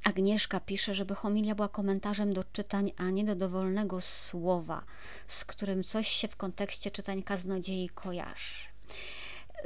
Agnieszka 0.05 0.59
pisze, 0.59 0.93
żeby 0.93 1.15
homilia 1.15 1.55
była 1.55 1.67
komentarzem 1.67 2.33
do 2.33 2.43
czytań, 2.43 2.91
a 2.97 3.09
nie 3.09 3.23
do 3.23 3.35
dowolnego 3.35 4.01
słowa, 4.01 4.83
z 5.27 5.45
którym 5.45 5.83
coś 5.83 6.07
się 6.07 6.27
w 6.27 6.35
kontekście 6.35 6.91
czytań 6.91 7.23
kaznodziei 7.23 7.89
kojarzy. 7.89 8.63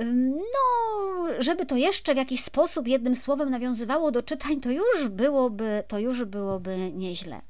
No, 0.05 1.27
żeby 1.39 1.65
to 1.65 1.75
jeszcze 1.75 2.13
w 2.13 2.17
jakiś 2.17 2.43
sposób 2.43 2.87
jednym 2.87 3.15
słowem 3.15 3.49
nawiązywało 3.49 4.11
do 4.11 4.21
czytań, 4.21 4.59
to 4.59 4.71
już 4.71 5.07
byłoby, 5.09 5.83
to 5.87 5.99
już 5.99 6.25
byłoby 6.25 6.91
nieźle. 6.93 7.41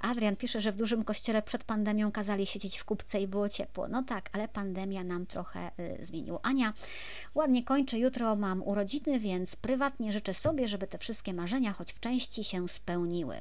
Adrian 0.00 0.36
pisze, 0.36 0.60
że 0.60 0.72
w 0.72 0.76
dużym 0.76 1.04
kościele 1.04 1.42
przed 1.42 1.64
pandemią 1.64 2.12
kazali 2.12 2.46
siedzieć 2.46 2.78
w 2.78 2.84
kupce 2.84 3.20
i 3.20 3.28
było 3.28 3.48
ciepło. 3.48 3.88
No 3.88 4.02
tak, 4.02 4.30
ale 4.32 4.48
pandemia 4.48 5.04
nam 5.04 5.26
trochę 5.26 5.70
y, 5.80 6.04
zmieniła. 6.04 6.38
Ania, 6.42 6.72
ładnie 7.34 7.64
kończę, 7.64 7.98
jutro 7.98 8.36
mam 8.36 8.62
urodziny, 8.62 9.20
więc 9.20 9.56
prywatnie 9.56 10.12
życzę 10.12 10.34
sobie, 10.34 10.68
żeby 10.68 10.86
te 10.86 10.98
wszystkie 10.98 11.34
marzenia 11.34 11.72
choć 11.72 11.92
w 11.92 12.00
części 12.00 12.44
się 12.44 12.68
spełniły. 12.68 13.36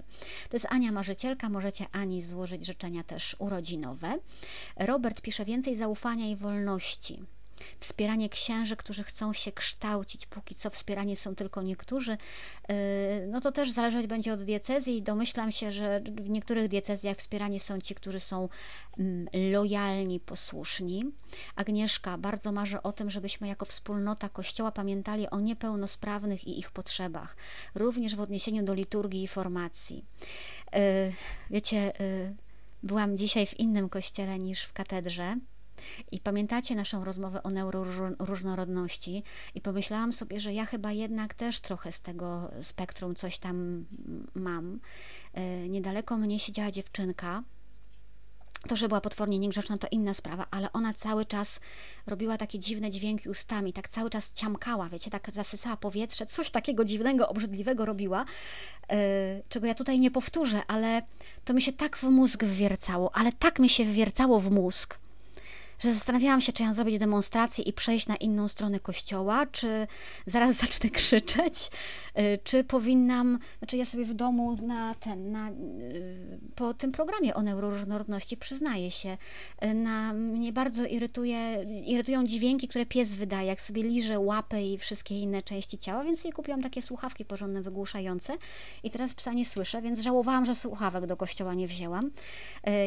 To 0.50 0.56
jest 0.56 0.68
Ania 0.70 0.92
Marzycielka, 0.92 1.50
możecie 1.50 1.86
Ani 1.92 2.22
złożyć 2.22 2.66
życzenia 2.66 3.04
też 3.04 3.36
urodzinowe. 3.40 4.20
Robert 4.78 5.22
pisze 5.22 5.46
więcej 5.46 5.76
zaufania 5.76 6.26
i 6.26 6.36
wolności 6.36 7.24
wspieranie 7.80 8.30
księży, 8.30 8.76
którzy 8.76 9.04
chcą 9.04 9.34
się 9.34 9.52
kształcić. 9.52 10.26
Póki 10.26 10.56
co 10.56 10.70
wspierani 10.70 11.16
są 11.16 11.36
tylko 11.36 11.62
niektórzy. 11.62 12.12
Y, 12.12 13.28
no 13.28 13.42
to 13.42 13.52
też 13.52 13.72
zależeć 13.72 14.08
będzie 14.08 14.34
od 14.34 14.44
diecezji. 14.44 15.02
Domyślam 15.02 15.52
się, 15.52 15.72
że 15.72 16.02
w 16.22 16.30
niektórych 16.30 16.68
diecezjach 16.68 17.18
wspierani 17.18 17.60
są 17.60 17.82
ci, 17.82 17.96
którzy 17.96 18.20
są 18.20 18.50
mm, 19.00 19.28
lojalni, 19.52 20.20
posłuszni. 20.20 21.06
Agnieszka 21.56 22.18
bardzo 22.18 22.52
marzy 22.52 22.82
o 22.82 22.92
tym, 22.92 23.10
żebyśmy 23.10 23.48
jako 23.48 23.66
wspólnota 23.66 24.30
Kościoła 24.30 24.72
pamiętali 24.72 25.30
o 25.30 25.40
niepełnosprawnych 25.40 26.48
i 26.48 26.60
ich 26.60 26.72
potrzebach, 26.72 27.36
również 27.76 28.16
w 28.16 28.20
odniesieniu 28.20 28.64
do 28.64 28.74
liturgii 28.74 29.24
i 29.24 29.28
formacji. 29.28 30.06
Y, 30.76 31.14
wiecie, 31.50 32.02
y, 32.02 32.36
byłam 32.84 33.18
dzisiaj 33.18 33.46
w 33.46 33.60
innym 33.60 33.90
kościele 33.90 34.40
niż 34.40 34.64
w 34.64 34.74
katedrze. 34.74 35.38
I 36.12 36.20
pamiętacie 36.20 36.76
naszą 36.76 37.04
rozmowę 37.04 37.44
o 37.44 37.50
neuroróżnorodności 37.50 39.24
i 39.56 39.62
pomyślałam 39.62 40.14
sobie, 40.14 40.40
że 40.40 40.54
ja 40.54 40.66
chyba 40.66 40.92
jednak 40.92 41.34
też 41.34 41.60
trochę 41.60 41.92
z 41.92 42.02
tego 42.02 42.52
spektrum 42.62 43.16
coś 43.16 43.38
tam 43.38 43.86
mam. 44.36 44.80
E, 45.34 45.70
niedaleko 45.70 46.18
mnie 46.18 46.40
siedziała 46.40 46.72
dziewczynka, 46.72 47.44
to, 48.68 48.76
że 48.76 48.88
była 48.88 49.02
potwornie 49.02 49.40
niegrzeczna, 49.40 49.78
to 49.78 49.88
inna 49.92 50.14
sprawa, 50.14 50.46
ale 50.52 50.74
ona 50.74 50.94
cały 50.94 51.26
czas 51.26 51.60
robiła 52.08 52.38
takie 52.38 52.60
dziwne 52.60 52.90
dźwięki 52.90 53.30
ustami, 53.30 53.74
tak 53.74 53.90
cały 53.90 54.10
czas 54.10 54.34
ciamkała, 54.34 54.90
wiecie, 54.90 55.12
tak 55.12 55.32
zasysała 55.32 55.78
powietrze, 55.78 56.26
coś 56.26 56.52
takiego 56.52 56.86
dziwnego, 56.86 57.30
obrzydliwego 57.30 57.86
robiła, 57.86 58.26
yy, 58.90 58.98
czego 59.50 59.68
ja 59.68 59.74
tutaj 59.74 60.00
nie 60.00 60.12
powtórzę, 60.12 60.62
ale 60.68 61.02
to 61.46 61.54
mi 61.54 61.62
się 61.62 61.72
tak 61.74 61.98
w 61.98 62.04
mózg 62.04 62.44
wwiercało, 62.44 63.16
ale 63.16 63.32
tak 63.32 63.60
mi 63.60 63.70
się 63.70 63.86
wwiercało 63.86 64.40
w 64.40 64.52
mózg, 64.52 65.00
że 65.80 65.94
zastanawiałam 65.94 66.42
się, 66.42 66.52
czy 66.52 66.64
ja 66.64 66.74
zrobić 66.74 67.00
demonstrację 67.00 67.64
i 67.64 67.74
przejść 67.74 68.08
na 68.08 68.16
inną 68.16 68.48
stronę 68.48 68.80
kościoła, 68.80 69.46
czy 69.46 69.88
zaraz 70.26 70.56
zacznę 70.62 70.90
krzyczeć, 70.90 71.70
y, 72.20 72.40
czy 72.44 72.64
powinnam, 72.64 73.40
znaczy 73.60 73.78
ja 73.78 73.86
sobie 73.86 74.06
w 74.06 74.14
domu 74.14 74.58
na 74.62 74.96
ten, 74.96 75.32
na, 75.32 75.50
y, 75.50 76.40
po 76.56 76.74
tym 76.74 76.92
programie 76.92 77.34
o 77.34 77.42
neuroróżnorodności 77.42 78.38
przyznaję 78.38 78.92
się, 78.92 79.18
y, 79.64 79.74
na 79.74 80.14
mnie 80.14 80.54
bardzo 80.54 80.86
irytuje, 80.86 81.66
irytują 81.86 82.26
dźwięki, 82.26 82.68
które 82.68 82.86
pies 82.86 83.18
wydaje, 83.18 83.48
jak 83.48 83.62
sobie 83.62 83.84
liże 83.84 84.20
łapy 84.20 84.62
i 84.62 84.78
wszystkie 84.78 85.20
inne 85.20 85.42
części 85.42 85.78
ciała, 85.78 86.04
więc 86.04 86.24
jej 86.24 86.34
kupiłam 86.34 86.62
takie 86.62 86.82
słuchawki 86.82 87.26
porządne, 87.26 87.62
wygłuszające 87.62 88.34
i 88.84 88.90
teraz 88.90 89.14
psa 89.14 89.34
nie 89.34 89.46
słyszę, 89.46 89.82
więc 89.82 90.00
żałowałam, 90.00 90.46
że 90.46 90.56
słuchawek 90.56 91.06
do 91.06 91.18
kościoła 91.18 91.54
nie 91.54 91.68
wzięłam. 91.68 92.12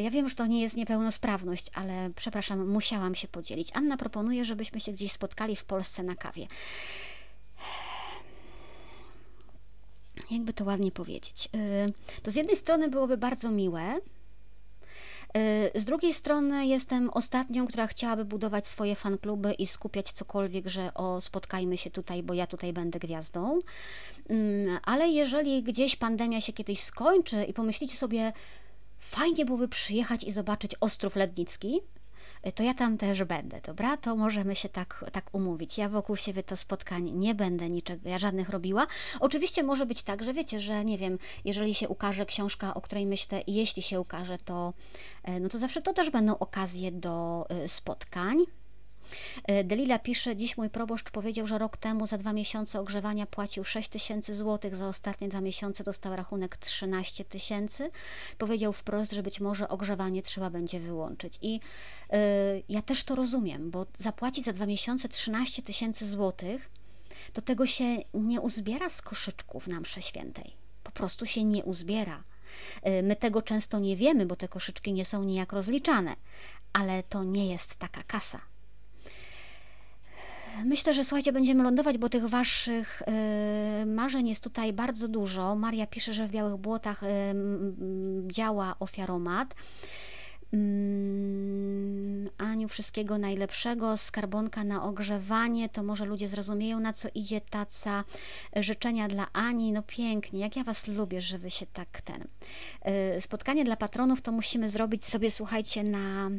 Ja 0.02 0.10
wiem, 0.10 0.28
że 0.28 0.34
to 0.34 0.46
nie 0.46 0.60
jest 0.60 0.76
niepełnosprawność, 0.76 1.66
ale 1.74 2.10
przepraszam, 2.16 2.68
musiałam 2.86 3.14
się 3.14 3.28
podzielić. 3.28 3.68
Anna 3.72 3.96
proponuje, 3.96 4.44
żebyśmy 4.44 4.80
się 4.80 4.92
gdzieś 4.92 5.12
spotkali 5.12 5.56
w 5.56 5.64
Polsce 5.64 6.02
na 6.02 6.14
kawie. 6.14 6.46
Jakby 10.30 10.52
to 10.52 10.64
ładnie 10.64 10.92
powiedzieć. 10.92 11.48
Y, 11.54 11.92
to 12.22 12.30
z 12.30 12.34
jednej 12.34 12.56
strony 12.56 12.88
byłoby 12.88 13.16
bardzo 13.16 13.50
miłe, 13.50 13.94
y, 13.96 14.00
z 15.74 15.84
drugiej 15.84 16.14
strony 16.14 16.66
jestem 16.66 17.10
ostatnią, 17.10 17.66
która 17.66 17.86
chciałaby 17.86 18.24
budować 18.24 18.66
swoje 18.66 18.96
fankluby 18.96 19.52
i 19.52 19.66
skupiać 19.66 20.12
cokolwiek, 20.12 20.68
że 20.68 20.94
o 20.94 21.20
spotkajmy 21.20 21.76
się 21.76 21.90
tutaj, 21.90 22.22
bo 22.22 22.34
ja 22.34 22.46
tutaj 22.46 22.72
będę 22.72 22.98
gwiazdą. 22.98 23.60
Mm, 24.28 24.78
ale 24.82 25.08
jeżeli 25.08 25.62
gdzieś 25.62 25.96
pandemia 25.96 26.40
się 26.40 26.52
kiedyś 26.52 26.80
skończy 26.80 27.44
i 27.44 27.52
pomyślicie 27.52 27.96
sobie, 27.96 28.32
fajnie 28.98 29.44
byłoby 29.44 29.68
przyjechać 29.68 30.24
i 30.24 30.32
zobaczyć 30.32 30.74
Ostrów 30.80 31.16
Lednicki, 31.16 31.80
to 32.52 32.62
ja 32.62 32.74
tam 32.74 32.98
też 32.98 33.24
będę, 33.24 33.60
dobra? 33.60 33.96
To 33.96 34.16
możemy 34.16 34.56
się 34.56 34.68
tak, 34.68 35.04
tak 35.12 35.34
umówić. 35.34 35.78
Ja 35.78 35.88
wokół 35.88 36.16
siebie 36.16 36.42
to 36.42 36.56
spotkań 36.56 37.10
nie 37.10 37.34
będę 37.34 37.68
niczego, 37.68 38.08
ja 38.08 38.18
żadnych 38.18 38.48
robiła. 38.48 38.86
Oczywiście 39.20 39.62
może 39.62 39.86
być 39.86 40.02
tak, 40.02 40.22
że 40.22 40.32
wiecie, 40.32 40.60
że 40.60 40.84
nie 40.84 40.98
wiem, 40.98 41.18
jeżeli 41.44 41.74
się 41.74 41.88
ukaże 41.88 42.26
książka, 42.26 42.74
o 42.74 42.80
której 42.80 43.06
myślę, 43.06 43.42
jeśli 43.46 43.82
się 43.82 44.00
ukaże, 44.00 44.38
to, 44.38 44.72
e, 45.22 45.40
no 45.40 45.48
to 45.48 45.58
zawsze 45.58 45.82
to 45.82 45.92
też 45.92 46.10
będą 46.10 46.38
okazje 46.38 46.92
do 46.92 47.46
e, 47.48 47.68
spotkań. 47.68 48.36
E, 49.44 49.64
Delila 49.64 49.98
pisze, 49.98 50.36
dziś 50.36 50.56
mój 50.56 50.70
proboszcz 50.70 51.10
powiedział, 51.10 51.46
że 51.46 51.58
rok 51.58 51.76
temu 51.76 52.06
za 52.06 52.16
dwa 52.16 52.32
miesiące 52.32 52.80
ogrzewania 52.80 53.26
płacił 53.26 53.64
6 53.64 53.88
tysięcy 53.88 54.34
złotych, 54.34 54.76
za 54.76 54.88
ostatnie 54.88 55.28
dwa 55.28 55.40
miesiące 55.40 55.84
dostał 55.84 56.16
rachunek 56.16 56.56
13 56.56 57.24
tysięcy. 57.24 57.90
Powiedział 58.38 58.72
wprost, 58.72 59.12
że 59.12 59.22
być 59.22 59.40
może 59.40 59.68
ogrzewanie 59.68 60.22
trzeba 60.22 60.50
będzie 60.50 60.80
wyłączyć. 60.80 61.38
I 61.42 61.52
yy, 61.52 62.18
ja 62.68 62.82
też 62.82 63.04
to 63.04 63.14
rozumiem, 63.14 63.70
bo 63.70 63.86
zapłacić 63.94 64.44
za 64.44 64.52
dwa 64.52 64.66
miesiące 64.66 65.08
13 65.08 65.62
tysięcy 65.62 66.06
złotych, 66.06 66.70
to 67.32 67.42
tego 67.42 67.66
się 67.66 67.96
nie 68.14 68.40
uzbiera 68.40 68.88
z 68.88 69.02
koszyczków 69.02 69.68
na 69.68 69.80
msze 69.80 70.02
świętej. 70.02 70.56
Po 70.82 70.90
prostu 70.90 71.26
się 71.26 71.44
nie 71.44 71.64
uzbiera. 71.64 72.24
E, 72.82 73.02
my 73.02 73.16
tego 73.16 73.42
często 73.42 73.78
nie 73.78 73.96
wiemy, 73.96 74.26
bo 74.26 74.36
te 74.36 74.48
koszyczki 74.48 74.92
nie 74.92 75.04
są 75.04 75.24
nijak 75.24 75.52
rozliczane, 75.52 76.14
ale 76.72 77.02
to 77.02 77.24
nie 77.24 77.48
jest 77.48 77.76
taka 77.76 78.02
kasa. 78.02 78.40
Myślę, 80.64 80.94
że 80.94 81.04
słuchajcie, 81.04 81.32
będziemy 81.32 81.64
lądować, 81.64 81.98
bo 81.98 82.08
tych 82.08 82.28
waszych 82.28 83.02
y, 83.82 83.86
marzeń 83.86 84.28
jest 84.28 84.44
tutaj 84.44 84.72
bardzo 84.72 85.08
dużo. 85.08 85.54
Maria 85.54 85.86
pisze, 85.86 86.12
że 86.12 86.26
w 86.26 86.30
Białych 86.30 86.56
Błotach 86.56 87.02
y, 87.02 87.06
działa 88.26 88.76
ofiaromat. 88.78 89.54
Mm, 90.52 92.28
Aniu, 92.38 92.68
wszystkiego 92.68 93.18
najlepszego, 93.18 93.96
skarbonka 93.96 94.64
na 94.64 94.84
ogrzewanie, 94.84 95.68
to 95.68 95.82
może 95.82 96.04
ludzie 96.04 96.28
zrozumieją, 96.28 96.80
na 96.80 96.92
co 96.92 97.08
idzie 97.14 97.40
taca. 97.40 98.04
Życzenia 98.56 99.08
dla 99.08 99.26
Ani, 99.32 99.72
no 99.72 99.82
pięknie, 99.82 100.40
jak 100.40 100.56
ja 100.56 100.64
Was 100.64 100.86
lubię, 100.86 101.20
że 101.20 101.38
Wy 101.38 101.50
się 101.50 101.66
tak 101.66 102.00
ten... 102.00 102.24
Y, 103.16 103.20
spotkanie 103.20 103.64
dla 103.64 103.76
patronów 103.76 104.22
to 104.22 104.32
musimy 104.32 104.68
zrobić 104.68 105.04
sobie, 105.04 105.30
słuchajcie, 105.30 105.84
na 105.84 106.30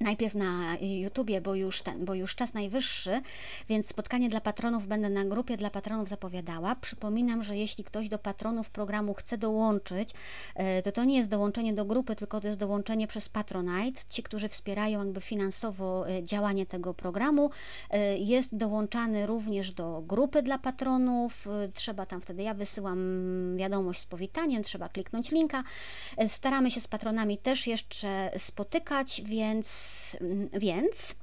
najpierw 0.00 0.34
na 0.34 0.76
YouTubie, 0.80 1.40
bo 1.40 1.54
już 1.54 1.82
ten, 1.82 2.04
bo 2.04 2.14
już 2.14 2.34
czas 2.34 2.54
najwyższy, 2.54 3.20
więc 3.68 3.88
spotkanie 3.88 4.28
dla 4.28 4.40
patronów 4.40 4.86
będę 4.86 5.10
na 5.10 5.24
grupie 5.24 5.56
dla 5.56 5.70
patronów 5.70 6.08
zapowiadała. 6.08 6.74
Przypominam, 6.76 7.42
że 7.42 7.56
jeśli 7.56 7.84
ktoś 7.84 8.08
do 8.08 8.18
patronów 8.18 8.70
programu 8.70 9.14
chce 9.14 9.38
dołączyć, 9.38 10.10
e, 10.54 10.82
to 10.82 10.92
to 10.92 11.04
nie 11.04 11.16
jest 11.16 11.30
dołączenie 11.30 11.72
do 11.72 11.84
grupy, 11.84 12.16
tylko 12.16 12.40
to 12.40 12.48
jest 12.48 12.58
dołączenie 12.58 13.06
przez 13.06 13.28
Patronite. 13.28 14.00
Ci, 14.08 14.22
którzy 14.22 14.48
wspierają 14.48 14.98
jakby 14.98 15.20
finansowo 15.20 16.08
e, 16.08 16.22
działanie 16.22 16.66
tego 16.66 16.94
programu, 16.94 17.50
e, 17.90 18.16
jest 18.18 18.56
dołączany 18.56 19.26
również 19.26 19.72
do 19.72 20.02
grupy 20.06 20.42
dla 20.42 20.58
patronów. 20.58 21.48
Trzeba 21.74 22.06
tam 22.06 22.20
wtedy, 22.20 22.42
ja 22.42 22.54
wysyłam 22.54 22.98
wiadomość 23.56 24.00
z 24.00 24.06
powitaniem, 24.06 24.62
trzeba 24.62 24.88
kliknąć 24.88 25.30
linka. 25.30 25.64
Staramy 26.28 26.70
się 26.70 26.80
z 26.80 26.88
patronami 26.88 27.38
też 27.38 27.66
jeszcze 27.66 28.30
spotykać, 28.38 29.22
więc 29.24 29.91
więc 30.52 31.14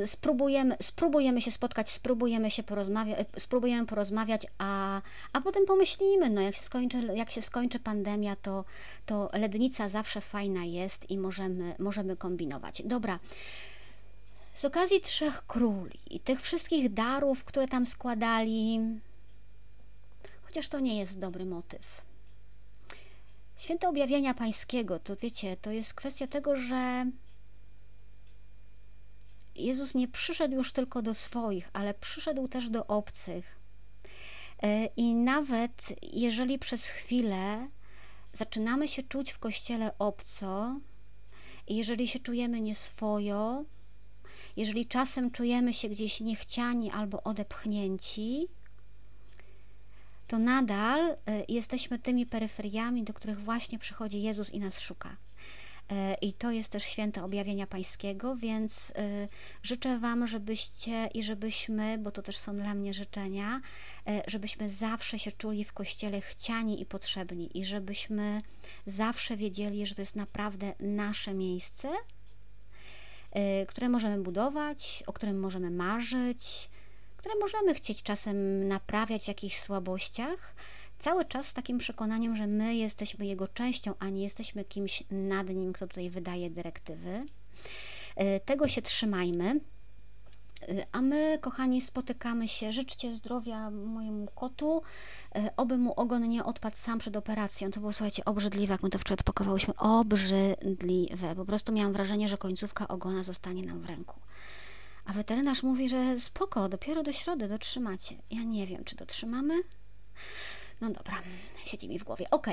yy, 0.00 0.06
spróbujemy, 0.06 0.76
spróbujemy 0.82 1.40
się 1.40 1.50
spotkać, 1.50 1.90
spróbujemy 1.90 2.50
się 2.50 2.62
porozmawiać, 2.62 3.18
e, 3.20 3.40
spróbujemy 3.40 3.86
porozmawiać, 3.86 4.46
a, 4.58 5.02
a 5.32 5.40
potem 5.40 5.66
pomyślimy, 5.66 6.30
no 6.30 6.40
jak 6.40 6.54
się 6.54 6.62
skończy, 6.62 7.08
jak 7.14 7.30
się 7.30 7.40
skończy 7.40 7.78
pandemia, 7.78 8.36
to, 8.36 8.64
to 9.06 9.30
lednica 9.32 9.88
zawsze 9.88 10.20
fajna 10.20 10.64
jest 10.64 11.10
i 11.10 11.18
możemy, 11.18 11.74
możemy 11.78 12.16
kombinować. 12.16 12.82
Dobra. 12.84 13.18
Z 14.54 14.64
okazji 14.64 15.00
Trzech 15.00 15.46
Króli 15.46 15.98
i 16.10 16.20
tych 16.20 16.42
wszystkich 16.42 16.92
darów, 16.92 17.44
które 17.44 17.68
tam 17.68 17.86
składali, 17.86 18.80
chociaż 20.42 20.68
to 20.68 20.80
nie 20.80 20.98
jest 20.98 21.18
dobry 21.18 21.44
motyw. 21.44 22.02
Święte 23.58 23.88
objawienia 23.88 24.34
pańskiego, 24.34 24.98
to 24.98 25.16
wiecie, 25.16 25.56
to 25.56 25.70
jest 25.70 25.94
kwestia 25.94 26.26
tego, 26.26 26.56
że 26.56 27.06
Jezus 29.60 29.94
nie 29.94 30.08
przyszedł 30.08 30.54
już 30.54 30.72
tylko 30.72 31.02
do 31.02 31.14
swoich, 31.14 31.70
ale 31.72 31.94
przyszedł 31.94 32.48
też 32.48 32.68
do 32.68 32.86
obcych. 32.86 33.60
E, 34.62 34.86
I 34.86 35.14
nawet 35.14 35.92
jeżeli 36.12 36.58
przez 36.58 36.86
chwilę 36.86 37.68
zaczynamy 38.32 38.88
się 38.88 39.02
czuć 39.02 39.32
w 39.32 39.38
kościele 39.38 39.98
obco, 39.98 40.80
i 41.70 41.76
jeżeli 41.76 42.08
się 42.08 42.18
czujemy 42.18 42.60
nieswojo, 42.60 43.64
jeżeli 44.56 44.86
czasem 44.86 45.30
czujemy 45.30 45.74
się 45.74 45.88
gdzieś 45.88 46.20
niechciani 46.20 46.90
albo 46.90 47.22
odepchnięci, 47.22 48.48
to 50.26 50.38
nadal 50.38 51.00
e, 51.10 51.16
jesteśmy 51.48 51.98
tymi 51.98 52.26
peryferiami, 52.26 53.04
do 53.04 53.14
których 53.14 53.40
właśnie 53.40 53.78
przychodzi 53.78 54.22
Jezus 54.22 54.50
i 54.50 54.60
nas 54.60 54.80
szuka. 54.80 55.16
E, 55.90 56.14
I 56.14 56.32
to 56.32 56.50
jest 56.50 56.72
też 56.72 56.84
święte 56.84 57.24
objawienia 57.24 57.66
Pańskiego, 57.66 58.36
więc 58.36 58.92
e, 58.96 59.28
życzę 59.62 59.98
Wam, 59.98 60.26
żebyście 60.26 61.08
i 61.14 61.22
żebyśmy, 61.22 61.98
bo 61.98 62.10
to 62.10 62.22
też 62.22 62.38
są 62.38 62.54
dla 62.54 62.74
mnie 62.74 62.94
życzenia, 62.94 63.60
e, 64.06 64.22
żebyśmy 64.26 64.70
zawsze 64.70 65.18
się 65.18 65.32
czuli 65.32 65.64
w 65.64 65.72
kościele 65.72 66.20
chciani 66.20 66.82
i 66.82 66.86
potrzebni 66.86 67.58
i 67.58 67.64
żebyśmy 67.64 68.42
zawsze 68.86 69.36
wiedzieli, 69.36 69.86
że 69.86 69.94
to 69.94 70.02
jest 70.02 70.16
naprawdę 70.16 70.72
nasze 70.80 71.34
miejsce, 71.34 71.88
które 73.68 73.88
możemy 73.88 74.22
budować, 74.22 75.02
o 75.06 75.12
którym 75.12 75.40
możemy 75.40 75.70
marzyć, 75.70 76.70
które 77.16 77.34
możemy 77.40 77.74
chcieć 77.74 78.02
czasem 78.02 78.68
naprawiać 78.68 79.24
w 79.24 79.28
jakichś 79.28 79.56
słabościach 79.56 80.54
cały 81.00 81.24
czas 81.24 81.46
z 81.46 81.54
takim 81.54 81.78
przekonaniem, 81.78 82.36
że 82.36 82.46
my 82.46 82.74
jesteśmy 82.74 83.26
jego 83.26 83.48
częścią, 83.48 83.94
a 83.98 84.08
nie 84.08 84.22
jesteśmy 84.22 84.64
kimś 84.64 85.04
nad 85.10 85.48
nim, 85.48 85.72
kto 85.72 85.86
tutaj 85.86 86.10
wydaje 86.10 86.50
dyrektywy. 86.50 87.26
E, 88.16 88.40
tego 88.40 88.68
się 88.68 88.82
trzymajmy. 88.82 89.60
E, 90.68 90.86
a 90.92 91.02
my, 91.02 91.38
kochani, 91.40 91.80
spotykamy 91.80 92.48
się. 92.48 92.72
Życzcie 92.72 93.12
zdrowia 93.12 93.70
mojemu 93.70 94.26
kotu. 94.34 94.82
E, 95.34 95.56
oby 95.56 95.78
mu 95.78 95.92
ogon 95.92 96.28
nie 96.28 96.44
odpadł 96.44 96.76
sam 96.76 96.98
przed 96.98 97.16
operacją. 97.16 97.70
To 97.70 97.80
było, 97.80 97.92
słuchajcie, 97.92 98.24
obrzydliwe, 98.24 98.74
jak 98.74 98.82
my 98.82 98.90
to 98.90 98.98
wczoraj 98.98 99.14
odpakowałyśmy. 99.14 99.76
Obrzydliwe. 99.76 101.34
Po 101.34 101.44
prostu 101.44 101.72
miałam 101.72 101.92
wrażenie, 101.92 102.28
że 102.28 102.38
końcówka 102.38 102.88
ogona 102.88 103.22
zostanie 103.22 103.62
nam 103.62 103.80
w 103.80 103.84
ręku. 103.84 104.20
A 105.04 105.12
weterynarz 105.12 105.62
mówi, 105.62 105.88
że 105.88 106.20
spoko, 106.20 106.68
dopiero 106.68 107.02
do 107.02 107.12
środy 107.12 107.48
dotrzymacie. 107.48 108.16
Ja 108.30 108.42
nie 108.42 108.66
wiem, 108.66 108.84
czy 108.84 108.96
dotrzymamy. 108.96 109.54
No 110.80 110.90
dobra, 110.90 111.14
siedzi 111.64 111.88
mi 111.88 111.98
w 111.98 112.04
głowie. 112.04 112.30
Ok, 112.30 112.46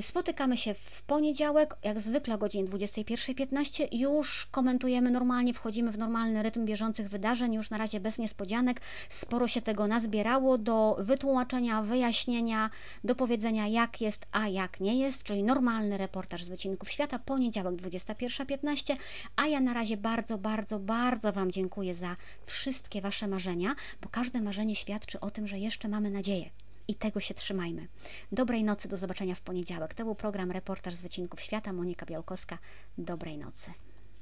spotykamy 0.00 0.56
się 0.56 0.74
w 0.74 1.02
poniedziałek, 1.02 1.76
jak 1.82 2.00
zwykle 2.00 2.34
o 2.34 2.38
godzinie 2.38 2.64
21.15. 2.64 3.88
Już 3.92 4.46
komentujemy 4.50 5.10
normalnie, 5.10 5.54
wchodzimy 5.54 5.92
w 5.92 5.98
normalny 5.98 6.42
rytm 6.42 6.64
bieżących 6.64 7.08
wydarzeń, 7.08 7.54
już 7.54 7.70
na 7.70 7.78
razie 7.78 8.00
bez 8.00 8.18
niespodzianek. 8.18 8.80
Sporo 9.08 9.48
się 9.48 9.60
tego 9.60 9.86
nazbierało 9.86 10.58
do 10.58 10.96
wytłumaczenia, 10.98 11.82
wyjaśnienia, 11.82 12.70
do 13.04 13.14
powiedzenia 13.14 13.66
jak 13.66 14.00
jest, 14.00 14.26
a 14.32 14.48
jak 14.48 14.80
nie 14.80 14.98
jest, 14.98 15.22
czyli 15.22 15.42
normalny 15.42 15.98
reportaż 15.98 16.44
z 16.44 16.48
wycinków 16.48 16.90
świata, 16.90 17.18
poniedziałek 17.18 17.74
21.15. 17.74 18.96
A 19.36 19.46
ja 19.46 19.60
na 19.60 19.74
razie 19.74 19.96
bardzo, 19.96 20.38
bardzo, 20.38 20.78
bardzo 20.78 21.32
Wam 21.32 21.52
dziękuję 21.52 21.94
za 21.94 22.16
wszystkie 22.46 23.00
Wasze 23.00 23.28
marzenia, 23.28 23.74
bo 24.02 24.08
każde 24.08 24.40
marzenie 24.40 24.76
świadczy 24.76 25.20
o 25.20 25.30
tym, 25.30 25.46
że 25.46 25.58
jeszcze 25.58 25.88
mamy 25.88 26.10
nadzieję 26.10 26.50
i 26.88 26.94
tego 26.94 27.20
się 27.20 27.34
trzymajmy. 27.34 27.88
Dobrej 28.32 28.64
nocy, 28.64 28.88
do 28.88 28.96
zobaczenia 28.96 29.34
w 29.34 29.40
poniedziałek. 29.40 29.94
To 29.94 30.04
był 30.04 30.14
program 30.14 30.50
Reportaż 30.50 30.94
z 30.94 31.02
Wycinków 31.02 31.40
Świata. 31.40 31.72
Monika 31.72 32.06
Białkowska. 32.06 32.58
Dobrej 32.98 33.38
nocy. 33.38 33.70